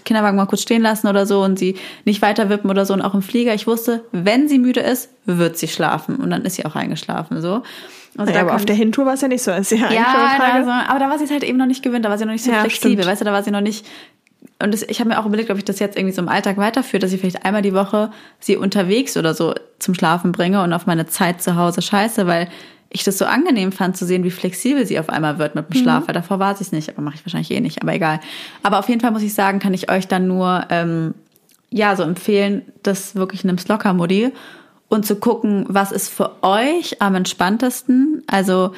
Kinderwagen 0.03 0.37
mal 0.37 0.45
kurz 0.45 0.61
stehen 0.61 0.81
lassen 0.81 1.07
oder 1.07 1.25
so 1.25 1.41
und 1.43 1.57
sie 1.57 1.75
nicht 2.03 2.21
weiter 2.21 2.49
wippen 2.49 2.69
oder 2.69 2.85
so. 2.85 2.93
Und 2.93 3.01
auch 3.01 3.13
im 3.13 3.21
Flieger, 3.21 3.53
ich 3.53 3.67
wusste, 3.67 4.03
wenn 4.11 4.47
sie 4.47 4.59
müde 4.59 4.81
ist, 4.81 5.09
wird 5.25 5.57
sie 5.57 5.67
schlafen. 5.67 6.17
Und 6.17 6.29
dann 6.29 6.43
ist 6.43 6.55
sie 6.55 6.65
auch 6.65 6.75
eingeschlafen, 6.75 7.41
so. 7.41 7.63
Also 8.17 8.31
Ja, 8.33 8.41
aber 8.41 8.55
auf 8.55 8.63
der 8.65 8.75
Hintour 8.75 9.05
war 9.05 9.13
es 9.15 9.21
ja 9.21 9.27
nicht 9.27 9.43
so. 9.43 9.51
Das 9.51 9.71
ist 9.71 9.77
ja, 9.79 9.87
eigentlich 9.87 9.99
ja, 9.99 10.05
schon 10.05 10.19
eine 10.21 10.37
da 10.37 10.43
Frage. 10.45 10.63
so, 10.65 10.71
aber 10.91 10.99
da 10.99 11.09
war 11.09 11.17
sie 11.17 11.25
es 11.25 11.31
halt 11.31 11.43
eben 11.43 11.57
noch 11.57 11.65
nicht 11.65 11.83
gewöhnt, 11.83 12.05
da 12.05 12.09
war 12.09 12.17
sie 12.17 12.25
noch 12.25 12.31
nicht 12.31 12.45
so 12.45 12.51
Ja, 12.51 12.61
flexibel, 12.61 12.93
stimmt. 12.97 13.07
weißt 13.11 13.21
du, 13.21 13.25
da 13.25 13.33
war 13.33 13.43
sie 13.43 13.51
noch 13.51 13.61
nicht. 13.61 13.85
Und 14.59 14.73
das, 14.73 14.83
ich 14.83 14.99
habe 14.99 15.09
mir 15.09 15.19
auch 15.19 15.25
überlegt, 15.25 15.49
ob 15.51 15.57
ich 15.57 15.65
das 15.65 15.79
jetzt 15.79 15.97
irgendwie 15.97 16.13
so 16.13 16.21
im 16.21 16.29
Alltag 16.29 16.57
weiterführe, 16.57 17.01
dass 17.01 17.11
ich 17.11 17.19
vielleicht 17.19 17.43
einmal 17.45 17.61
die 17.61 17.73
Woche 17.73 18.11
sie 18.39 18.55
unterwegs 18.55 19.17
oder 19.17 19.33
so 19.33 19.53
zum 19.79 19.93
Schlafen 19.93 20.31
bringe 20.31 20.63
und 20.63 20.71
auf 20.71 20.85
meine 20.85 21.07
Zeit 21.07 21.41
zu 21.41 21.55
Hause 21.55 21.81
scheiße, 21.81 22.25
weil 22.25 22.47
ich 22.89 23.03
das 23.03 23.17
so 23.17 23.25
angenehm 23.25 23.73
fand 23.73 23.97
zu 23.97 24.05
sehen, 24.05 24.23
wie 24.23 24.31
flexibel 24.31 24.85
sie 24.85 24.97
auf 24.99 25.09
einmal 25.09 25.37
wird 25.37 25.55
mit 25.55 25.69
dem 25.69 25.81
Schlaf, 25.81 26.07
weil 26.07 26.13
davor 26.13 26.39
war 26.39 26.55
sie 26.55 26.63
es 26.63 26.71
nicht, 26.71 26.89
aber 26.89 27.01
mache 27.01 27.15
ich 27.15 27.25
wahrscheinlich 27.25 27.51
eh 27.51 27.59
nicht, 27.59 27.81
aber 27.81 27.93
egal. 27.93 28.21
Aber 28.63 28.79
auf 28.79 28.87
jeden 28.87 29.01
Fall 29.01 29.11
muss 29.11 29.23
ich 29.23 29.33
sagen, 29.33 29.59
kann 29.59 29.73
ich 29.73 29.91
euch 29.91 30.07
dann 30.07 30.27
nur 30.27 30.65
ähm, 30.69 31.13
ja 31.69 31.95
so 31.97 32.03
empfehlen, 32.03 32.61
das 32.83 33.15
wirklich 33.15 33.43
nimm's 33.43 33.67
locker, 33.67 33.93
Mutti, 33.93 34.31
und 34.87 35.05
zu 35.05 35.17
gucken, 35.17 35.65
was 35.67 35.91
ist 35.91 36.09
für 36.09 36.41
euch 36.41 37.01
am 37.01 37.15
entspanntesten. 37.15 38.23
Also 38.27 38.71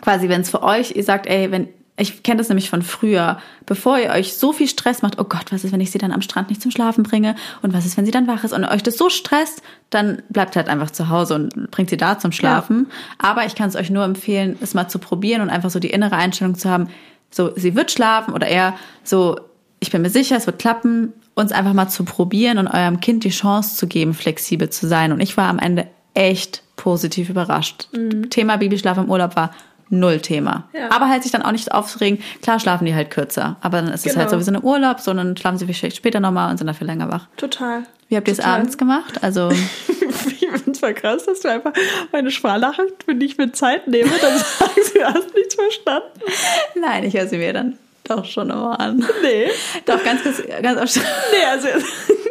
quasi, 0.00 0.28
wenn 0.28 0.40
es 0.40 0.50
für 0.50 0.62
euch, 0.62 0.96
ihr 0.96 1.04
sagt, 1.04 1.26
ey, 1.26 1.52
wenn 1.52 1.68
ich 1.96 2.22
kenne 2.22 2.38
das 2.38 2.48
nämlich 2.48 2.70
von 2.70 2.82
früher, 2.82 3.38
bevor 3.66 3.98
ihr 3.98 4.10
euch 4.10 4.34
so 4.34 4.52
viel 4.52 4.66
Stress 4.66 5.02
macht, 5.02 5.18
oh 5.18 5.24
Gott, 5.24 5.52
was 5.52 5.62
ist, 5.62 5.72
wenn 5.72 5.80
ich 5.80 5.90
sie 5.90 5.98
dann 5.98 6.10
am 6.10 6.22
Strand 6.22 6.48
nicht 6.48 6.62
zum 6.62 6.70
Schlafen 6.70 7.04
bringe 7.04 7.36
und 7.60 7.74
was 7.74 7.84
ist, 7.84 7.96
wenn 7.96 8.06
sie 8.06 8.10
dann 8.10 8.26
wach 8.26 8.44
ist 8.44 8.52
und 8.52 8.64
euch 8.64 8.82
das 8.82 8.96
so 8.96 9.10
stresst, 9.10 9.62
dann 9.90 10.22
bleibt 10.30 10.56
halt 10.56 10.68
einfach 10.68 10.90
zu 10.90 11.10
Hause 11.10 11.34
und 11.34 11.70
bringt 11.70 11.90
sie 11.90 11.98
da 11.98 12.18
zum 12.18 12.32
Schlafen. 12.32 12.86
Aber 13.18 13.44
ich 13.44 13.54
kann 13.54 13.68
es 13.68 13.76
euch 13.76 13.90
nur 13.90 14.04
empfehlen, 14.04 14.56
es 14.60 14.72
mal 14.72 14.88
zu 14.88 14.98
probieren 14.98 15.42
und 15.42 15.50
einfach 15.50 15.70
so 15.70 15.78
die 15.78 15.90
innere 15.90 16.16
Einstellung 16.16 16.54
zu 16.54 16.70
haben, 16.70 16.88
so 17.30 17.52
sie 17.56 17.74
wird 17.74 17.90
schlafen 17.90 18.32
oder 18.34 18.46
eher 18.46 18.74
so 19.04 19.36
ich 19.80 19.90
bin 19.90 20.02
mir 20.02 20.10
sicher, 20.10 20.36
es 20.36 20.46
wird 20.46 20.60
klappen 20.60 21.12
uns 21.34 21.50
einfach 21.50 21.72
mal 21.72 21.88
zu 21.88 22.04
probieren 22.04 22.58
und 22.58 22.68
eurem 22.68 23.00
Kind 23.00 23.24
die 23.24 23.30
Chance 23.30 23.76
zu 23.76 23.86
geben, 23.86 24.14
flexibel 24.14 24.70
zu 24.70 24.86
sein. 24.86 25.12
Und 25.12 25.20
ich 25.20 25.36
war 25.36 25.48
am 25.48 25.58
Ende 25.58 25.88
echt 26.14 26.62
positiv 26.76 27.30
überrascht. 27.30 27.88
Mhm. 27.92 28.30
Thema 28.30 28.58
Babyschlaf 28.58 28.98
im 28.98 29.10
Urlaub 29.10 29.34
war 29.34 29.50
null 29.92 30.20
Thema. 30.20 30.64
Ja. 30.72 30.90
Aber 30.90 31.08
halt 31.08 31.22
sich 31.22 31.30
dann 31.32 31.42
auch 31.42 31.52
nicht 31.52 31.70
aufregen. 31.72 32.18
Klar 32.42 32.58
schlafen 32.58 32.84
die 32.86 32.94
halt 32.94 33.10
kürzer, 33.10 33.56
aber 33.60 33.78
dann 33.82 33.92
ist 33.92 34.06
es 34.06 34.16
halt 34.16 34.28
Genau. 34.30 34.40
sowieso 34.40 34.52
ein 34.58 34.64
Urlaub, 34.64 35.00
sondern 35.00 35.36
schlafen 35.36 35.58
sie 35.58 35.66
vielleicht 35.72 35.96
später 35.96 36.18
nochmal 36.20 36.50
und 36.50 36.58
sind 36.58 36.66
dafür 36.66 36.86
länger 36.86 37.10
wach. 37.10 37.26
Total. 37.36 37.82
Wie 38.08 38.16
habt 38.16 38.26
ihr 38.28 38.32
es 38.32 38.40
abends 38.40 38.76
gemacht? 38.78 39.22
Also 39.22 39.50
Ich 40.40 40.48
finde 40.58 40.72
es 40.72 40.78
voll 40.80 40.94
krass, 40.94 41.24
dass 41.24 41.40
du 41.40 41.48
einfach 41.50 41.72
meine 42.12 42.30
Sprachnachricht 42.30 43.04
für 43.04 43.14
dich 43.14 43.38
mit 43.38 43.56
Zeit 43.56 43.86
nehme, 43.88 44.10
dann 44.20 44.36
sagst 44.58 44.94
du, 44.94 44.98
du 44.98 45.04
hast 45.04 45.34
nichts 45.34 45.54
verstanden. 45.54 46.20
nein, 46.80 47.04
ich 47.04 47.14
höre 47.14 47.26
sie 47.26 47.38
mir 47.38 47.52
dann 47.52 47.78
doch 48.04 48.24
schon 48.24 48.50
immer 48.50 48.78
an. 48.80 49.06
Nee. 49.22 49.46
Doch, 49.86 50.02
ganz 50.04 50.20
ganz 50.62 50.80
oft, 50.80 50.96
Nee, 51.32 51.44
also 51.50 51.68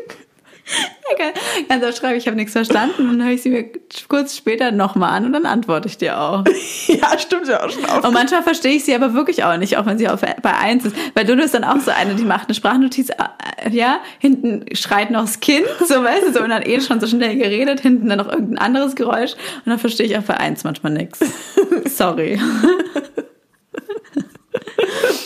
ganz 1.69 1.83
oft 1.83 1.97
schreibe 1.97 2.15
ich, 2.15 2.23
ich 2.23 2.27
habe 2.27 2.37
nichts 2.37 2.53
verstanden 2.53 3.09
und 3.09 3.19
dann 3.19 3.27
höre 3.27 3.33
ich 3.33 3.41
sie 3.41 3.49
mir 3.49 3.65
kurz 4.07 4.37
später 4.37 4.71
nochmal 4.71 5.11
an 5.11 5.25
und 5.25 5.33
dann 5.33 5.45
antworte 5.45 5.87
ich 5.87 5.97
dir 5.97 6.19
auch. 6.19 6.43
ja, 6.87 7.17
stimmt 7.17 7.47
ja 7.47 7.63
auch 7.63 7.69
schon 7.69 7.85
auf. 7.85 8.03
Und 8.03 8.13
manchmal 8.13 8.43
verstehe 8.43 8.75
ich 8.75 8.85
sie 8.85 8.95
aber 8.95 9.13
wirklich 9.13 9.43
auch 9.43 9.57
nicht, 9.57 9.77
auch 9.77 9.85
wenn 9.85 9.97
sie 9.97 10.07
auf, 10.07 10.21
bei 10.21 10.57
eins 10.57 10.85
ist. 10.85 10.95
Weil 11.13 11.25
du 11.25 11.35
bist 11.35 11.53
dann 11.53 11.63
auch 11.63 11.79
so 11.79 11.91
eine, 11.91 12.15
die 12.15 12.23
macht 12.23 12.47
eine 12.47 12.55
Sprachnotiz, 12.55 13.09
äh, 13.09 13.69
ja, 13.69 13.99
hinten 14.19 14.65
schreit 14.75 15.11
noch 15.11 15.21
das 15.21 15.39
Kind, 15.39 15.67
so 15.85 16.03
weißt 16.03 16.27
du, 16.27 16.33
so, 16.33 16.41
und 16.41 16.49
dann 16.49 16.63
eh 16.63 16.81
schon 16.81 16.99
so 16.99 17.07
schnell 17.07 17.37
geredet, 17.37 17.79
hinten 17.81 18.09
dann 18.09 18.17
noch 18.17 18.29
irgendein 18.29 18.57
anderes 18.57 18.95
Geräusch 18.95 19.33
und 19.33 19.67
dann 19.67 19.79
verstehe 19.79 20.05
ich 20.05 20.17
auch 20.17 20.23
bei 20.23 20.37
eins 20.37 20.63
manchmal 20.63 20.93
nichts. 20.93 21.19
Sorry. 21.85 22.39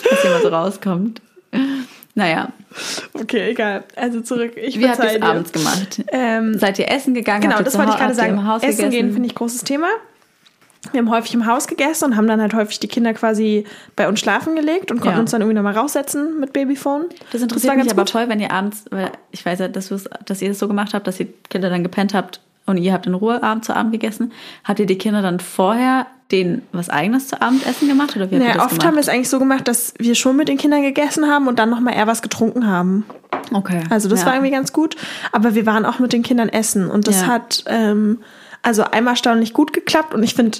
Dass 0.09 0.23
mal 0.23 0.41
so 0.41 0.47
rauskommt. 0.49 1.21
Naja, 2.15 2.49
Okay, 3.13 3.51
egal. 3.51 3.83
Also 3.95 4.19
zurück. 4.21 4.53
Ich 4.57 4.77
wie 4.79 4.89
habt 4.89 4.99
ihr 5.03 5.15
es 5.15 5.21
abends 5.21 5.51
gemacht? 5.53 6.03
Ähm, 6.09 6.57
Seid 6.57 6.77
ihr 6.79 6.91
essen 6.91 7.13
gegangen? 7.13 7.41
Genau, 7.41 7.61
das 7.61 7.77
wollte 7.77 7.91
ich 7.91 7.97
gerade 7.97 8.13
sagen. 8.15 8.33
Im 8.33 8.47
Haus 8.47 8.63
Essen 8.63 8.77
gegessen? 8.77 8.91
gehen 8.91 9.13
finde 9.13 9.27
ich 9.29 9.35
großes 9.35 9.63
Thema. 9.63 9.87
Wir 10.91 10.99
haben 10.99 11.09
häufig 11.09 11.33
im 11.33 11.45
Haus 11.47 11.67
gegessen 11.67 12.05
und 12.05 12.15
haben 12.17 12.27
dann 12.27 12.41
halt 12.41 12.53
häufig 12.53 12.79
die 12.79 12.87
Kinder 12.87 13.13
quasi 13.13 13.65
bei 13.95 14.07
uns 14.07 14.19
schlafen 14.19 14.55
gelegt 14.55 14.91
und 14.91 14.99
konnten 14.99 15.15
Ja. 15.15 15.21
uns 15.21 15.31
dann 15.31 15.41
irgendwie 15.41 15.55
nochmal 15.55 15.75
raussetzen 15.77 16.39
mit 16.39 16.53
Babyphone. 16.53 17.05
Das 17.31 17.41
interessiert 17.41 17.69
war 17.71 17.75
mich 17.77 17.85
ganz 17.85 17.93
aber 17.93 18.03
gut. 18.03 18.11
voll, 18.11 18.29
wenn 18.29 18.39
ihr 18.39 18.51
abends, 18.51 18.83
weil 18.91 19.09
ich 19.31 19.43
weiß 19.45 19.59
ja, 19.59 19.67
dass, 19.67 19.89
dass 20.25 20.41
ihr 20.41 20.49
das 20.49 20.59
so 20.59 20.67
gemacht 20.67 20.93
habt, 20.93 21.07
dass 21.07 21.19
ihr 21.19 21.27
Kinder 21.49 21.69
dann 21.69 21.81
gepennt 21.81 22.13
habt 22.13 22.39
und 22.65 22.77
ihr 22.77 22.93
habt 22.93 23.07
in 23.07 23.13
Ruhe 23.15 23.41
Abend 23.41 23.65
zu 23.65 23.73
Abend 23.75 23.93
gegessen. 23.93 24.31
Habt 24.63 24.79
ihr 24.79 24.85
die 24.85 24.97
Kinder 24.97 25.21
dann 25.21 25.39
vorher 25.39 26.05
denen 26.31 26.63
was 26.71 26.89
eigenes 26.89 27.27
zu 27.27 27.39
Abendessen 27.41 27.87
gemacht 27.87 28.15
oder 28.15 28.31
wie 28.31 28.37
Naja, 28.37 28.53
das 28.53 28.61
oft 28.63 28.69
gemacht? 28.71 28.85
haben 28.87 28.93
wir 28.95 29.01
es 29.01 29.09
eigentlich 29.09 29.29
so 29.29 29.37
gemacht, 29.39 29.67
dass 29.67 29.93
wir 29.99 30.15
schon 30.15 30.35
mit 30.35 30.47
den 30.47 30.57
Kindern 30.57 30.81
gegessen 30.81 31.27
haben 31.29 31.47
und 31.47 31.59
dann 31.59 31.69
nochmal 31.69 31.93
eher 31.95 32.07
was 32.07 32.21
getrunken 32.23 32.67
haben. 32.67 33.05
okay. 33.53 33.81
Also 33.91 34.09
das 34.09 34.21
ja. 34.21 34.25
war 34.27 34.33
irgendwie 34.35 34.51
ganz 34.51 34.73
gut. 34.73 34.95
Aber 35.31 35.53
wir 35.55 35.65
waren 35.67 35.85
auch 35.85 35.99
mit 35.99 36.13
den 36.13 36.23
Kindern 36.23 36.49
essen 36.49 36.89
und 36.89 37.07
das 37.07 37.21
Ja. 37.21 37.27
hat 37.27 37.63
ähm, 37.67 38.19
also 38.63 38.83
einmal 38.85 39.13
erstaunlich 39.13 39.53
gut 39.53 39.71
geklappt 39.73 40.13
und 40.15 40.23
ich 40.23 40.33
finde 40.33 40.59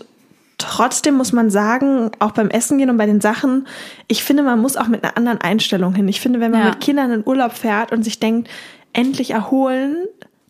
trotzdem 0.58 1.16
muss 1.16 1.34
man 1.34 1.50
sagen, 1.50 2.12
auch 2.20 2.32
beim 2.32 2.50
Essen 2.50 2.78
gehen 2.78 2.90
und 2.90 2.98
bei 2.98 3.06
den 3.08 3.20
Sachen, 3.20 3.68
ich 4.08 4.24
finde, 4.24 4.44
man 4.44 4.60
muss 4.60 4.78
auch 4.78 4.88
mit 4.88 5.04
einer 5.04 5.18
anderen 5.18 5.42
Einstellung 5.42 5.94
hin. 5.96 6.08
Ich 6.08 6.22
finde, 6.22 6.40
wenn 6.40 6.52
man 6.52 6.62
Ja. 6.62 6.70
mit 6.70 6.80
Kindern 6.80 7.12
in 7.12 7.24
Urlaub 7.26 7.52
fährt 7.54 7.92
und 7.92 8.04
sich 8.04 8.20
denkt, 8.20 8.50
endlich 8.94 9.32
erholen, 9.32 9.98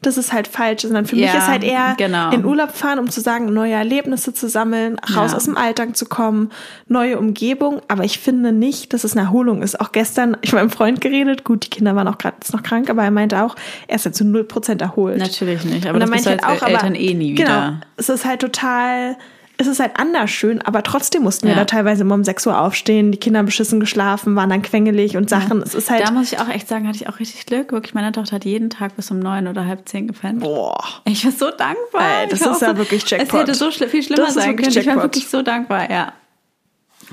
das 0.06 0.18
ist 0.18 0.34
halt 0.34 0.48
falsch. 0.48 0.84
Sondern 0.84 1.06
für 1.06 1.16
mich 1.16 1.26
Ja, 1.26 1.38
ist 1.38 1.48
halt 1.48 1.64
eher 1.64 1.96
genau. 1.98 2.32
in 2.32 2.46
Urlaub 2.46 2.72
fahren, 2.72 3.00
um 3.00 3.10
zu 3.10 3.22
sagen, 3.22 3.52
neue 3.54 3.74
Erlebnisse 3.74 4.34
zu 4.34 4.48
sammeln, 4.50 4.98
raus 5.16 5.32
Ja. 5.32 5.38
aus 5.38 5.46
dem 5.46 5.58
Alltag 5.58 5.96
zu 5.98 6.06
kommen, 6.06 6.52
neue 6.88 7.18
Umgebung. 7.20 7.82
Aber 7.88 8.04
ich 8.04 8.20
finde 8.20 8.52
nicht, 8.52 8.94
dass 8.94 9.04
es 9.04 9.14
eine 9.14 9.22
Erholung 9.28 9.62
ist. 9.62 9.80
Auch 9.80 9.92
gestern, 9.92 10.38
ich 10.42 10.52
mit 10.54 10.62
meinem 10.62 10.70
Freund 10.70 11.02
geredet, 11.02 11.44
gut, 11.44 11.66
die 11.66 11.70
Kinder 11.70 11.96
waren 11.96 12.08
auch 12.08 12.18
gerade 12.18 12.38
noch 12.54 12.64
krank, 12.64 12.90
aber 12.90 13.04
er 13.04 13.12
meinte 13.12 13.42
auch, 13.44 13.56
er 13.88 13.96
ist 13.96 14.06
ja 14.06 14.12
zu 14.12 14.24
0% 14.24 14.82
erholt. 14.82 15.18
Natürlich 15.18 15.64
nicht, 15.66 15.86
aber 15.86 15.96
Und 15.96 16.02
das 16.02 16.10
dann 16.10 16.16
bist 16.18 16.26
meinte 16.28 16.46
halt 16.48 16.58
auch, 16.62 16.62
aber 16.66 16.74
Eltern 16.74 16.96
eh 16.96 17.14
nie 17.14 17.34
genau, 17.36 17.50
wieder. 17.50 17.82
es 17.98 18.10
ist 18.10 18.26
halt 18.26 18.42
total, 18.42 19.18
es 19.58 19.68
ist 19.68 19.80
halt 19.80 19.92
anders 20.00 20.30
schön, 20.32 20.62
aber 20.62 20.84
trotzdem 20.84 21.24
mussten 21.24 21.48
wir 21.48 21.54
Ja. 21.54 21.60
da 21.60 21.66
teilweise 21.66 22.02
immer 22.02 22.16
um 22.16 22.24
6 22.24 22.46
Uhr 22.48 22.60
aufstehen, 22.60 23.12
die 23.12 23.18
Kinder 23.18 23.40
haben 23.40 23.46
beschissen 23.46 23.80
geschlafen, 23.80 24.36
waren 24.36 24.50
dann 24.50 24.62
quengelig 24.62 25.16
und 25.18 25.30
Sachen. 25.30 25.62
Es 25.62 25.74
ist 25.76 25.90
halt, 25.90 26.02
Da 26.06 26.12
muss 26.12 26.32
ich 26.32 26.40
auch 26.40 26.50
echt 26.50 26.68
sagen, 26.68 26.88
hatte 26.88 26.98
ich 26.98 27.08
auch 27.08 27.20
richtig 27.20 27.46
Glück. 27.46 27.72
Wirklich, 27.72 27.94
meine 27.94 28.12
Tochter 28.12 28.36
hat 28.36 28.46
jeden 28.46 28.70
Tag 28.70 28.96
bis 28.96 29.10
um 29.12 29.20
neun 29.20 29.48
oder 29.48 29.66
halb 29.66 29.88
zehn 29.88 30.08
gepennt. 30.08 30.42
boah. 30.42 30.78
Ich 31.06 31.24
war 31.26 31.32
so 31.32 31.50
dankbar. 31.52 32.02
Ey, 32.22 32.28
das 32.30 32.42
Ich 32.42 32.46
ist 32.48 32.62
ja 32.62 32.70
so, 32.72 32.78
wirklich 32.78 33.04
Es 33.04 33.10
Jackpot. 33.10 33.40
hätte 33.42 33.54
so 33.54 33.68
schli- 33.70 33.88
viel 33.88 34.04
schlimmer 34.04 34.30
sein 34.32 34.56
können. 34.56 34.70
Ich 34.70 34.76
war 34.76 34.84
Jackpot. 34.84 35.04
wirklich 35.04 35.28
so 35.28 35.42
dankbar, 35.42 35.90
ja. 35.90 36.14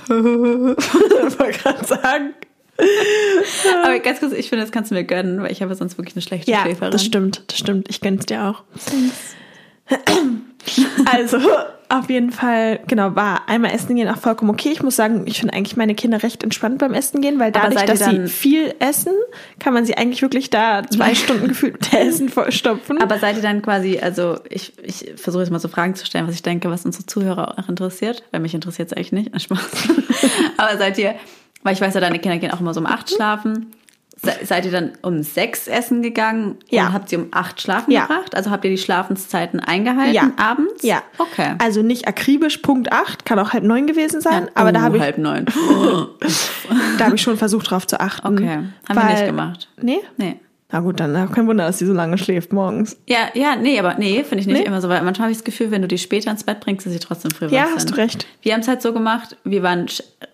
ich 0.04 0.08
wollte 0.10 1.58
gerade 1.58 1.84
sagen. 1.84 2.34
Aber 3.84 3.98
ganz 4.00 4.18
kurz, 4.20 4.32
ich 4.32 4.48
finde, 4.48 4.64
das 4.64 4.72
kannst 4.72 4.90
du 4.90 4.94
mir 4.94 5.04
gönnen, 5.04 5.42
weil 5.42 5.52
ich 5.52 5.62
habe 5.62 5.74
sonst 5.74 5.98
wirklich 5.98 6.16
eine 6.16 6.22
schlechte 6.22 6.50
Ja, 6.50 6.62
Schläferin. 6.62 6.90
das 6.90 7.04
stimmt, 7.04 7.44
das 7.46 7.58
stimmt. 7.58 7.88
Ich 7.90 8.00
gönn's 8.00 8.26
dir 8.26 8.44
auch. 8.44 8.64
Also, 11.04 11.38
auf 11.92 12.08
jeden 12.08 12.32
Fall, 12.32 12.80
genau, 12.86 13.14
war 13.14 13.48
einmal 13.48 13.72
essen 13.72 13.96
gehen 13.96 14.08
auch 14.08 14.16
vollkommen 14.16 14.50
okay. 14.50 14.70
Ich 14.72 14.82
muss 14.82 14.96
sagen, 14.96 15.24
ich 15.26 15.40
finde 15.40 15.54
eigentlich 15.54 15.76
meine 15.76 15.94
Kinder 15.94 16.22
recht 16.22 16.42
entspannt 16.42 16.78
beim 16.78 16.94
Essen 16.94 17.20
gehen, 17.20 17.38
weil 17.38 17.52
dadurch, 17.52 17.84
dass 17.84 18.04
sie 18.04 18.28
viel 18.28 18.74
essen, 18.78 19.12
kann 19.58 19.74
man 19.74 19.84
sie 19.84 19.96
eigentlich 19.96 20.22
wirklich 20.22 20.48
da 20.48 20.82
zwei 20.88 21.14
Stunden 21.14 21.48
gefühlt 21.48 21.74
mit 21.74 21.92
Essen 21.92 22.30
vollstopfen. 22.30 23.02
Aber 23.02 23.18
seid 23.18 23.36
ihr 23.36 23.42
dann 23.42 23.60
quasi, 23.60 23.98
also 23.98 24.38
ich, 24.48 24.72
ich 24.82 25.12
versuche 25.16 25.42
jetzt 25.42 25.50
mal 25.50 25.58
so 25.58 25.68
Fragen 25.68 25.94
zu 25.94 26.06
stellen, 26.06 26.26
was 26.26 26.34
ich 26.34 26.42
denke, 26.42 26.70
was 26.70 26.86
unsere 26.86 27.04
Zuhörer 27.04 27.58
auch 27.58 27.68
interessiert, 27.68 28.24
weil 28.30 28.40
mich 28.40 28.54
interessiert 28.54 28.90
es 28.90 28.96
eigentlich 28.96 29.12
nicht. 29.12 29.40
Spaß. 29.42 29.88
Aber 30.56 30.78
seid 30.78 30.96
ihr, 30.96 31.14
weil 31.62 31.74
ich 31.74 31.80
weiß 31.80 31.92
ja, 31.92 32.00
deine 32.00 32.18
Kinder 32.20 32.38
gehen 32.38 32.52
auch 32.52 32.60
immer 32.60 32.72
so 32.72 32.80
um 32.80 32.86
acht 32.86 33.10
schlafen. 33.10 33.72
Se, 34.24 34.30
seid 34.46 34.64
ihr 34.66 34.70
dann 34.70 34.92
um 35.02 35.22
sechs 35.24 35.66
essen 35.66 36.00
gegangen 36.00 36.56
Ja. 36.68 36.86
und 36.86 36.92
habt 36.92 37.08
sie 37.08 37.16
um 37.16 37.26
acht 37.32 37.60
schlafen 37.60 37.90
Ja. 37.90 38.02
gebracht? 38.06 38.36
Also 38.36 38.50
habt 38.52 38.64
ihr 38.64 38.70
die 38.70 38.78
Schlafenszeiten 38.78 39.58
eingehalten 39.58 40.14
Ja. 40.14 40.30
abends? 40.36 40.82
Ja. 40.84 41.02
Okay. 41.18 41.56
Also 41.58 41.82
nicht 41.82 42.06
akribisch 42.06 42.58
Punkt 42.58 42.92
8, 42.92 43.24
kann 43.24 43.38
auch 43.40 43.52
halb 43.52 43.64
neun 43.64 43.86
gewesen 43.88 44.20
sein, 44.20 44.44
Ja. 44.44 44.50
aber 44.54 44.70
da 44.72 44.78
Oh, 44.80 44.82
habe 44.84 44.96
ich, 44.98 45.02
halb 45.02 45.18
neun. 45.18 45.46
da 46.98 47.04
habe 47.06 47.16
ich 47.16 47.22
schon 47.22 47.36
versucht 47.36 47.70
drauf 47.70 47.86
zu 47.86 48.00
achten. 48.00 48.26
Okay. 48.38 48.58
Haben 48.88 48.94
wir 48.94 49.04
nicht 49.10 49.26
gemacht. 49.26 49.68
Nee? 49.80 49.98
Nee. 50.16 50.36
Na 50.74 50.80
gut, 50.80 51.00
dann 51.00 51.30
kein 51.32 51.46
Wunder, 51.46 51.66
dass 51.66 51.80
sie 51.80 51.86
so 51.86 51.92
lange 51.92 52.16
schläft 52.16 52.52
morgens. 52.52 52.96
Ja, 53.06 53.28
ja, 53.34 53.56
nee, 53.56 53.78
aber 53.78 53.96
nee, 53.98 54.24
finde 54.24 54.40
ich 54.40 54.46
nicht 54.46 54.60
Nee? 54.60 54.64
immer 54.64 54.80
so, 54.80 54.88
weil 54.88 55.02
manchmal 55.02 55.24
habe 55.26 55.32
ich 55.32 55.38
das 55.38 55.44
Gefühl, 55.44 55.70
wenn 55.70 55.82
du 55.82 55.88
die 55.88 55.98
später 55.98 56.30
ins 56.30 56.44
Bett 56.44 56.60
bringst, 56.60 56.86
dass 56.86 56.92
sie 56.94 56.98
trotzdem 56.98 57.30
früh 57.30 57.46
Ja, 57.48 57.64
wach 57.64 57.74
hast 57.74 57.88
sind. 57.88 57.90
du 57.96 58.00
recht. 58.00 58.26
Wir 58.40 58.54
haben 58.54 58.60
es 58.60 58.68
halt 58.68 58.80
so 58.80 58.92
gemacht, 58.94 59.36
wir 59.44 59.62
waren, 59.62 59.86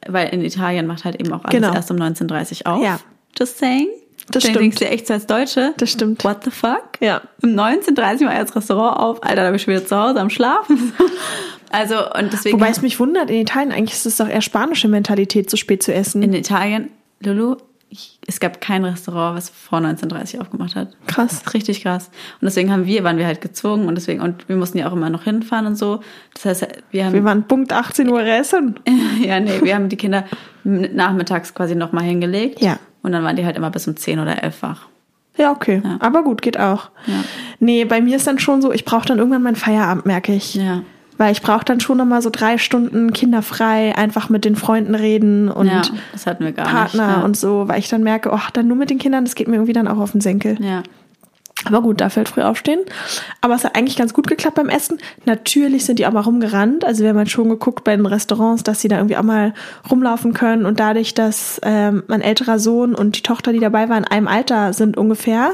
weil 0.07 0.29
in 0.29 0.43
Italien 0.45 0.87
macht 0.87 1.05
halt 1.05 1.17
eben 1.19 1.33
auch 1.33 1.43
alles 1.45 1.55
Genau. 1.61 1.75
erst 1.75 1.91
um 1.91 1.97
19.30 1.97 2.67
Uhr 2.67 2.73
auf. 2.75 2.83
Ja. 2.85 3.01
Just 3.39 3.59
saying. 3.59 3.89
Das 4.31 4.43
Dann 4.43 4.51
stimmt. 4.53 4.57
denkst 4.65 4.77
du 4.79 4.85
dir 4.85 4.91
echt 4.91 5.07
so 5.07 5.15
als 5.15 5.27
Deutsche, 5.27 5.73
Das 5.79 5.91
stimmt. 5.91 6.23
what 6.25 6.45
the 6.45 6.51
fuck? 6.51 6.83
Ja. 7.01 7.23
Um 7.43 7.51
19.30 7.51 8.21
Uhr 8.23 8.29
war 8.29 8.39
das 8.45 8.55
Restaurant 8.55 8.99
auf, 8.99 9.23
Alter, 9.23 9.37
da 9.43 9.47
bin 9.47 9.55
ich 9.57 9.67
wieder 9.67 9.87
zu 9.87 9.97
Hause 9.97 10.21
am 10.21 10.31
Schlafen. 10.31 10.93
Also, 11.71 11.97
und 12.15 12.33
deswegen. 12.33 12.59
Wobei 12.59 12.71
es 12.71 12.81
mich 12.81 12.99
wundert, 12.99 13.29
in 13.29 13.43
Italien 13.43 13.73
eigentlich 13.73 13.93
ist 13.93 14.07
es 14.07 14.17
doch 14.17 14.27
eher 14.27 14.41
spanische 14.41 14.89
Mentalität, 14.89 15.51
so 15.51 15.59
spät 15.59 15.83
zu 15.83 15.93
essen. 15.93 16.23
in 16.23 16.33
Italien, 16.33 16.89
Lulu, 17.21 17.57
ich, 17.91 18.19
es 18.27 18.41
gab 18.41 18.63
kein 18.63 18.87
Restaurant, 18.87 19.37
was 19.37 19.51
vor 19.51 19.77
1930 19.77 20.41
aufgemacht 20.41 20.75
hat. 20.77 20.97
Krass. 21.07 21.43
Richtig 21.53 21.83
krass. 21.83 22.07
Und 22.41 22.47
deswegen 22.47 22.73
haben 22.73 22.87
wir, 22.87 23.05
waren 23.05 23.19
wir 23.19 23.27
halt 23.27 23.43
gezwungen 23.43 23.87
und 23.87 23.97
deswegen, 23.97 24.23
und 24.23 24.49
wir 24.49 24.57
mussten 24.57 24.79
ja 24.79 24.89
auch 24.89 24.95
immer 24.95 25.11
noch 25.11 25.25
hinfahren 25.25 25.67
und 25.67 25.77
so. 25.77 26.01
Das 26.33 26.47
heißt, 26.47 26.69
wir 26.91 27.05
haben, 27.05 27.13
Wir 27.13 27.25
waren 27.25 27.47
Punkt 27.47 27.71
18 27.71 28.09
Uhr 28.09 28.23
essen. 28.25 28.81
ja, 29.23 29.39
nee, 29.39 29.61
wir 29.63 29.75
haben 29.75 29.91
die 29.91 29.97
Kinder 29.97 30.25
nachmittags 30.65 31.53
quasi 31.55 31.75
nochmal 31.75 32.05
hingelegt. 32.05 32.63
Ja. 32.63 32.79
Und 33.09 33.13
dann 33.13 33.25
waren 33.25 33.37
die 33.37 33.47
halt 33.47 33.57
immer 33.57 33.71
bis 33.71 33.89
um 33.89 33.97
10 33.97 34.19
oder 34.19 34.43
11 34.43 34.61
wach. 34.63 34.87
Ja, 35.39 35.51
okay. 35.51 35.81
Ja. 35.83 35.97
Aber 36.01 36.23
gut, 36.23 36.43
geht 36.43 36.61
auch. 36.61 36.91
Ja. 37.07 37.25
Nee, 37.59 37.87
bei 37.87 38.03
mir 38.03 38.17
ist 38.17 38.27
dann 38.27 38.39
schon 38.39 38.61
so, 38.61 38.71
ich 38.71 38.85
brauche 38.85 39.07
dann 39.07 39.17
irgendwann 39.17 39.43
meinen 39.43 39.57
Feierabend, 39.57 40.05
merke 40.05 40.35
ich. 40.35 40.57
Ja. 40.57 40.83
Weil 41.17 41.33
ich 41.33 41.41
brauche 41.41 41.65
dann 41.65 41.81
schon 41.81 41.97
nochmal 41.97 42.21
so 42.21 42.29
drei 42.31 42.59
Stunden 42.59 43.15
kinderfrei, 43.15 43.97
einfach 43.97 44.29
mit 44.29 44.45
den 44.45 44.57
Freunden 44.57 44.95
reden 44.95 45.49
und 45.49 45.69
ja, 45.69 45.81
Partner 46.53 47.07
nicht. 47.07 47.17
Ja. 47.17 47.23
und 47.23 47.35
so, 47.35 47.67
weil 47.67 47.79
ich 47.79 47.89
dann 47.89 48.03
merke, 48.03 48.31
oh, 48.31 48.41
dann 48.53 48.69
nur 48.69 48.77
mit 48.77 48.91
den 48.91 48.99
Kindern, 48.99 49.25
das 49.25 49.35
geht 49.35 49.49
mir 49.49 49.55
irgendwie 49.55 49.73
dann 49.73 49.89
auch 49.89 49.97
auf 49.97 50.13
den 50.13 50.21
Senkel. 50.21 50.63
ja. 50.63 50.83
Aber 51.65 51.83
gut, 51.83 52.01
da 52.01 52.09
fällt 52.09 52.29
früh 52.29 52.43
aufstehen. 52.43 52.81
Aber 53.41 53.55
es 53.57 53.65
hat 53.65 53.75
eigentlich 53.77 53.97
ganz 53.97 54.15
gut 54.15 54.29
geklappt 54.29 54.55
beim 54.55 54.69
Essen. 54.69 54.99
Natürlich 55.27 55.85
sind 55.85 55.99
die 55.99 56.07
auch 56.07 56.13
mal 56.13 56.21
rumgerannt. 56.21 56.85
Also 56.85 57.03
wir 57.03 57.11
haben 57.11 57.19
halt 57.19 57.31
schon 57.31 57.49
geguckt 57.49 57.83
bei 57.83 57.97
den 57.97 58.07
Restaurants, 58.07 58.63
dass 58.63 58.81
sie 58.81 58.87
da 58.87 58.97
irgendwie 58.99 59.17
auch 59.17 59.25
mal 59.25 59.53
rumlaufen 59.91 60.35
können. 60.35 60.65
Und 60.67 60.79
dadurch, 60.79 61.15
dass 61.15 61.61
ähm, 61.65 62.05
mein 62.07 62.21
älterer 62.21 62.61
Sohn 62.61 62.95
und 62.95 63.17
die 63.17 63.23
Tochter, 63.23 63.53
die 63.53 63.59
dabei 63.59 63.89
waren, 63.89 64.05
in 64.05 64.11
einem 64.11 64.29
Alter 64.29 64.73
sind 64.73 64.97
ungefähr, 64.97 65.51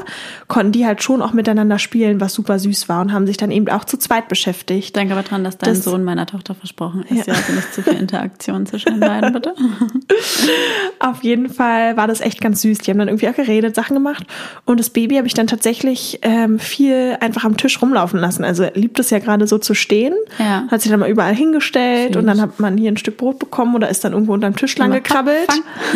konnten 0.47 0.71
die 0.73 0.85
halt 0.85 1.01
schon 1.01 1.23
auch 1.23 1.33
miteinander 1.33 1.79
spielen, 1.79 2.21
was 2.21 2.33
super 2.35 2.59
süß 2.59 2.87
war 2.87 3.01
und 3.01 3.11
haben 3.11 3.25
sich 3.25 3.37
dann 3.37 3.49
eben 3.49 3.67
auch 3.69 3.83
zu 3.83 3.97
zweit 3.97 4.27
beschäftigt. 4.27 4.85
Ich 4.85 4.93
denke 4.93 5.13
aber 5.15 5.23
dran, 5.23 5.43
dass 5.43 5.57
dein 5.57 5.73
Das- 5.73 5.83
Sohn 5.83 6.03
meiner 6.03 6.27
Tochter 6.27 6.53
versprochen 6.53 7.03
ist. 7.09 7.25
Ja. 7.27 7.33
Ja, 7.33 7.39
also 7.39 7.51
nicht 7.53 7.73
zu 7.73 7.81
viel 7.81 7.93
Interaktion 7.97 8.67
zwischen 8.67 8.91
den 8.93 8.99
beiden, 8.99 9.33
bitte. 9.33 9.55
Auf 10.99 11.23
jeden 11.23 11.49
Fall 11.49 11.97
war 11.97 12.07
das 12.07 12.21
echt 12.21 12.41
ganz 12.41 12.61
süß. 12.61 12.79
Die 12.79 12.91
haben 12.91 12.99
dann 12.99 13.07
irgendwie 13.07 13.27
auch 13.27 13.35
geredet, 13.35 13.75
Sachen 13.75 13.95
gemacht. 13.95 14.25
Und 14.65 14.79
das 14.79 14.89
Baby 14.89 15.15
habe 15.15 15.27
ich 15.27 15.33
dann 15.33 15.47
tatsächlich 15.47 15.94
wirklich 15.95 16.19
ähm, 16.23 16.59
viel 16.59 17.17
einfach 17.21 17.43
am 17.45 17.57
Tisch 17.57 17.81
rumlaufen 17.81 18.19
lassen. 18.19 18.43
Also 18.43 18.63
er 18.63 18.71
liebt 18.73 18.99
es 18.99 19.09
ja 19.09 19.19
gerade 19.19 19.47
so 19.47 19.57
zu 19.57 19.73
stehen. 19.73 20.13
Ja. 20.39 20.65
Hat 20.69 20.81
sich 20.81 20.91
dann 20.91 20.99
mal 20.99 21.09
überall 21.09 21.33
hingestellt 21.35 22.17
und 22.17 22.27
dann 22.27 22.41
hat 22.41 22.59
man 22.59 22.77
hier 22.77 22.91
ein 22.91 22.97
Stück 22.97 23.17
Brot 23.17 23.39
bekommen 23.39 23.75
oder 23.75 23.89
ist 23.89 24.03
dann 24.03 24.13
irgendwo 24.13 24.33
unterm 24.33 24.55
Tisch 24.55 24.77
lang 24.77 24.91
gekrabbelt. 24.91 25.47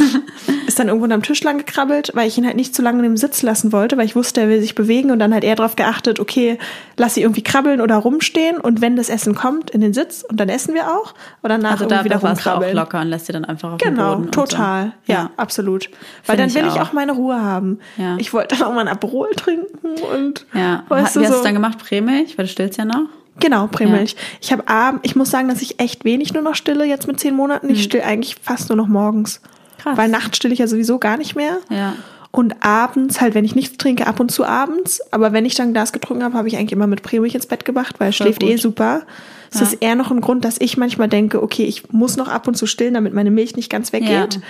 ist 0.67 0.79
dann 0.79 0.87
irgendwo 0.87 1.03
unterm 1.05 1.23
Tisch 1.23 1.43
lang 1.43 1.57
gekrabbelt, 1.57 2.11
weil 2.13 2.27
ich 2.27 2.37
ihn 2.37 2.45
halt 2.45 2.55
nicht 2.55 2.73
zu 2.73 2.81
lange 2.81 2.99
in 2.99 3.03
dem 3.03 3.17
Sitz 3.17 3.41
lassen 3.41 3.71
wollte, 3.71 3.97
weil 3.97 4.05
ich 4.05 4.15
wusste, 4.15 4.41
er 4.41 4.49
will 4.49 4.61
sich 4.61 4.75
bewegen 4.75 5.11
und 5.11 5.19
dann 5.19 5.33
hat 5.33 5.43
er 5.43 5.55
darauf 5.55 5.75
geachtet, 5.75 6.19
okay, 6.19 6.57
lass 6.97 7.15
sie 7.15 7.21
irgendwie 7.21 7.43
krabbeln 7.43 7.81
oder 7.81 7.95
rumstehen 7.97 8.57
und 8.57 8.81
wenn 8.81 8.95
das 8.95 9.09
Essen 9.09 9.35
kommt, 9.35 9.69
in 9.71 9.81
den 9.81 9.93
Sitz 9.93 10.23
und 10.23 10.39
dann 10.39 10.49
essen 10.49 10.73
wir 10.73 10.87
auch 10.87 11.13
und 11.41 11.49
danach 11.49 11.71
Also 11.71 11.85
da, 11.85 12.03
wieder 12.03 12.17
da 12.17 12.23
warst 12.23 12.45
du 12.45 12.49
auch 12.51 12.73
locker 12.73 13.01
und 13.01 13.07
lässt 13.07 13.25
sie 13.25 13.33
dann 13.33 13.45
einfach 13.45 13.73
auf 13.73 13.77
den 13.77 13.95
Genau, 13.95 14.11
Boden. 14.11 14.25
und 14.25 14.31
total. 14.33 14.93
So. 15.07 15.13
Ja, 15.13 15.29
absolut. 15.37 15.89
Weil 16.25 16.37
dann 16.37 16.49
ich 16.49 16.55
will 16.55 16.63
ich 16.67 16.73
auch. 16.73 16.89
auch 16.89 16.93
meine 16.93 17.11
Ruhe 17.13 17.41
haben. 17.41 17.79
Ja. 17.97 18.15
Ich 18.17 18.33
wollte 18.33 18.55
dann 18.55 18.67
auch 18.67 18.73
mal 18.73 18.81
ein 18.81 18.87
Aperol 18.87 19.29
trinken 19.35 19.88
und 20.13 20.45
Ja. 20.53 20.83
weißt 20.89 21.15
Wie 21.15 21.19
du 21.19 21.25
hast 21.25 21.29
du 21.29 21.33
so. 21.33 21.37
es 21.39 21.43
dann 21.43 21.53
gemacht? 21.53 21.77
Prämilch? 21.79 22.37
Weil 22.37 22.45
du 22.45 22.51
stillst 22.51 22.77
ja 22.77 22.85
noch. 22.85 23.03
Genau, 23.39 23.67
Prämilch. 23.67 24.15
Ich 24.41 24.51
habe 24.51 24.67
abend, 24.67 24.99
ich 25.03 25.15
muss 25.15 25.29
sagen, 25.31 25.47
dass 25.47 25.61
ich 25.61 25.79
echt 25.79 26.03
wenig 26.03 26.33
nur 26.33 26.43
noch 26.43 26.55
stille 26.55 26.83
jetzt 26.85 27.07
mit 27.07 27.19
zehn 27.21 27.33
Monaten. 27.35 27.69
Ich 27.69 27.83
still 27.83 28.01
eigentlich 28.01 28.35
fast 28.41 28.67
nur 28.69 28.75
noch 28.75 28.87
morgens. 28.87 29.39
Mhm. 29.41 29.81
Krass. 29.81 29.97
Weil 29.97 30.09
nachts 30.09 30.35
stille 30.37 30.53
ich 30.53 30.59
ja 30.59 30.67
sowieso 30.67 30.99
gar 30.99 31.15
nicht 31.15 31.35
mehr. 31.37 31.57
Ja. 31.69 31.95
Und 32.31 32.63
abends, 32.63 33.21
halt, 33.21 33.33
wenn 33.35 33.45
ich 33.45 33.55
nichts 33.55 33.77
trinke, 33.77 34.05
ab 34.07 34.19
und 34.19 34.29
zu 34.29 34.43
abends. 34.45 34.99
Aber 35.11 35.31
wenn 35.31 35.45
ich 35.45 35.55
dann 35.55 35.69
ein 35.69 35.73
Glas 35.73 35.93
getrunken 35.93 36.23
habe, 36.23 36.37
habe 36.37 36.47
ich 36.49 36.57
eigentlich 36.57 36.73
immer 36.73 36.85
mit 36.85 37.01
Prämilch 37.01 37.33
ins 37.33 37.47
Bett 37.47 37.63
gemacht, 37.65 37.95
weil 37.99 38.09
er 38.09 38.11
schläft 38.11 38.41
gut. 38.41 38.49
eh 38.49 38.57
super. 38.57 39.03
Es 39.51 39.61
Ja. 39.61 39.65
ist 39.67 39.73
eher 39.81 39.95
noch 39.95 40.11
ein 40.11 40.19
Grund, 40.21 40.43
dass 40.43 40.57
ich 40.59 40.75
manchmal 40.77 41.07
denke, 41.07 41.41
okay, 41.41 41.63
ich 41.63 41.91
muss 41.93 42.17
noch 42.17 42.27
ab 42.27 42.47
und 42.47 42.55
zu 42.55 42.65
stillen, 42.67 42.93
damit 42.93 43.13
meine 43.13 43.31
Milch 43.31 43.55
nicht 43.55 43.71
ganz 43.71 43.93
weggeht. 43.93 44.35
Ja. 44.35 44.41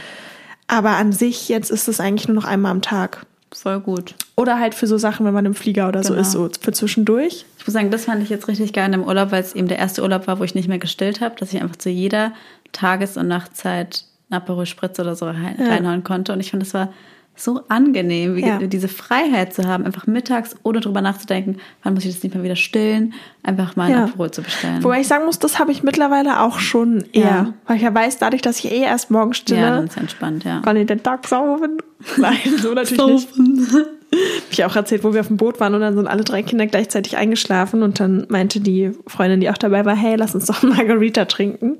Aber 0.68 0.90
an 0.98 1.12
sich 1.14 1.48
jetzt 1.48 1.70
ist 1.72 1.88
es 1.88 2.00
eigentlich 2.00 2.28
nur 2.28 2.36
noch 2.36 2.46
einmal 2.46 2.72
am 2.72 2.82
Tag. 2.82 3.26
Voll 3.52 3.80
gut. 3.80 4.16
Oder 4.36 4.60
halt 4.60 4.76
für 4.76 4.86
so 4.88 4.98
Sachen, 4.98 5.26
wenn 5.26 5.34
man 5.34 5.46
im 5.46 5.56
Flieger 5.56 5.88
oder 5.88 6.04
so 6.04 6.10
Genau. 6.14 6.22
ist, 6.22 6.32
so 6.34 6.50
für 6.62 6.72
zwischendurch. 6.72 7.46
Ich 7.58 7.66
muss 7.66 7.74
sagen, 7.74 7.90
das 7.90 8.06
fand 8.06 8.22
ich 8.22 8.30
jetzt 8.30 8.48
richtig 8.48 8.74
geil 8.74 8.94
im 8.94 9.04
Urlaub, 9.04 9.32
weil 9.32 9.42
es 9.42 9.56
eben 9.56 9.68
der 9.68 9.80
erste 9.80 10.04
Urlaub 10.04 10.28
war, 10.28 10.40
wo 10.40 10.44
ich 10.44 10.54
nicht 10.56 10.68
mehr 10.68 10.78
gestillt 10.80 11.20
habe, 11.22 11.36
dass 11.38 11.52
ich 11.54 11.62
einfach 11.62 11.76
zu 11.78 11.90
jeder 11.90 12.34
Tages- 12.72 13.18
und 13.18 13.28
Nachtzeit 13.28 14.04
ein 14.30 14.36
Aperol 14.36 14.68
Spritz 14.68 15.00
oder 15.00 15.16
so 15.16 15.26
rein, 15.26 15.56
reinhauen 15.60 16.04
konnte. 16.04 16.32
Und 16.34 16.40
ich 16.40 16.52
fand, 16.52 16.62
das 16.62 16.74
war 16.76 16.94
so 17.40 17.62
angenehm, 17.70 18.36
wie, 18.36 18.42
Ja. 18.46 18.58
diese 18.60 18.88
Freiheit 18.88 19.54
zu 19.54 19.68
haben, 19.68 19.86
einfach 19.86 20.08
mittags, 20.08 20.56
ohne 20.64 20.80
drüber 20.80 21.02
nachzudenken, 21.02 21.58
wann 21.84 21.94
muss 21.94 22.06
ich 22.06 22.14
das 22.14 22.24
nicht 22.24 22.36
mal 22.36 22.44
wieder 22.44 22.56
stillen, 22.56 23.14
einfach 23.44 23.76
mal 23.76 23.86
ein 23.86 23.92
Ja. 23.92 24.04
Aperol 24.06 24.32
zu 24.32 24.42
bestellen. 24.42 24.84
Wobei 24.84 25.02
ich 25.02 25.08
sagen 25.08 25.26
muss, 25.26 25.40
das 25.40 25.60
habe 25.60 25.72
ich 25.72 25.84
mittlerweile 25.84 26.42
auch 26.42 26.60
schon 26.60 27.04
eher. 27.14 27.24
Ja. 27.24 27.54
Weil 27.66 27.78
ich 27.78 27.84
ja 27.84 27.94
weiß, 27.94 28.18
dadurch, 28.18 28.42
dass 28.42 28.60
ich 28.60 28.72
eh 28.72 28.82
erst 28.82 29.12
morgen 29.12 29.34
stille, 29.34 29.62
ja, 29.62 29.70
dann 29.76 29.86
ist 29.88 29.98
entspannt, 29.98 30.44
ja. 30.44 30.62
kann 30.62 30.76
ich 30.78 30.88
den 30.88 31.02
Tag 31.04 31.28
saufen. 31.28 31.78
Nein, 32.18 32.38
so 32.62 32.74
natürlich 32.74 33.28
nicht. 33.38 33.70
Hab 34.12 34.52
ich 34.52 34.66
auch 34.66 34.76
erzählt, 34.76 35.04
wo 35.04 35.14
wir 35.14 35.22
auf 35.22 35.28
dem 35.28 35.38
Boot 35.38 35.60
waren 35.60 35.76
und 35.76 35.82
dann 35.82 35.96
sind 35.96 36.08
alle 36.08 36.24
drei 36.24 36.42
Kinder 36.42 36.66
gleichzeitig 36.66 37.18
eingeschlafen 37.18 37.84
und 37.84 38.00
dann 38.00 38.26
meinte 38.30 38.60
die 38.60 38.92
Freundin, 39.06 39.40
die 39.40 39.50
auch 39.50 39.58
dabei 39.58 39.86
war, 39.86 39.96
hey, 39.96 40.16
lass 40.16 40.34
uns 40.34 40.46
doch 40.46 40.64
einen 40.64 40.72
Margarita 40.76 41.26
trinken 41.26 41.78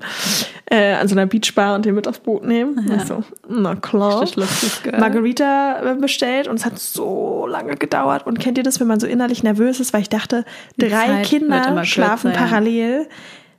äh, 0.66 0.94
an 0.94 1.08
so 1.08 1.14
einer 1.14 1.26
Beachbar 1.26 1.74
und 1.74 1.84
den 1.84 1.96
mit 1.96 2.06
aufs 2.06 2.20
Boot 2.20 2.44
nehmen. 2.44 2.78
Und 2.78 2.96
ich 2.96 3.02
so, 3.02 3.24
na 3.48 3.74
klar. 3.74 4.24
Margarita 4.98 5.92
äh, 5.92 5.94
bestellt 5.96 6.46
und 6.46 6.56
es 6.56 6.64
hat 6.64 6.78
so 6.78 7.46
lange 7.48 7.76
gedauert. 7.76 8.26
Und 8.26 8.38
kennt 8.38 8.56
ihr 8.56 8.64
das, 8.64 8.78
wenn 8.78 8.86
man 8.86 9.00
so 9.00 9.06
innerlich 9.06 9.42
nervös 9.42 9.80
ist, 9.80 9.92
weil 9.92 10.02
ich 10.02 10.08
dachte, 10.08 10.44
Die 10.80 10.88
drei 10.88 11.06
Zeit 11.06 11.26
Kinder 11.26 11.84
schlafen 11.84 12.30
kürzer, 12.30 12.40
ja. 12.40 12.46
parallel. 12.46 13.08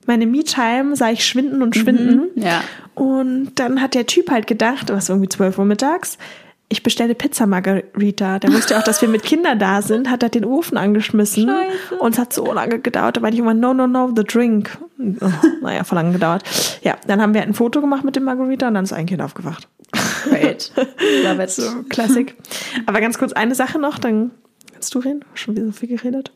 Meine 0.07 0.26
Me-Time 0.26 0.95
sah 0.95 1.11
ich 1.11 1.26
schwinden 1.26 1.61
und 1.61 1.76
schwinden. 1.76 2.30
Ja. 2.36 2.63
Und 2.95 3.51
dann 3.55 3.82
hat 3.82 3.93
der 3.93 4.07
Typ 4.07 4.32
halt 4.32 4.47
gedacht, 4.47 4.89
was 4.91 5.09
irgendwie 5.09 5.30
12 5.30 5.59
Uhr 5.59 5.65
mittags, 5.65 6.17
ich 6.72 6.84
bestelle 6.84 7.15
Pizza 7.15 7.45
Margarita. 7.45 8.39
Der 8.39 8.53
wusste 8.53 8.78
auch, 8.78 8.84
dass 8.84 9.01
wir 9.01 9.09
mit 9.09 9.24
Kindern 9.24 9.59
da 9.59 9.82
sind, 9.82 10.09
hat 10.09 10.24
halt 10.24 10.36
den 10.36 10.45
Ofen 10.45 10.78
angeschmissen. 10.78 11.47
Scheiße. 11.47 11.95
Und 11.99 12.13
es 12.13 12.19
hat 12.19 12.32
so 12.32 12.51
lange 12.53 12.80
gedauert. 12.80 13.17
Da 13.17 13.22
meinte 13.22 13.36
ich 13.36 13.39
immer, 13.39 13.53
no, 13.53 13.74
no, 13.74 13.88
no, 13.88 14.13
the 14.15 14.24
drink. 14.24 14.78
Oh, 14.97 15.30
naja, 15.61 15.84
voll 15.84 15.97
lange 15.97 16.13
gedauert. 16.13 16.43
Ja, 16.82 16.95
dann 17.07 17.22
haben 17.22 17.34
wir 17.34 17.41
ein 17.41 17.53
Foto 17.53 17.82
gemacht 17.82 18.05
mit 18.05 18.15
dem 18.15 18.24
Margarita 18.24 18.69
und 18.69 18.76
dann 18.76 18.86
ist 18.86 18.93
ein 18.93 19.05
Kind 19.05 19.22
aufgewacht. 19.22 19.67
Great. 20.30 20.72
Love 21.24 21.43
it. 21.43 21.49
So, 21.49 21.84
Klassik. 21.89 22.36
Aber 22.86 23.01
ganz 23.01 23.17
kurz 23.17 23.34
eine 23.34 23.53
Sache 23.53 23.78
noch, 23.78 23.99
dann 23.99 24.32
kannst 24.72 24.95
du 24.95 24.99
reden. 24.99 25.26
Schon 25.34 25.55
wieder 25.55 25.65
so 25.65 25.74
viel 25.74 25.89
geredet. 25.89 26.32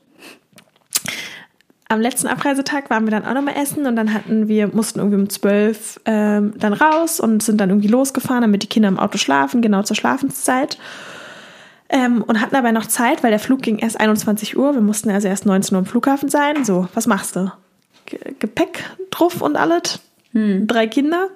Am 1.96 2.02
letzten 2.02 2.28
Abreisetag 2.28 2.90
waren 2.90 3.06
wir 3.06 3.12
dann 3.12 3.26
auch 3.26 3.34
nochmal 3.34 3.56
essen 3.56 3.86
und 3.88 3.96
dann 3.96 4.14
hatten 4.14 4.50
wir, 4.50 4.68
mussten 4.68 5.00
irgendwie 5.00 5.18
um 5.18 5.30
zwölf 5.30 6.00
ähm, 6.06 6.54
dann 6.58 6.74
raus 6.74 7.22
und 7.22 7.42
sind 7.42 7.60
dann 7.62 7.70
irgendwie 7.70 7.88
losgefahren, 7.88 8.42
damit 8.42 8.64
die 8.64 8.68
Kinder 8.68 8.90
im 8.90 9.00
Auto 9.00 9.18
schlafen, 9.18 9.62
genau 9.62 9.82
zur 9.84 9.96
Schlafenszeit. 9.96 10.78
Ähm, 11.88 12.22
und 12.28 12.42
hatten 12.42 12.56
aber 12.56 12.72
noch 12.74 12.88
Zeit, 12.88 13.24
weil 13.24 13.30
der 13.30 13.40
Flug 13.40 13.62
ging 13.62 13.78
erst 13.78 13.98
21 14.00 14.58
Uhr. 14.58 14.74
Wir 14.74 14.82
mussten 14.82 15.10
also 15.10 15.28
erst 15.30 15.46
19 15.46 15.74
Uhr 15.76 15.80
am 15.80 15.86
Flughafen 15.86 16.28
sein. 16.30 16.66
So, 16.66 16.88
was 16.94 17.08
machst 17.08 17.36
du? 17.38 17.52
Ge 18.08 18.20
Gepäck 18.40 18.84
drauf 19.12 19.42
und 19.42 19.56
alles. 19.56 20.00
Drei 20.68 20.86
Kinder. 20.88 21.30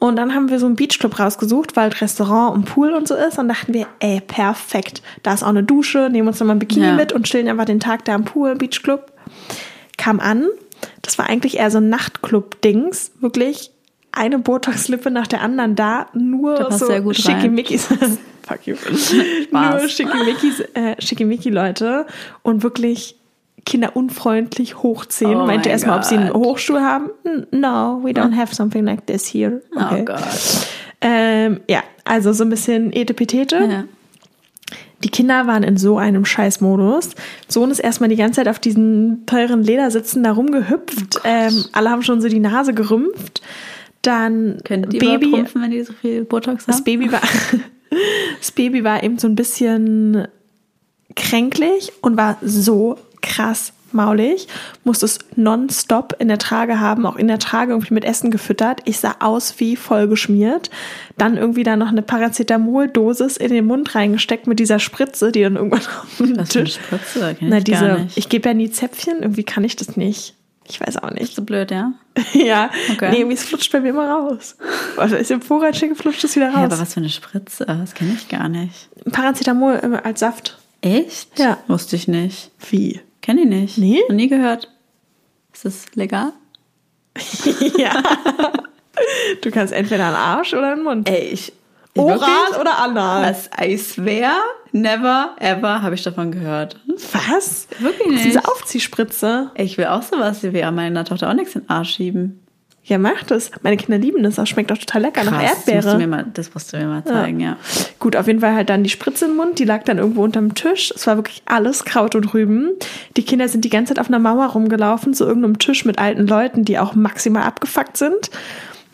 Und 0.00 0.16
dann 0.16 0.34
haben 0.34 0.50
wir 0.50 0.58
so 0.58 0.66
einen 0.66 0.74
Beachclub 0.74 1.16
rausgesucht, 1.20 1.76
weil 1.76 1.90
Restaurant 1.90 2.56
und 2.56 2.64
Pool 2.64 2.92
und 2.92 3.06
so 3.06 3.14
ist. 3.14 3.38
Und 3.38 3.46
dachten 3.46 3.72
wir, 3.72 3.86
ey, 4.00 4.20
perfekt. 4.20 5.00
Da 5.22 5.32
ist 5.34 5.44
auch 5.44 5.48
eine 5.50 5.62
Dusche, 5.62 6.08
nehmen 6.10 6.26
uns 6.26 6.40
nochmal 6.40 6.56
ein 6.56 6.58
Bikini 6.58 6.86
Ja. 6.86 6.94
mit 6.94 7.12
und 7.12 7.24
chillen 7.26 7.46
einfach 7.46 7.66
den 7.66 7.78
Tag 7.78 8.04
da 8.04 8.16
am 8.16 8.24
Pool, 8.24 8.56
Beachclub. 8.56 9.12
Kam 10.02 10.20
an. 10.20 10.46
Das 11.02 11.18
war 11.18 11.28
eigentlich 11.28 11.58
eher 11.58 11.70
so 11.70 11.78
ein 11.78 11.88
Nachtclub-Dings. 11.88 13.12
Wirklich 13.20 13.70
eine 14.10 14.38
Botox-Lippe 14.38 15.10
nach 15.10 15.26
der 15.26 15.40
anderen 15.42 15.74
da. 15.76 16.06
Nur 16.12 16.56
Da 16.56 16.70
so 16.72 16.86
schickimickis. 17.14 17.86
Fuck 18.42 18.66
you. 18.66 18.74
Nur 19.52 19.88
schickimickis, 19.88 20.60
äh, 20.74 20.96
schickimicki-Leute. 21.00 22.06
Und 22.42 22.62
wirklich 22.62 23.16
kinderunfreundlich 23.64 24.82
hochziehen. 24.82 25.36
Oh 25.36 25.46
Meinte 25.46 25.68
mein 25.68 25.72
erstmal, 25.72 25.98
ob 25.98 26.04
sie 26.04 26.16
einen. 26.16 26.32
Hochstuhl 26.34 26.80
haben. 26.80 27.10
"N- 27.24 27.46
No, 27.52 28.00
we 28.02 28.10
don't 28.10 28.36
have 28.36 28.54
something 28.54 28.84
like 28.84 29.06
this 29.06 29.26
here. 29.32 29.62
Okay. 29.74 30.00
Oh 30.00 30.04
Gott. 30.04 30.22
Ähm, 31.00 31.60
ja, 31.68 31.82
also 32.04 32.32
so 32.32 32.44
ein 32.44 32.50
bisschen 32.50 32.92
Etepetete. 32.92 33.56
Ja. 33.56 33.84
Die 35.04 35.10
Kinder 35.10 35.46
waren 35.46 35.62
in 35.62 35.76
so 35.76 35.98
einem 35.98 36.24
Scheißmodus. 36.24 37.10
Sohn 37.48 37.70
ist 37.70 37.80
erstmal 37.80 38.08
die 38.08 38.16
ganze 38.16 38.36
Zeit 38.36 38.48
auf 38.48 38.58
diesen 38.58 39.26
teuren 39.26 39.62
Ledersitzen 39.62 40.22
da 40.22 40.32
rumgehüpft. 40.32 41.20
ähm, 41.24 41.64
alle 41.72 41.90
haben 41.90 42.02
schon 42.02 42.20
so 42.20 42.28
die 42.28 42.40
Nase 42.40 42.74
gerümpft. 42.74 43.42
Dann 44.02 44.58
Könnt 44.64 44.92
ihr 44.92 45.00
Baby, 45.00 45.44
wenn 45.54 45.70
die 45.70 45.82
so 45.82 45.92
viel 45.92 46.24
Botox 46.24 46.66
das 46.66 46.76
haben? 46.76 46.84
Baby 46.84 47.12
war, 47.12 47.20
das 48.38 48.50
Baby 48.52 48.84
war 48.84 49.02
eben 49.02 49.18
so 49.18 49.28
ein 49.28 49.36
bisschen 49.36 50.26
kränklich 51.14 51.92
und 52.00 52.16
war 52.16 52.38
so 52.42 52.96
krass 53.20 53.72
maulig, 53.94 54.48
musste 54.84 55.06
es 55.06 55.18
nonstop 55.36 56.16
in 56.18 56.28
der 56.28 56.38
Trage 56.38 56.80
haben, 56.80 57.06
auch 57.06 57.16
in 57.16 57.28
der 57.28 57.38
Trage 57.38 57.72
irgendwie 57.72 57.94
mit 57.94 58.04
Essen 58.04 58.30
gefüttert. 58.30 58.80
Ich 58.84 58.98
sah 58.98 59.16
aus 59.20 59.54
wie 59.58 59.76
vollgeschmiert. 59.76 60.70
Dann 61.18 61.36
irgendwie 61.36 61.62
da 61.62 61.76
noch 61.76 61.88
eine 61.88 62.02
Paracetamol-Dosis 62.02 63.36
in 63.36 63.50
den 63.52 63.66
Mund 63.66 63.94
reingesteckt 63.94 64.46
mit 64.46 64.58
dieser 64.58 64.78
Spritze, 64.78 65.32
die 65.32 65.42
dann 65.42 65.56
irgendwann 65.56 65.80
auf 65.80 66.06
dem 66.18 66.36
Was 66.36 66.52
für 66.52 66.58
eine 66.60 66.68
Tisch. 66.68 66.74
Spritze? 66.74 67.36
Kenn 67.38 67.48
Na, 67.48 67.58
ich 67.58 67.64
gar 67.64 67.80
diese, 67.88 68.02
nicht. 68.04 68.16
ich 68.18 68.28
gebe 68.28 68.48
ja 68.48 68.54
nie 68.54 68.70
Zäpfchen, 68.70 69.22
irgendwie 69.22 69.44
kann 69.44 69.64
ich 69.64 69.76
das 69.76 69.96
nicht. 69.96 70.34
Ich 70.68 70.80
weiß 70.80 70.98
auch 70.98 71.10
nicht. 71.10 71.34
so 71.34 71.42
blöd, 71.42 71.70
ja? 71.72 71.92
ja, 72.34 72.70
Okay. 72.92 73.10
nee, 73.10 73.18
irgendwie 73.18 73.34
es 73.34 73.42
flutscht 73.42 73.72
bei 73.72 73.80
mir 73.80 73.90
immer 73.90 74.08
raus. 74.08 74.56
Also 74.96 75.16
ist 75.16 75.30
im 75.30 75.42
Vorrat 75.42 75.76
schicke, 75.76 75.94
flutscht 75.96 76.22
es 76.24 76.36
wieder 76.36 76.48
raus. 76.50 76.56
Ja, 76.58 76.64
aber 76.64 76.78
was 76.78 76.94
für 76.94 77.00
eine 77.00 77.08
Spritze? 77.08 77.66
Das 77.66 77.94
kenne 77.94 78.12
ich 78.14 78.28
gar 78.28 78.48
nicht. 78.48 78.88
Paracetamol 79.10 79.74
äh, 79.82 80.06
als 80.06 80.20
Saft. 80.20 80.58
Echt? 80.80 81.38
Ja. 81.38 81.58
Wusste 81.68 81.96
ich 81.96 82.06
nicht. 82.08 82.50
Wie? 82.70 83.00
Kenne 83.22 83.40
ich 83.42 83.46
nicht. 83.46 83.78
Nee? 83.78 84.00
Noch 84.08 84.16
nie 84.16 84.28
gehört. 84.28 84.68
Ist 85.52 85.64
das 85.64 85.86
legal? 85.94 86.32
ja. 87.78 88.02
Du 89.42 89.50
kannst 89.50 89.72
entweder 89.72 90.06
einen 90.06 90.16
Arsch 90.16 90.52
oder 90.52 90.72
einen 90.72 90.82
Mund. 90.84 91.08
Ey, 91.08 91.28
ich. 91.28 91.52
Oral 91.96 92.20
Wirklich? 92.20 92.60
oder 92.60 92.78
anal? 92.78 93.30
Was? 93.30 93.50
I 93.60 93.76
swear, 93.76 94.40
never 94.72 95.36
ever 95.38 95.82
habe 95.82 95.94
ich 95.94 96.02
davon 96.02 96.32
gehört. 96.32 96.80
Was? 96.86 97.68
Wirklich 97.80 98.08
nicht. 98.08 98.24
Diese 98.24 98.44
Aufziehspritze. 98.46 99.50
Ey, 99.54 99.66
Ich 99.66 99.76
will 99.76 99.86
auch 99.86 100.02
sowas 100.02 100.42
wie 100.42 100.62
meiner 100.70 101.04
Tochter 101.04 101.28
auch 101.28 101.34
nichts 101.34 101.54
in 101.54 101.62
den 101.62 101.70
Arsch 101.70 101.94
schieben. 101.94 102.41
Ja, 102.84 102.98
mach 102.98 103.22
das. 103.22 103.52
Meine 103.62 103.76
Kinder 103.76 103.96
lieben 103.96 104.22
das. 104.24 104.34
Das 104.34 104.48
schmeckt 104.48 104.72
auch 104.72 104.78
total 104.78 105.02
lecker 105.02 105.22
nach 105.22 105.38
Krass, 105.38 105.50
Das 105.50 105.56
musst, 105.56 105.68
du 105.68 105.72
Erdbeere. 105.72 105.98
mir 105.98 106.06
mal, 106.08 106.26
das 106.34 106.52
musst 106.52 106.72
du 106.72 106.78
mir 106.78 106.86
mal 106.86 107.04
zeigen, 107.04 107.38
ja. 107.38 107.56
Gut, 108.00 108.16
auf 108.16 108.26
jeden 108.26 108.40
Fall 108.40 108.54
halt 108.54 108.70
dann 108.70 108.82
die 108.82 108.90
Spritze 108.90 109.26
im 109.26 109.36
Mund. 109.36 109.60
Die 109.60 109.64
lag 109.64 109.84
dann 109.84 109.98
irgendwo 109.98 110.24
unterm 110.24 110.54
Tisch. 110.54 110.92
Es 110.94 111.06
war 111.06 111.16
wirklich 111.16 111.42
alles 111.46 111.84
Kraut 111.84 112.16
und 112.16 112.34
Rüben. 112.34 112.70
Die 113.16 113.24
Kinder 113.24 113.46
sind 113.48 113.64
die 113.64 113.70
ganze 113.70 113.94
Zeit 113.94 114.00
auf 114.00 114.08
einer 114.08 114.18
Mauer 114.18 114.46
rumgelaufen, 114.46 115.14
zu 115.14 115.24
irgendeinem 115.24 115.58
Tisch 115.60 115.84
mit 115.84 115.98
alten 116.00 116.26
Leuten, 116.26 116.64
die 116.64 116.78
auch 116.80 116.94
maximal 116.96 117.44
abgefuckt 117.44 117.96
sind. 117.96 118.30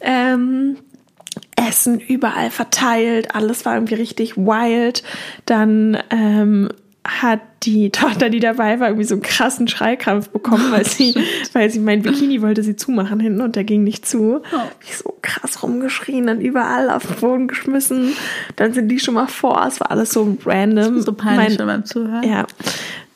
Ähm, 0.03 0.77
Essen 1.57 1.99
überall 1.99 2.51
verteilt. 2.51 3.35
Alles 3.35 3.65
war 3.65 3.75
irgendwie 3.75 3.95
richtig 3.95 4.37
wild. 4.37 5.03
Dann 5.47 5.97
ähm, 6.11 6.69
hat 7.09 7.41
die 7.65 7.91
Tochter, 7.93 8.31
die 8.31 8.41
dabei 8.41 8.79
war, 8.81 8.89
irgendwie 8.89 9.07
so 9.07 9.15
einen 9.15 9.23
krassen 9.23 9.67
Schreikrampf 9.69 10.29
bekommen, 10.29 10.71
weil 10.71 10.87
sie, 10.87 11.15
weil 11.53 11.71
sie 11.71 11.81
mein 11.81 12.03
Bikini 12.03 12.41
wollte 12.43 12.63
sie 12.63 12.77
zumachen 12.77 13.21
hinten 13.21 13.41
und 13.41 13.57
der 13.57 13.65
ging 13.65 13.83
nicht 13.83 14.07
zu. 14.07 14.43
Oh. 14.53 14.57
Ich 14.85 14.97
so 14.97 15.17
krass 15.23 15.63
rumgeschrien, 15.63 16.27
dann 16.27 16.41
überall 16.41 16.91
auf 16.91 17.07
den 17.07 17.17
Boden 17.17 17.49
geschmissen. 17.49 18.15
Dann 18.57 18.73
sind 18.73 18.89
die 18.89 19.01
schon 19.01 19.15
mal 19.15 19.27
vor. 19.27 19.65
Es 19.67 19.81
war 19.81 19.91
alles 19.91 20.13
so 20.13 20.37
random. 20.45 20.77
Das 20.77 20.91
ist 20.91 21.07
so 21.07 21.13
peinlich 21.13 21.59
mein, 21.59 21.67
beim 21.67 21.85
Zuhören. 21.85 22.23
Ja 22.23 22.47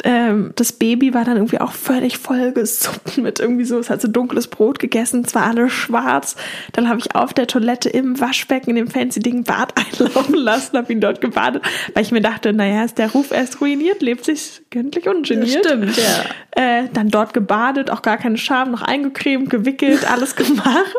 ähm, 0.05 0.53
das 0.57 0.73
Baby 0.73 1.15
war 1.15 1.25
dann 1.25 1.37
irgendwie 1.37 1.61
auch 1.61 1.73
völlig 1.73 2.19
vollgesuppt 2.19 3.19
mit 3.19 3.41
irgendwie 3.41 3.65
so, 3.65 3.79
es 3.79 3.91
hat 3.91 4.01
so 4.01 4.09
dunkles 4.09 4.47
Brot 4.47 4.79
gegessen, 4.79 5.23
es 5.27 5.35
war 5.35 5.47
alles 5.47 5.73
schwarz. 5.73 6.37
Dann 6.73 6.89
habe 6.89 7.01
ich 7.01 7.15
auf 7.15 7.35
der 7.35 7.47
Toilette 7.47 7.89
im 7.89 8.19
Waschbecken 8.21 8.71
in 8.71 8.77
dem 8.77 8.89
fancy 8.89 9.21
Ding 9.21 9.45
Bad 9.45 9.75
einlaufen 10.01 10.35
lassen, 10.35 10.77
habe 10.77 10.93
ihn 10.93 11.01
dort 11.01 11.21
gebadet, 11.21 11.63
weil 11.95 12.03
ich 12.03 12.13
mir 12.13 12.21
dachte, 12.21 12.53
naja, 12.53 12.85
ist 12.85 12.99
der 12.99 13.13
Ruf 13.13 13.31
erst 13.31 13.61
ruiniert, 13.61 14.03
lebt 14.03 14.25
sich 14.25 14.63
gönntlich 14.71 15.09
ungeniert. 15.09 15.65
Das 15.65 15.73
stimmt, 15.73 15.97
ja. 15.97 16.25
Äh, 16.63 16.89
dann 16.93 17.09
dort 17.09 17.35
gebadet, 17.35 17.91
auch 17.91 18.03
gar 18.03 18.19
keine 18.19 18.39
Scham, 18.39 18.73
noch 18.73 18.83
eingecremt, 18.83 19.51
gewickelt, 19.51 20.11
alles 20.11 20.37
gemacht. 20.37 20.97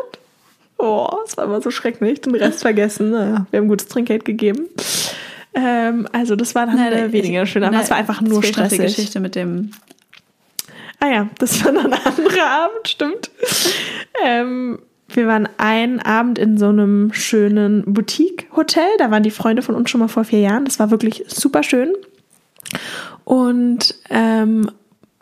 Oh, 0.78 1.08
es 1.26 1.36
war 1.36 1.44
immer 1.44 1.60
so 1.60 1.70
schrecklich, 1.70 2.20
den 2.20 2.34
Rest 2.34 2.62
vergessen. 2.62 3.10
Naja, 3.10 3.46
wir 3.50 3.60
haben 3.60 3.68
gutes 3.68 3.88
Trinkgeld 3.88 4.24
gegeben. 4.24 4.68
Ähm, 5.54 6.08
also 6.12 6.36
das 6.36 6.54
war 6.54 6.66
dann 6.66 6.76
na, 6.76 6.90
äh, 6.90 7.12
weniger 7.12 7.46
schön, 7.46 7.62
aber 7.62 7.80
es 7.80 7.90
war 7.90 7.96
einfach 7.96 8.20
nur 8.20 8.42
stressig. 8.42 8.78
Die 8.78 8.84
Geschichte 8.84 9.20
mit 9.20 9.34
dem. 9.34 9.70
Ah 11.00 11.08
ja, 11.08 11.28
das 11.38 11.64
war 11.64 11.72
dann 11.72 11.92
ein 11.92 12.00
anderer 12.04 12.46
Abend, 12.64 12.88
stimmt. 12.88 13.30
ähm, 14.24 14.78
wir 15.08 15.26
waren 15.26 15.48
einen 15.58 16.00
Abend 16.00 16.38
in 16.38 16.58
so 16.58 16.68
einem 16.68 17.12
schönen 17.12 17.84
Boutique-Hotel. 17.86 18.88
Da 18.98 19.10
waren 19.10 19.22
die 19.22 19.30
Freunde 19.30 19.62
von 19.62 19.74
uns 19.74 19.90
schon 19.90 20.00
mal 20.00 20.08
vor 20.08 20.24
vier 20.24 20.40
Jahren. 20.40 20.64
Das 20.64 20.78
war 20.78 20.90
wirklich 20.90 21.24
super 21.28 21.62
schön. 21.62 21.92
Und 23.24 23.94
ähm, 24.10 24.70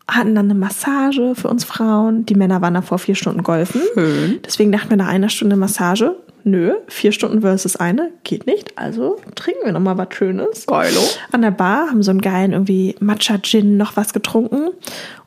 hatten 0.09 0.35
dann 0.35 0.47
eine 0.47 0.55
Massage 0.55 1.35
für 1.35 1.49
uns 1.49 1.65
Frauen. 1.65 2.27
Die 2.27 2.35
Männer 2.35 2.61
waren 2.63 2.75
da 2.75 2.83
vor 2.83 2.99
vier 2.99 3.15
Stunden 3.15 3.43
golfen. 3.43 3.83
Schön. 3.95 4.41
Deswegen 4.45 4.73
dachten 4.73 4.91
wir 4.91 4.97
nach 4.97 5.09
einer 5.09 5.29
Stunde 5.29 5.57
Massage, 5.57 6.17
nö, 6.45 6.75
vier 6.89 7.13
Stunden 7.13 7.41
versus 7.43 7.77
eine, 7.77 8.11
geht 8.25 8.47
nicht. 8.47 8.79
Also 8.79 9.19
trinken 9.35 9.65
wir 9.65 9.73
nochmal 9.73 9.99
was 9.99 10.09
Schönes. 10.15 10.67
Geilo. 10.67 11.01
An 11.31 11.43
der 11.43 11.51
Bar 11.51 11.89
haben 11.91 12.03
so 12.03 12.11
einen 12.11 12.21
geilen 12.21 12.53
irgendwie 12.53 12.97
Matcha-Gin 13.01 13.77
noch 13.77 13.97
was 13.97 14.13
getrunken 14.13 14.71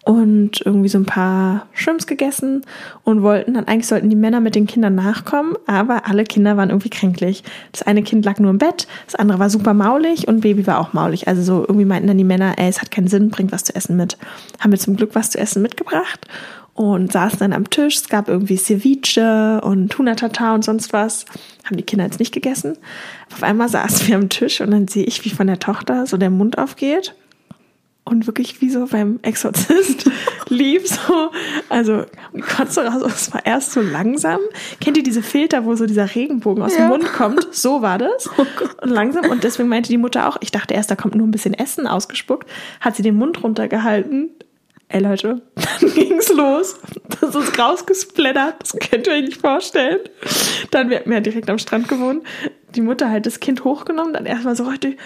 und 0.06 0.62
irgendwie 0.64 0.88
so 0.90 1.00
ein 1.00 1.06
paar 1.06 1.66
Shrimps 1.74 2.06
gegessen 2.06 2.62
und 3.04 3.24
wollten 3.24 3.56
dann, 3.56 3.68
eigentlich 3.68 3.88
sollten 3.88 4.10
die 4.10 4.16
Männer 4.16 4.40
mit 4.40 4.54
den 4.54 4.68
Kindern 4.68 4.94
nachkommen, 4.96 5.56
aber 5.66 6.08
alle 6.08 6.24
Kinder 6.24 6.58
waren 6.58 6.70
irgendwie 6.70 6.92
kränklich. 6.92 7.44
Das 7.72 7.82
eine 7.82 8.04
Kind 8.04 8.24
lag 8.24 8.40
nur 8.40 8.52
im 8.52 8.60
Bett, 8.60 8.88
das 9.08 9.16
andere 9.16 9.40
war 9.40 9.50
super 9.50 9.74
maulig 9.74 10.28
und 10.28 10.42
Baby 10.42 10.68
war 10.68 10.80
auch 10.80 10.94
maulig. 10.94 11.28
Also 11.28 11.42
so 11.42 11.62
irgendwie 11.62 11.86
meinten 11.86 12.08
dann 12.08 12.20
die 12.20 12.24
Männer, 12.24 12.54
ey, 12.58 12.70
es 12.70 12.82
hat 12.82 12.92
keinen 12.92 13.08
Sinn, 13.08 13.30
bringt 13.30 13.52
was 13.52 13.64
zu 13.64 13.76
essen 13.76 13.98
mit. 13.98 14.18
Haben 14.60 14.72
wir 14.72 14.80
zum 14.80 14.96
Glück 14.96 15.16
was 15.16 15.32
zu 15.32 15.40
essen 15.40 15.64
mitgebracht 15.64 16.28
und 16.76 17.12
saßen 17.12 17.40
dann 17.40 17.54
am 17.54 17.70
Tisch. 17.70 17.96
Es 17.96 18.10
gab 18.10 18.28
irgendwie 18.28 18.58
Ceviche 18.58 19.62
und 19.64 19.90
Tuna-Tata 19.90 20.54
und 20.54 20.64
sonst 20.64 20.94
was. 20.94 21.26
Haben 21.64 21.78
die 21.78 21.84
Kinder 21.84 22.06
jetzt 22.06 22.20
nicht 22.20 22.34
gegessen. 22.34 22.78
Auf 23.34 23.42
einmal 23.42 23.70
saßen 23.70 24.08
wir 24.08 24.16
am 24.18 24.30
Tisch 24.30 24.62
und 24.62 24.72
dann 24.72 24.88
sehe 24.88 25.06
ich, 25.06 25.26
wie 25.26 25.30
von 25.30 25.48
der 25.48 25.60
Tochter 25.60 26.06
so 26.06 26.18
der 26.18 26.30
Mund 26.30 26.58
aufgeht 26.58 27.16
und 28.06 28.28
wirklich 28.28 28.62
wie 28.62 28.70
so 28.70 28.86
beim 28.86 29.20
Exorzist 29.24 30.10
lief 30.50 30.88
so, 30.88 31.32
also 31.70 32.06
Kotze 32.56 32.86
raus, 32.86 33.02
es 33.06 33.34
war 33.34 33.46
erst 33.46 33.72
so 33.72 33.82
langsam. 33.82 34.40
Kennt 34.80 34.98
ihr 34.98 35.04
diese 35.04 35.24
Filter, 35.24 35.66
wo 35.66 35.76
so 35.76 35.88
dieser 35.88 36.14
Regenbogen 36.14 36.62
aus 36.64 36.74
ja. 36.74 36.82
dem 36.82 36.90
Mund 36.90 37.14
kommt? 37.14 37.48
So 37.52 37.82
war 37.82 37.98
das. 37.98 38.30
Oh 38.38 38.46
und 38.84 38.90
langsam 38.90 39.26
und 39.30 39.44
deswegen 39.44 39.70
meinte 39.70 39.90
die 39.90 39.98
Mutter 39.98 40.30
auch, 40.30 40.38
ich 40.42 40.52
dachte 40.52 40.76
erst, 40.76 40.92
da 40.92 40.96
kommt 40.96 41.16
nur 41.16 41.26
ein 41.26 41.32
bisschen 41.32 41.56
Essen 41.56 41.88
ausgespuckt, 41.88 42.48
hat 42.80 42.96
sie 42.96 43.04
den 43.04 43.16
Mund 43.16 43.44
runtergehalten. 43.44 44.30
Ey 44.88 45.02
Leute, 45.02 45.42
dann 45.56 45.94
ging's 45.94 46.30
los. 46.30 46.80
Das 47.20 47.36
ist 47.36 47.58
rausgesplattert. 47.60 48.56
Das 48.60 48.74
könnt 48.74 49.08
ihr 49.08 49.14
euch 49.14 49.24
nicht 49.24 49.42
vorstellen. 49.42 50.00
Dann, 50.72 50.90
wir 50.90 51.00
hatten 51.00 51.12
ja 51.12 51.20
direkt 51.20 51.50
am 51.50 51.58
Strand 51.58 51.88
gewohnt 51.88 52.24
die 52.76 52.82
Mutter 52.82 53.10
halt 53.10 53.26
das 53.26 53.40
Kind 53.40 53.64
hochgenommen, 53.64 54.14
dann 54.14 54.26
erstmal 54.26 54.56
so 54.56 54.66
richtig 54.66 54.98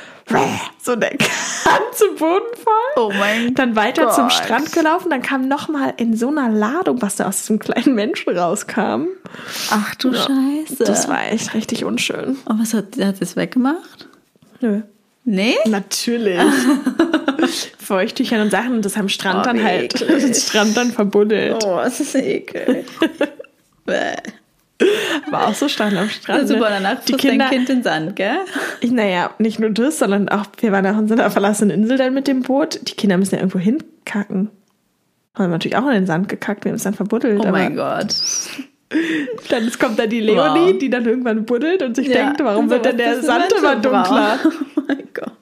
so 0.82 0.95
der 0.95 1.11
ganze 1.11 2.07
Boden 2.17 2.55
voll. 2.55 2.73
Oh 2.95 3.11
mein 3.17 3.53
Dann 3.55 3.75
weiter 3.75 4.05
Gott. 4.05 4.15
zum 4.15 4.30
Strand 4.30 4.71
gelaufen, 4.71 5.09
dann 5.09 5.21
kam 5.21 5.47
nochmal 5.47 5.93
in 5.97 6.15
so 6.15 6.30
einer 6.30 6.49
Ladung, 6.49 7.01
was 7.01 7.15
da 7.15 7.27
aus 7.27 7.39
diesem 7.39 7.59
kleinen 7.59 7.95
Menschen 7.95 8.38
rauskam. 8.38 9.07
Ach 9.69 9.95
du 9.95 10.11
ja. 10.11 10.21
Scheiße. 10.21 10.84
Das 10.84 11.07
war 11.07 11.27
echt 11.32 11.53
richtig 11.53 11.86
unschön. 11.86 12.38
Und 12.45 12.61
was 12.61 12.73
hat, 12.73 12.97
hat 12.99 13.21
das 13.21 13.36
weggemacht? 13.36 14.07
Nö. 14.61 14.82
Nee? 15.30 15.57
Natürlich. 15.67 16.39
Feuchttüchern 17.77 18.41
und 18.41 18.49
Sachen 18.49 18.73
und 18.73 18.84
das 18.84 18.97
am 18.97 19.09
Strand 19.09 19.41
oh, 19.41 19.43
dann 19.43 19.63
halt, 19.63 20.01
den 20.09 20.34
Strand 20.34 20.75
dann 20.75 20.91
verbuddelt. 20.91 21.63
Oh, 21.63 21.75
das 21.75 21.99
ist 21.99 22.15
ekel. 22.15 22.84
War 25.30 25.47
auch 25.47 25.53
so 25.53 25.67
stark 25.67 25.93
am 25.95 26.09
Strand. 26.09 26.41
Also, 26.41 26.55
super, 26.55 26.69
danach 26.69 27.03
die 27.05 27.13
Kinder, 27.13 27.45
dein 27.45 27.49
Kind 27.51 27.69
in 27.69 27.75
den 27.77 27.84
Sand, 27.84 28.15
gell? 28.15 28.39
Ich, 28.82 28.89
naja, 28.89 29.30
nicht 29.38 29.59
nur 29.59 29.69
das, 29.69 29.99
sondern 29.99 30.30
auch, 30.30 30.47
wir 30.61 30.71
waren 30.71 31.07
so 31.07 31.13
einer 31.13 31.30
verlassenen 31.30 31.80
Insel 31.80 31.99
dann 31.99 32.15
mit 32.15 32.27
dem 32.27 32.41
Boot. 32.41 32.80
Die 32.89 32.95
Kinder 32.95 33.17
müssen 33.17 33.36
ja 33.36 33.41
irgendwo 33.41 33.59
hinkacken. 33.59 34.49
Haben 35.36 35.51
natürlich 35.51 35.77
auch 35.77 35.86
in 35.86 35.93
den 35.93 36.07
Sand 36.07 36.27
gekackt, 36.27 36.65
wir 36.65 36.71
haben 36.71 36.77
es 36.77 36.84
dann 36.84 36.95
verbuddelt. 36.95 37.39
Oh 37.39 37.51
mein 37.51 37.75
Gott. 37.75 38.15
Dann 39.49 39.71
kommt 39.79 39.99
da 39.99 40.07
die 40.07 40.19
Leonie, 40.19 40.73
wow. 40.73 40.79
die 40.79 40.89
dann 40.89 41.05
irgendwann 41.05 41.45
buddelt 41.45 41.83
und 41.83 41.95
sich 41.95 42.07
ja, 42.07 42.25
denkt, 42.25 42.43
warum 42.43 42.69
wird 42.69 42.85
denn 42.85 42.97
der 42.97 43.21
Sand 43.21 43.51
immer 43.57 43.75
dunkler? 43.75 44.39
Oh 44.75 44.81
mein 44.87 45.07
Gott. 45.13 45.33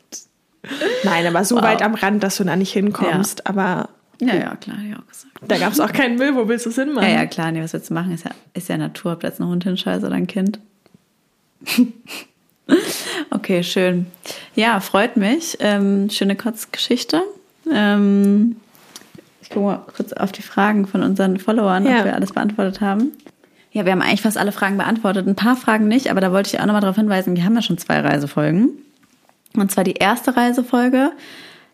Nein, 1.04 1.26
aber 1.28 1.46
so 1.46 1.56
wow. 1.56 1.64
weit 1.64 1.82
am 1.82 1.96
Rand, 1.96 2.24
dass 2.24 2.38
du 2.38 2.44
da 2.44 2.58
nicht 2.58 2.74
hinkommst. 2.74 3.40
Ja. 3.40 3.46
Aber 3.46 3.90
ja, 4.20 4.36
ja, 4.36 4.56
klar, 4.56 4.78
ja 4.90 4.98
auch 4.98 5.08
gesagt. 5.08 5.34
Da 5.48 5.58
gab 5.58 5.72
es 5.72 5.80
auch 5.80 5.94
keinen 5.94 6.18
Müll, 6.18 6.36
wo 6.36 6.48
willst 6.48 6.66
du 6.66 6.72
es 6.72 6.76
hinmachen? 6.76 7.08
Ja, 7.08 7.16
ja, 7.16 7.26
klar, 7.26 7.52
nee, 7.52 7.62
was 7.62 7.74
willst 7.74 7.90
du 7.90 7.94
machen? 7.94 8.12
Ist 8.12 8.26
ja, 8.26 8.32
ist 8.54 8.68
ja 8.68 8.78
Natur, 8.78 9.14
ob 9.14 9.20
da 9.22 9.28
jetzt 9.28 9.40
ein 9.40 9.48
Hund 9.48 9.64
hinscheißt 9.64 10.04
oder 10.04 10.16
ein 10.16 10.28
Kind. 10.28 10.60
okay, 13.30 13.64
schön. 13.64 14.08
Ja, 14.56 14.80
freut 14.80 15.18
mich. 15.18 15.58
Ähm, 15.60 16.10
schöne 16.10 16.36
Kurzgeschichte. 16.36 17.22
Ähm, 17.72 18.58
ich 19.42 19.50
gucke 19.50 19.66
mal 19.66 19.86
kurz 19.96 20.14
auf 20.14 20.32
die 20.32 20.42
Fragen 20.42 20.88
von 20.88 21.04
unseren 21.04 21.40
Followern, 21.40 21.86
ja. 21.86 22.00
ob 22.00 22.06
wir 22.06 22.16
alles 22.16 22.34
beantwortet 22.34 22.82
haben. 22.82 23.12
Ja, 23.78 23.86
wir 23.86 23.92
haben 23.92 24.02
eigentlich 24.02 24.24
fast 24.24 24.40
alle 24.40 24.52
Fragen 24.52 24.78
beantwortet. 24.78 25.28
Ein 25.28 25.36
paar 25.36 25.56
Fragen 25.56 25.88
nicht, 25.88 26.10
aber 26.10 26.20
da 26.20 26.32
wollte 26.32 26.50
ich 26.50 26.60
auch 26.60 26.66
nochmal 26.66 26.82
darauf 26.82 26.96
hinweisen, 26.96 27.36
wir 27.36 27.46
haben 27.46 27.54
ja 27.54 27.62
schon 27.62 27.78
zwei 27.78 28.00
Reisefolgen. 28.00 28.70
Und 29.56 29.72
zwar 29.72 29.84
die 29.84 29.94
erste 29.94 30.36
Reisefolge. 30.36 31.12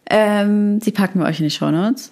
Ähm, 0.10 0.82
die 0.82 0.92
packen 0.92 1.20
wir 1.22 1.28
euch 1.28 1.40
in 1.40 1.46
die 1.46 1.50
Show 1.50 1.72
Notes. 1.72 2.12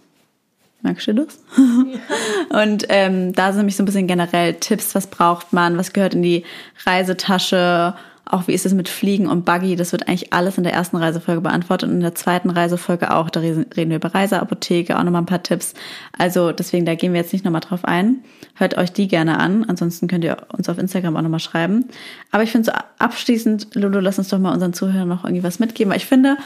Merkst 0.81 1.07
du 1.07 1.15
das? 1.15 1.39
Und 2.63 2.85
ähm, 2.87 3.33
da 3.33 3.47
sind 3.47 3.57
nämlich 3.57 3.75
so 3.75 3.83
ein 3.83 3.85
bisschen 3.85 4.07
generell 4.07 4.53
Tipps, 4.53 4.95
was 4.95 5.07
braucht 5.07 5.51
man, 5.51 5.77
was 5.77 5.91
gehört 5.91 6.13
in 6.13 6.21
die 6.23 6.45
Reisetasche, 6.85 7.93
auch 8.31 8.47
wie 8.47 8.53
ist 8.53 8.65
es 8.65 8.73
mit 8.73 8.87
Fliegen 8.89 9.27
und 9.27 9.45
Buggy, 9.45 9.75
das 9.75 9.91
wird 9.91 10.07
eigentlich 10.07 10.31
alles 10.31 10.57
in 10.57 10.63
der 10.63 10.73
ersten 10.73 10.95
Reisefolge 10.95 11.41
beantwortet 11.41 11.89
und 11.89 11.95
in 11.95 12.01
der 12.01 12.15
zweiten 12.15 12.49
Reisefolge 12.49 13.13
auch. 13.13 13.29
Da 13.29 13.41
reden 13.41 13.89
wir 13.89 13.97
über 13.97 14.13
Reiseapotheke, 14.13 14.97
auch 14.97 15.03
nochmal 15.03 15.21
ein 15.21 15.27
paar 15.27 15.43
Tipps. 15.43 15.73
Also 16.17 16.51
deswegen, 16.51 16.85
da 16.85 16.95
gehen 16.95 17.13
wir 17.13 17.19
jetzt 17.19 17.33
nicht 17.33 17.43
nochmal 17.43 17.61
drauf 17.61 17.83
ein. 17.83 18.23
Hört 18.55 18.77
euch 18.77 18.93
die 18.93 19.07
gerne 19.07 19.39
an. 19.39 19.65
Ansonsten 19.65 20.07
könnt 20.07 20.23
ihr 20.23 20.37
uns 20.55 20.69
auf 20.69 20.77
Instagram 20.77 21.17
auch 21.17 21.21
nochmal 21.21 21.39
schreiben. 21.39 21.85
Aber 22.31 22.43
ich 22.43 22.51
finde 22.51 22.71
so 22.71 22.77
abschließend, 22.99 23.75
Lulu, 23.75 23.99
lass 23.99 24.17
uns 24.17 24.29
doch 24.29 24.39
mal 24.39 24.53
unseren 24.53 24.73
Zuhörern 24.73 25.07
noch 25.07 25.25
irgendwie 25.25 25.43
was 25.43 25.59
mitgeben. 25.59 25.91
Weil 25.91 25.97
ich 25.97 26.05
finde, 26.05 26.37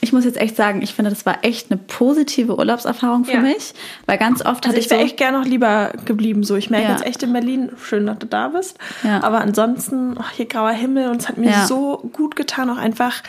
ich 0.00 0.12
muss 0.12 0.24
jetzt 0.24 0.38
echt 0.38 0.56
sagen, 0.56 0.82
ich 0.82 0.94
finde, 0.94 1.10
das 1.10 1.24
war 1.26 1.38
echt 1.42 1.70
eine 1.70 1.78
positive 1.78 2.56
Urlaubserfahrung 2.56 3.24
für 3.24 3.34
ja. 3.34 3.40
mich, 3.40 3.74
weil 4.06 4.18
ganz 4.18 4.40
oft 4.40 4.66
also 4.66 4.68
hatte 4.68 4.78
ich. 4.78 4.86
Ich 4.86 4.90
wäre 4.90 5.00
so 5.00 5.06
echt 5.06 5.16
gerne 5.16 5.38
noch 5.38 5.46
lieber 5.46 5.92
geblieben. 6.04 6.44
So, 6.44 6.56
ich 6.56 6.70
merke 6.70 6.86
ja. 6.86 6.92
jetzt 6.92 7.06
echt 7.06 7.22
in 7.22 7.32
Berlin, 7.32 7.70
schön, 7.82 8.06
dass 8.06 8.18
du 8.18 8.26
da 8.26 8.48
bist. 8.48 8.78
Ja. 9.02 9.22
Aber 9.22 9.40
ansonsten, 9.40 10.16
oh, 10.18 10.24
hier 10.36 10.46
grauer 10.46 10.72
Himmel 10.72 11.08
und 11.10 11.20
es 11.20 11.28
hat 11.28 11.38
mir 11.38 11.66
so 11.66 12.08
gut 12.12 12.36
getan, 12.36 12.70
auch 12.70 12.76
einfach. 12.76 13.22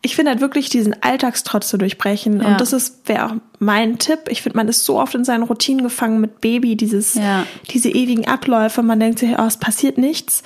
Ich 0.00 0.14
finde 0.14 0.30
halt 0.30 0.40
wirklich 0.40 0.68
diesen 0.68 1.02
Alltagstrotz 1.02 1.68
zu 1.68 1.76
durchbrechen. 1.76 2.40
Und 2.40 2.60
das 2.60 2.72
ist, 2.72 3.08
wäre 3.08 3.26
auch 3.26 3.32
mein 3.58 3.98
Tipp. 3.98 4.20
Ich 4.28 4.42
finde, 4.42 4.56
man 4.56 4.68
ist 4.68 4.84
so 4.84 5.00
oft 5.00 5.16
in 5.16 5.24
seinen 5.24 5.42
Routinen 5.42 5.82
gefangen 5.82 6.20
mit 6.20 6.40
Baby, 6.40 6.76
dieses, 6.76 7.18
diese 7.70 7.88
ewigen 7.88 8.28
Abläufe. 8.28 8.84
Man 8.84 9.00
denkt 9.00 9.18
sich, 9.18 9.30
oh, 9.36 9.42
es 9.42 9.56
passiert 9.56 9.98
nichts 9.98 10.44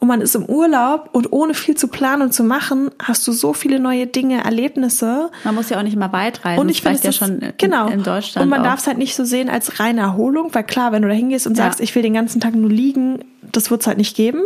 und 0.00 0.08
man 0.08 0.22
ist 0.22 0.34
im 0.34 0.46
Urlaub 0.46 1.10
und 1.12 1.30
ohne 1.30 1.52
viel 1.52 1.76
zu 1.76 1.86
planen 1.86 2.22
und 2.22 2.32
zu 2.32 2.42
machen, 2.42 2.90
hast 3.02 3.28
du 3.28 3.32
so 3.32 3.52
viele 3.52 3.78
neue 3.78 4.06
Dinge, 4.06 4.42
Erlebnisse. 4.42 5.30
Man 5.44 5.54
muss 5.54 5.68
ja 5.68 5.78
auch 5.78 5.82
nicht 5.82 5.96
mal 5.96 6.10
weit 6.12 6.42
reisen. 6.42 6.58
Und 6.58 6.70
ich 6.70 6.80
finde 6.80 7.00
ja 7.02 7.12
schon 7.12 7.40
in, 7.40 7.52
genau. 7.58 7.86
in 7.88 8.02
Deutschland. 8.02 8.44
Und 8.44 8.48
man 8.48 8.64
darf 8.64 8.80
es 8.80 8.86
halt 8.86 8.96
nicht 8.96 9.14
so 9.14 9.24
sehen 9.24 9.50
als 9.50 9.78
reine 9.78 10.00
Erholung, 10.00 10.54
weil 10.54 10.64
klar, 10.64 10.92
wenn 10.92 11.02
du 11.02 11.08
da 11.08 11.14
hingehst 11.14 11.46
und 11.46 11.58
ja. 11.58 11.64
sagst, 11.64 11.80
ich 11.80 11.94
will 11.94 12.02
den 12.02 12.14
ganzen 12.14 12.40
Tag 12.40 12.54
nur 12.54 12.70
liegen, 12.70 13.24
das 13.42 13.70
wird 13.70 13.82
es 13.82 13.86
halt 13.86 13.98
nicht 13.98 14.16
geben. 14.16 14.40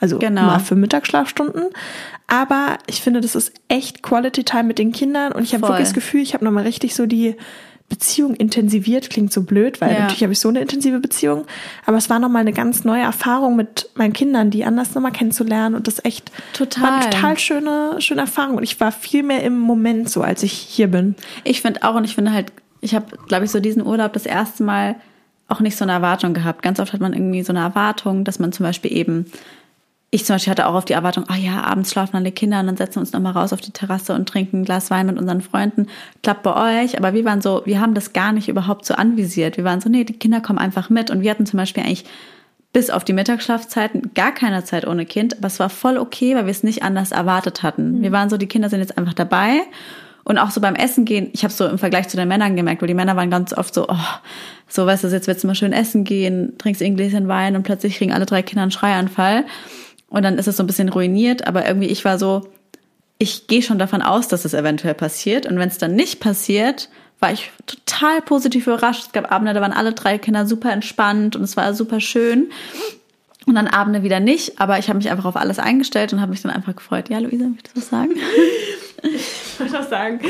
Also 0.00 0.18
genau. 0.18 0.42
mal 0.42 0.58
für 0.58 0.76
Mittagsschlafstunden. 0.76 1.64
Aber 2.26 2.78
ich 2.86 3.00
finde, 3.00 3.22
das 3.22 3.34
ist 3.34 3.52
echt 3.68 4.02
Quality 4.02 4.44
Time 4.44 4.64
mit 4.64 4.78
den 4.78 4.92
Kindern 4.92 5.32
und 5.32 5.42
ich 5.42 5.54
habe 5.54 5.62
wirklich 5.62 5.88
das 5.88 5.94
Gefühl, 5.94 6.20
ich 6.20 6.34
habe 6.34 6.44
nochmal 6.44 6.64
richtig 6.64 6.94
so 6.94 7.06
die 7.06 7.36
Beziehung 7.90 8.34
intensiviert, 8.34 9.10
klingt 9.10 9.30
so 9.32 9.42
blöd, 9.42 9.82
weil 9.82 9.92
Ja. 9.92 10.00
natürlich 10.00 10.22
habe 10.22 10.32
ich 10.32 10.40
so 10.40 10.48
eine 10.48 10.60
intensive 10.60 11.00
Beziehung, 11.00 11.44
aber 11.84 11.98
es 11.98 12.08
war 12.08 12.18
nochmal 12.18 12.40
eine 12.40 12.52
ganz 12.54 12.84
neue 12.84 13.02
Erfahrung 13.02 13.56
mit 13.56 13.90
meinen 13.96 14.14
Kindern, 14.14 14.50
die 14.50 14.64
anders 14.64 14.94
nochmal 14.94 15.12
kennenzulernen 15.12 15.74
und 15.74 15.86
das 15.86 16.02
echt 16.04 16.32
Total. 16.54 16.82
war 16.84 16.92
eine 16.94 17.10
total 17.10 17.38
schöne, 17.38 17.96
schöne 17.98 18.22
Erfahrung 18.22 18.56
und 18.56 18.62
ich 18.62 18.80
war 18.80 18.92
viel 18.92 19.22
mehr 19.22 19.42
im 19.42 19.58
Moment 19.58 20.08
so, 20.08 20.22
als 20.22 20.42
ich 20.42 20.52
hier 20.52 20.86
bin. 20.88 21.14
Ich 21.44 21.60
finde 21.60 21.82
auch, 21.82 21.94
und 21.96 22.04
ich 22.04 22.14
finde 22.14 22.32
halt, 22.32 22.52
ich 22.80 22.94
habe, 22.94 23.06
glaube 23.28 23.44
ich, 23.44 23.50
so 23.50 23.60
diesen 23.60 23.84
Urlaub 23.84 24.14
das 24.14 24.24
erste 24.24 24.62
Mal 24.62 24.96
auch 25.48 25.60
nicht 25.60 25.76
so 25.76 25.84
eine 25.84 25.92
Erwartung 25.92 26.32
gehabt. 26.32 26.62
Ganz 26.62 26.78
oft 26.78 26.92
hat 26.92 27.00
man 27.00 27.12
irgendwie 27.12 27.42
so 27.42 27.52
eine 27.52 27.58
Erwartung, 27.60 28.24
dass 28.24 28.38
man 28.38 28.52
zum 28.52 28.64
Beispiel 28.64 28.92
eben, 28.96 29.26
ich 30.12 30.24
zum 30.24 30.34
Beispiel 30.34 30.50
hatte 30.50 30.66
auch 30.66 30.74
auf 30.74 30.84
die 30.84 30.92
Erwartung, 30.92 31.24
ah 31.28 31.36
ja, 31.36 31.62
abends 31.62 31.92
schlafen 31.92 32.16
alle 32.16 32.32
Kinder 32.32 32.58
und 32.60 32.66
dann 32.66 32.76
setzen 32.76 32.96
wir 32.96 33.00
uns 33.00 33.12
nochmal 33.12 33.32
raus 33.32 33.52
auf 33.52 33.60
die 33.60 33.70
Terrasse 33.70 34.12
und 34.12 34.28
trinken 34.28 34.60
ein 34.60 34.64
Glas 34.64 34.90
Wein 34.90 35.06
mit 35.06 35.16
unseren 35.18 35.40
Freunden. 35.40 35.86
Klappt 36.22 36.42
bei 36.42 36.82
euch, 36.82 36.98
aber 36.98 37.14
wir 37.14 37.24
waren 37.24 37.40
so, 37.40 37.62
wir 37.64 37.80
haben 37.80 37.94
das 37.94 38.12
gar 38.12 38.32
nicht 38.32 38.48
überhaupt 38.48 38.84
so 38.84 38.94
anvisiert. 38.94 39.56
Wir 39.56 39.64
waren 39.64 39.80
so, 39.80 39.88
nee, 39.88 40.02
die 40.02 40.18
Kinder 40.18 40.40
kommen 40.40 40.58
einfach 40.58 40.90
mit 40.90 41.10
und 41.10 41.22
wir 41.22 41.30
hatten 41.30 41.46
zum 41.46 41.58
Beispiel 41.58 41.84
eigentlich 41.84 42.04
bis 42.72 42.90
auf 42.90 43.04
die 43.04 43.12
Mittagsschlafzeiten 43.12 44.10
gar 44.14 44.32
keine 44.32 44.64
Zeit 44.64 44.86
ohne 44.86 45.06
Kind, 45.06 45.38
aber 45.38 45.46
es 45.46 45.60
war 45.60 45.70
voll 45.70 45.96
okay, 45.96 46.34
weil 46.34 46.46
wir 46.46 46.52
es 46.52 46.64
nicht 46.64 46.82
anders 46.82 47.12
erwartet 47.12 47.62
hatten. 47.62 48.02
Wir 48.02 48.10
waren 48.10 48.30
so, 48.30 48.36
die 48.36 48.46
Kinder 48.46 48.68
sind 48.68 48.80
jetzt 48.80 48.98
einfach 48.98 49.14
dabei 49.14 49.62
und 50.24 50.38
auch 50.38 50.50
so 50.50 50.60
beim 50.60 50.74
Essen 50.74 51.04
gehen, 51.04 51.30
ich 51.32 51.44
habe 51.44 51.52
so 51.52 51.66
im 51.66 51.78
Vergleich 51.78 52.08
zu 52.08 52.16
den 52.16 52.28
Männern 52.28 52.56
gemerkt, 52.56 52.82
weil 52.82 52.88
die 52.88 52.94
Männer 52.94 53.16
waren 53.16 53.30
ganz 53.30 53.52
oft 53.52 53.74
so, 53.74 53.86
oh, 53.88 53.96
so 54.68 54.86
weißt 54.86 55.04
du, 55.04 55.08
jetzt 55.08 55.26
willst 55.26 55.42
du 55.42 55.48
mal 55.48 55.54
schön 55.54 55.72
essen 55.72 56.04
gehen, 56.04 56.58
trinkst 56.58 56.82
ein 56.82 56.96
Gläschen 56.96 57.28
Wein 57.28 57.56
und 57.56 57.62
plötzlich 57.62 57.96
kriegen 57.96 58.12
alle 58.12 58.26
drei 58.26 58.42
Kinder 58.42 58.62
einen 58.62 58.70
Schreianfall 58.70 59.44
und 60.10 60.22
dann 60.22 60.36
ist 60.38 60.46
es 60.48 60.56
so 60.58 60.62
ein 60.62 60.66
bisschen 60.66 60.90
ruiniert, 60.90 61.46
aber 61.46 61.66
irgendwie 61.66 61.88
ich 61.88 62.04
war 62.04 62.18
so, 62.18 62.46
ich 63.18 63.46
gehe 63.46 63.62
schon 63.62 63.78
davon 63.78 64.02
aus, 64.02 64.28
dass 64.28 64.44
es 64.44 64.54
eventuell 64.54 64.94
passiert. 64.94 65.46
Und 65.46 65.58
wenn 65.58 65.68
es 65.68 65.78
dann 65.78 65.94
nicht 65.94 66.20
passiert, 66.20 66.88
war 67.18 67.32
ich 67.32 67.50
total 67.66 68.22
positiv 68.22 68.66
überrascht. 68.66 69.04
Es 69.06 69.12
gab 69.12 69.30
Abende, 69.32 69.52
da 69.54 69.60
waren 69.60 69.72
alle 69.72 69.92
drei 69.92 70.16
Kinder 70.18 70.46
super 70.46 70.72
entspannt 70.72 71.36
und 71.36 71.42
es 71.42 71.56
war 71.56 71.74
super 71.74 72.00
schön. 72.00 72.50
Und 73.46 73.54
dann 73.56 73.66
Abende 73.68 74.02
wieder 74.02 74.20
nicht, 74.20 74.60
aber 74.60 74.78
ich 74.78 74.88
habe 74.88 74.98
mich 74.98 75.10
einfach 75.10 75.24
auf 75.24 75.36
alles 75.36 75.58
eingestellt 75.58 76.12
und 76.12 76.20
habe 76.20 76.30
mich 76.30 76.42
dann 76.42 76.50
einfach 76.52 76.76
gefreut. 76.76 77.08
Ja, 77.08 77.18
Luisa, 77.18 77.44
möchtest 77.46 77.76
du 77.76 77.80
was 77.80 77.88
sagen? 77.88 78.12
Ich 79.02 79.58
würde 79.58 79.80
auch 79.80 79.88
sagen, 79.88 80.20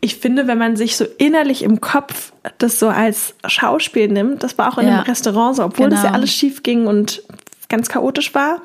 ich 0.00 0.16
finde, 0.16 0.46
wenn 0.46 0.58
man 0.58 0.76
sich 0.76 0.96
so 0.96 1.04
innerlich 1.18 1.62
im 1.64 1.80
Kopf 1.80 2.32
das 2.58 2.78
so 2.78 2.88
als 2.88 3.34
Schauspiel 3.46 4.06
nimmt, 4.08 4.42
das 4.44 4.56
war 4.58 4.72
auch 4.72 4.78
in 4.78 4.86
Ja. 4.86 4.94
einem 4.94 5.02
Restaurant 5.02 5.56
so, 5.56 5.64
obwohl 5.64 5.88
das 5.90 6.00
ja 6.00 6.06
Genau. 6.06 6.14
alles 6.18 6.32
schief 6.32 6.62
ging 6.62 6.86
und 6.86 7.22
ganz 7.68 7.88
chaotisch 7.88 8.34
war, 8.34 8.60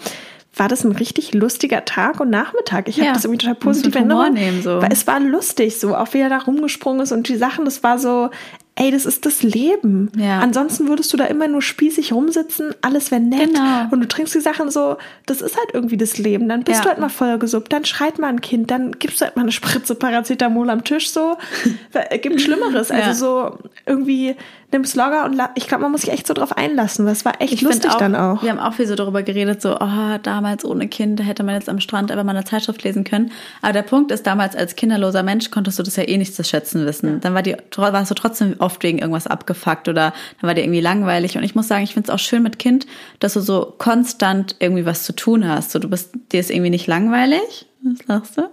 war 0.55 0.67
das 0.67 0.83
ein 0.83 0.91
richtig 0.91 1.33
lustiger 1.33 1.85
Tag 1.85 2.19
und 2.19 2.29
Nachmittag. 2.29 2.89
Ich 2.89 2.97
habe 2.97 3.07
Ja. 3.07 3.13
das 3.13 3.23
irgendwie 3.23 3.39
total 3.45 3.55
positiv 3.55 3.95
nehmen, 3.95 4.61
so. 4.61 4.81
Weil 4.81 4.91
es 4.91 5.07
war 5.07 5.19
lustig, 5.19 5.79
so 5.79 5.95
auch 5.95 6.13
wie 6.13 6.19
er 6.19 6.29
da 6.29 6.39
rumgesprungen 6.39 7.01
ist 7.01 7.11
und 7.13 7.29
die 7.29 7.37
Sachen, 7.37 7.63
das 7.63 7.83
war 7.83 7.97
so, 7.97 8.29
ey, 8.75 8.91
das 8.91 9.05
ist 9.05 9.25
das 9.25 9.43
Leben. 9.43 10.11
Ja. 10.17 10.39
Ansonsten 10.39 10.89
würdest 10.89 11.11
du 11.13 11.17
da 11.17 11.25
immer 11.25 11.47
nur 11.47 11.61
spießig 11.61 12.11
rumsitzen, 12.11 12.73
alles 12.81 13.11
wäre 13.11 13.21
nett 13.21 13.53
Genau. 13.53 13.87
und 13.91 14.01
du 14.01 14.07
trinkst 14.09 14.35
die 14.35 14.41
Sachen 14.41 14.69
so, 14.71 14.97
das 15.25 15.41
ist 15.41 15.57
halt 15.57 15.69
irgendwie 15.73 15.97
das 15.97 16.17
Leben. 16.17 16.49
Dann 16.49 16.63
bist 16.65 16.79
Ja. 16.79 16.83
du 16.83 16.89
halt 16.89 16.99
mal 16.99 17.09
vollgesuppt, 17.09 17.71
dann 17.71 17.85
schreit 17.85 18.19
mal 18.19 18.27
ein 18.27 18.41
Kind, 18.41 18.71
dann 18.71 18.91
gibst 18.93 19.21
du 19.21 19.25
halt 19.25 19.37
mal 19.37 19.43
eine 19.43 19.51
Spritze 19.53 19.95
Paracetamol 19.95 20.69
am 20.69 20.83
Tisch 20.83 21.11
so. 21.11 21.37
Es 22.09 22.21
gibt 22.21 22.41
Schlimmeres. 22.41 22.91
Also 22.91 23.13
so 23.13 23.57
irgendwie 23.85 24.35
nimm's 24.71 24.95
locker 24.95 25.25
und 25.25 25.39
ich 25.55 25.67
glaube, 25.67 25.83
man 25.83 25.91
muss 25.91 26.01
sich 26.01 26.11
echt 26.11 26.27
so 26.27 26.33
drauf 26.33 26.55
einlassen. 26.57 27.07
es 27.07 27.25
war 27.25 27.41
echt 27.41 27.53
Ich 27.53 27.61
lustig 27.61 27.91
dann 27.95 28.15
auch. 28.15 28.41
Wir 28.41 28.51
haben 28.51 28.59
auch 28.59 28.73
viel 28.73 28.87
so 28.87 28.95
darüber 28.95 29.23
geredet, 29.23 29.61
so, 29.61 29.77
oh, 29.79 30.17
damals 30.23 30.65
ohne 30.65 30.87
Kind, 30.87 31.23
hätte 31.25 31.43
man 31.43 31.55
jetzt 31.55 31.69
am 31.69 31.79
Strand 31.79 32.11
einfach 32.11 32.23
mal 32.23 32.35
eine 32.35 32.45
Zeitschrift 32.45 32.83
lesen 32.83 33.03
können. 33.03 33.31
Aber 33.61 33.73
der 33.73 33.81
Punkt 33.81 34.11
ist, 34.11 34.25
damals 34.27 34.55
als 34.55 34.75
kinderloser 34.75 35.23
Mensch 35.23 35.51
konntest 35.51 35.79
du 35.79 35.83
das 35.83 35.95
ja 35.95 36.07
eh 36.07 36.17
nicht 36.17 36.35
zu 36.35 36.43
schätzen 36.43 36.85
wissen. 36.85 37.19
Dann 37.21 37.33
war 37.33 37.41
die, 37.41 37.55
warst 37.75 38.11
du 38.11 38.15
trotzdem 38.15 38.55
oft 38.59 38.81
wegen 38.83 38.99
irgendwas 38.99 39.27
abgefuckt 39.27 39.87
oder 39.87 40.13
dann 40.39 40.47
war 40.47 40.53
dir 40.53 40.63
irgendwie 40.63 40.81
langweilig. 40.81 41.37
Und 41.37 41.43
ich 41.43 41.55
muss 41.55 41.67
sagen, 41.67 41.83
ich 41.83 41.93
finde 41.93 42.09
es 42.09 42.13
auch 42.13 42.19
schön 42.19 42.43
mit 42.43 42.59
Kind, 42.59 42.87
dass 43.19 43.33
du 43.33 43.41
so 43.41 43.73
konstant 43.77 44.55
irgendwie 44.59 44.85
was 44.85 45.03
zu 45.03 45.13
tun 45.13 45.47
hast. 45.47 45.71
So, 45.71 45.79
du 45.79 45.89
bist, 45.89 46.11
dir 46.31 46.39
ist 46.39 46.49
irgendwie 46.49 46.69
nicht 46.69 46.87
langweilig. 46.87 47.67
Was 47.83 48.07
lachst 48.07 48.37
du? 48.37 48.43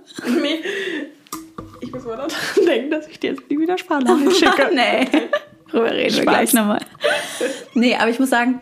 Ich 1.81 1.93
muss 1.93 2.05
mal 2.05 2.17
daran 2.17 2.31
denken, 2.67 2.91
dass 2.91 3.07
ich 3.07 3.21
dir 3.21 3.31
jetzt 3.31 3.49
nie 3.49 3.59
wieder 3.59 3.79
Sprachnachricht 3.79 4.37
schicke. 4.39 4.71
nee. 4.75 5.07
Darüber 5.71 5.91
reden 5.91 6.15
wir 6.17 6.23
Spaß. 6.23 6.35
gleich 6.35 6.53
nochmal. 6.53 6.81
Nee, 7.75 7.95
aber 7.95 8.11
ich 8.11 8.19
muss 8.19 8.31
sagen, 8.31 8.61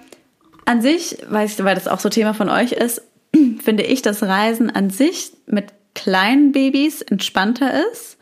an 0.67 0.83
sich, 0.83 1.17
weil, 1.29 1.47
ich, 1.47 1.63
weil 1.63 1.75
das 1.75 1.89
auch 1.89 2.01
so 2.01 2.11
Thema 2.11 2.35
von 2.35 2.51
euch 2.51 2.73
ist, 2.73 3.01
finde 3.63 3.83
ich, 3.85 4.03
dass 4.03 4.23
Reisen 4.23 4.71
an 4.71 4.91
sich 4.91 5.33
mit 5.47 5.67
kleinen 5.95 6.53
Babys 6.53 7.01
entspannter 7.03 7.73
ist. 7.91 8.19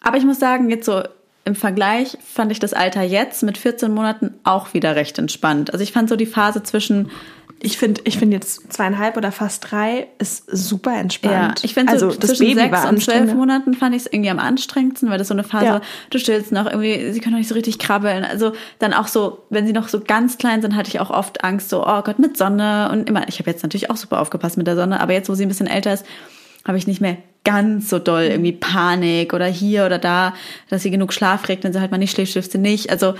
Aber 0.00 0.16
ich 0.16 0.24
muss 0.24 0.38
sagen, 0.38 0.70
jetzt 0.70 0.86
so 0.86 1.02
im 1.44 1.54
Vergleich 1.54 2.16
fand 2.24 2.52
ich 2.52 2.58
das 2.58 2.72
Alter 2.72 3.02
jetzt 3.02 3.42
mit 3.42 3.58
14 3.58 3.92
Monaten 3.92 4.34
auch 4.44 4.72
wieder 4.72 4.96
recht 4.96 5.18
entspannt. 5.18 5.72
Also 5.72 5.82
ich 5.82 5.92
fand 5.92 6.08
so 6.08 6.16
die 6.16 6.26
Phase 6.26 6.62
zwischen 6.62 7.10
Ich 7.64 7.78
finde 7.78 8.02
ich 8.04 8.18
find 8.18 8.32
jetzt 8.32 8.72
zweieinhalb 8.72 9.16
oder 9.16 9.32
fast 9.32 9.70
drei 9.70 10.06
ist 10.18 10.44
super 10.50 10.92
Ja, 10.92 10.98
entspannt. 11.00 11.64
ich 11.64 11.72
finde 11.72 11.92
also 11.92 12.10
so 12.10 12.18
zwischen 12.18 12.46
Baby 12.46 12.60
sechs 12.60 12.84
und 12.84 13.02
zwölf. 13.02 13.32
Monaten 13.32 13.72
fand 13.72 13.94
ich 13.94 14.02
es 14.02 14.12
irgendwie 14.12 14.28
am 14.28 14.38
anstrengendsten, 14.38 15.08
weil 15.08 15.16
das 15.16 15.28
so 15.28 15.34
eine 15.34 15.44
Phase, 15.44 15.64
Ja. 15.64 15.80
du 16.10 16.18
stillst 16.18 16.52
noch 16.52 16.66
irgendwie, 16.66 17.10
sie 17.12 17.20
können 17.20 17.32
noch 17.32 17.38
nicht 17.38 17.48
so 17.48 17.54
richtig 17.54 17.78
krabbeln. 17.78 18.22
Also 18.24 18.52
dann 18.80 18.92
auch 18.92 19.08
so, 19.08 19.44
wenn 19.48 19.66
sie 19.66 19.72
noch 19.72 19.88
so 19.88 20.00
ganz 20.00 20.36
klein 20.36 20.60
sind, 20.60 20.76
hatte 20.76 20.88
ich 20.88 21.00
auch 21.00 21.10
oft 21.10 21.42
Angst, 21.42 21.70
so, 21.70 21.86
oh 21.86 22.02
Gott, 22.02 22.18
mit 22.18 22.36
Sonne 22.36 22.90
und 22.92 23.08
immer, 23.08 23.26
ich 23.28 23.38
habe 23.38 23.50
jetzt 23.50 23.62
natürlich 23.62 23.90
auch 23.90 23.96
super 23.96 24.20
aufgepasst 24.20 24.58
mit 24.58 24.66
der 24.66 24.76
Sonne, 24.76 25.00
aber 25.00 25.14
jetzt, 25.14 25.30
wo 25.30 25.34
sie 25.34 25.44
ein 25.44 25.48
bisschen 25.48 25.66
älter 25.66 25.94
ist, 25.94 26.04
habe 26.66 26.76
ich 26.78 26.86
nicht 26.86 27.00
mehr 27.00 27.16
ganz 27.44 27.90
so 27.90 27.98
doll 27.98 28.22
irgendwie 28.22 28.52
Panik 28.52 29.34
oder 29.34 29.46
hier 29.46 29.84
oder 29.84 29.98
da, 29.98 30.32
dass 30.70 30.82
sie 30.82 30.90
genug 30.90 31.12
Schlaf 31.12 31.42
kriegt, 31.42 31.62
wenn 31.62 31.72
sie 31.74 31.80
halt 31.80 31.90
mal 31.90 31.98
nicht 31.98 32.12
schläft, 32.12 32.32
schläft 32.32 32.52
sie 32.52 32.58
nicht. 32.58 32.88
Also 32.90 33.14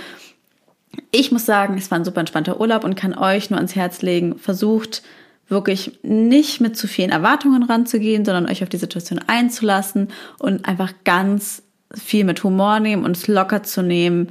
ich 1.11 1.31
muss 1.31 1.45
sagen, 1.45 1.77
es 1.77 1.91
war 1.91 1.97
ein 1.97 2.05
super 2.05 2.19
entspannter 2.19 2.59
Urlaub 2.59 2.83
und 2.83 2.95
kann 2.95 3.17
euch 3.17 3.49
nur 3.49 3.57
ans 3.57 3.75
Herz 3.75 4.01
legen, 4.01 4.37
versucht 4.37 5.03
wirklich 5.47 5.99
nicht 6.01 6.61
mit 6.61 6.75
zu 6.75 6.87
vielen 6.87 7.11
Erwartungen 7.11 7.63
ranzugehen, 7.63 8.25
sondern 8.25 8.49
euch 8.49 8.63
auf 8.63 8.69
die 8.69 8.77
Situation 8.77 9.19
einzulassen 9.27 10.09
und 10.39 10.67
einfach 10.67 10.93
ganz 11.03 11.61
viel 11.93 12.23
mit 12.23 12.43
Humor 12.43 12.79
nehmen 12.79 13.05
und 13.05 13.15
es 13.15 13.27
locker 13.27 13.63
zu 13.63 13.83
nehmen 13.83 14.29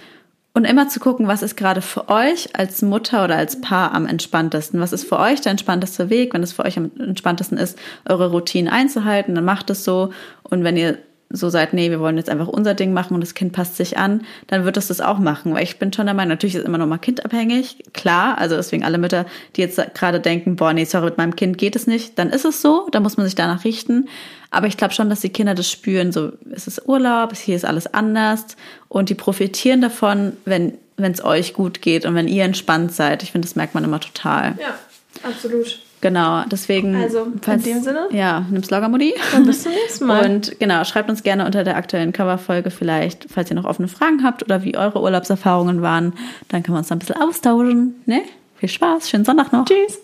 und 0.55 0.65
immer 0.65 0.89
zu 0.89 1.01
gucken, 1.01 1.27
was 1.27 1.43
ist 1.43 1.57
gerade 1.57 1.83
für 1.83 2.09
euch 2.09 2.57
als 2.57 2.81
Mutter 2.83 3.25
oder 3.25 3.37
als 3.37 3.61
Paar 3.61 3.93
am 3.93 4.07
entspanntesten. 4.07 4.81
Was 4.81 4.93
ist 4.93 5.09
für 5.09 5.19
euch 5.19 5.41
der 5.41 5.51
entspannteste 5.51 6.11
Weg? 6.11 6.33
Wenn 6.33 6.45
es 6.45 6.53
für 6.53 6.65
euch 6.65 6.79
am 6.79 6.93
entspanntesten 6.99 7.59
ist, 7.59 7.77
eure 8.09 8.31
Routinen 8.31 8.73
einzuhalten, 8.73 9.35
dann 9.35 9.45
macht 9.45 9.69
es 9.71 9.85
so. 9.85 10.13
Und 10.45 10.63
wenn 10.63 10.77
ihr 10.77 10.99
so 11.35 11.49
seid, 11.49 11.75
nee, 11.75 11.91
wir 11.91 12.01
wollen 12.01 12.17
jetzt 12.17 12.31
einfach 12.31 12.49
unser 12.49 12.75
Ding 12.75 12.93
machen 12.93 13.15
und 13.15 13.21
das 13.21 13.35
Kind 13.35 13.53
passt 13.53 13.77
sich 13.77 13.99
an, 13.99 14.23
dann 14.47 14.65
wird 14.65 14.77
es 14.77 14.89
das 14.89 15.01
auch 15.01 15.19
machen. 15.19 15.55
Weil 15.55 15.65
ich 15.65 15.79
bin 15.79 15.93
schon 15.93 16.07
der 16.07 16.15
Meinung, 16.15 16.31
natürlich 16.31 16.55
ist 16.55 16.65
immer 16.65 16.79
noch 16.79 16.87
mal 16.87 16.99
kindabhängig, 16.99 17.79
klar. 17.93 18.39
Also 18.39 18.57
deswegen 18.57 18.85
alle 18.85 18.99
Mütter, 18.99 19.27
die 19.57 19.61
jetzt 19.63 19.81
gerade 19.95 20.21
denken, 20.21 20.57
boah, 20.57 20.73
nee, 20.73 20.85
sorry, 20.85 21.07
mit 21.07 21.19
meinem 21.19 21.37
Kind 21.37 21.59
geht 21.59 21.77
es 21.77 21.87
nicht, 21.87 22.19
dann 22.19 22.31
ist 22.31 22.45
es 22.45 22.63
so, 22.63 22.89
da 22.93 23.01
muss 23.01 23.17
man 23.17 23.27
sich 23.27 23.35
danach 23.35 23.65
richten. 23.65 24.09
Aber 24.51 24.67
ich 24.69 24.77
glaube 24.77 24.95
schon, 24.95 25.11
dass 25.11 25.21
die 25.21 25.31
Kinder 25.31 25.55
das 25.55 25.71
spüren, 25.71 26.13
so, 26.13 26.33
es 26.51 26.67
ist 26.67 26.87
Urlaub, 26.87 27.35
hier 27.37 27.57
ist 27.57 27.65
alles 27.65 27.93
anders 27.93 28.57
und 28.89 29.09
die 29.09 29.15
profitieren 29.15 29.81
davon, 29.81 30.37
wenn 30.45 30.75
wenn 30.97 31.13
es 31.13 31.25
euch 31.25 31.55
gut 31.55 31.83
geht 31.83 32.07
und 32.07 32.15
wenn 32.15 32.29
ihr 32.29 32.45
entspannt 32.45 32.93
seid. 32.93 33.23
Ich 33.23 33.33
finde, 33.33 33.49
das 33.49 33.57
merkt 33.57 33.75
man 33.75 33.85
immer 33.85 34.01
total. 34.01 34.57
Ja, 34.61 34.79
absolut. 35.23 35.81
Genau, 36.05 36.45
deswegen. 36.53 36.95
Also, 36.97 37.29
in 37.47 37.63
dem 37.63 37.83
Sinne? 37.83 38.09
Ja, 38.11 38.45
nimm's 38.51 38.69
locker, 38.71 38.91
Mutti. 38.91 39.15
Dann 39.33 39.47
bis 39.47 39.63
zum 39.63 39.73
nächsten 39.73 40.05
Mal. 40.05 40.31
Und 40.31 40.61
genau, 40.61 40.85
schreibt 40.85 41.09
uns 41.09 41.23
gerne 41.23 41.47
unter 41.47 41.65
der 41.65 41.77
aktuellen 41.77 42.13
Coverfolge 42.13 42.71
vielleicht, 42.71 43.25
falls 43.33 43.49
ihr 43.51 43.57
noch 43.57 43.65
offene 43.65 43.89
Fragen 43.89 44.23
habt 44.23 44.43
oder 44.43 44.63
wie 44.65 44.77
eure 44.77 45.01
Urlaubserfahrungen 45.01 45.81
waren. 45.81 46.13
Dann 46.49 46.63
können 46.63 46.75
wir 46.75 46.81
uns 46.81 46.89
da 46.89 46.95
ein 46.97 46.99
bisschen 46.99 47.17
austauschen. 47.17 48.03
Ne? 48.05 48.21
Viel 48.57 48.69
Spaß, 48.69 49.09
schönen 49.09 49.25
Sonntag 49.25 49.51
noch. 49.51 49.65
Tschüss. 49.65 49.99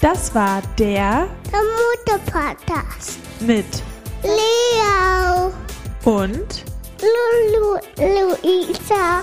Das 0.00 0.34
war 0.34 0.60
der 0.76 1.28
Der 1.52 1.60
Mutter-Podcast. 2.16 3.20
mit 3.42 3.64
Leo, 4.24 5.52
und 6.04 6.64
Lulu, 7.00 7.78
Luisa. 7.96 9.22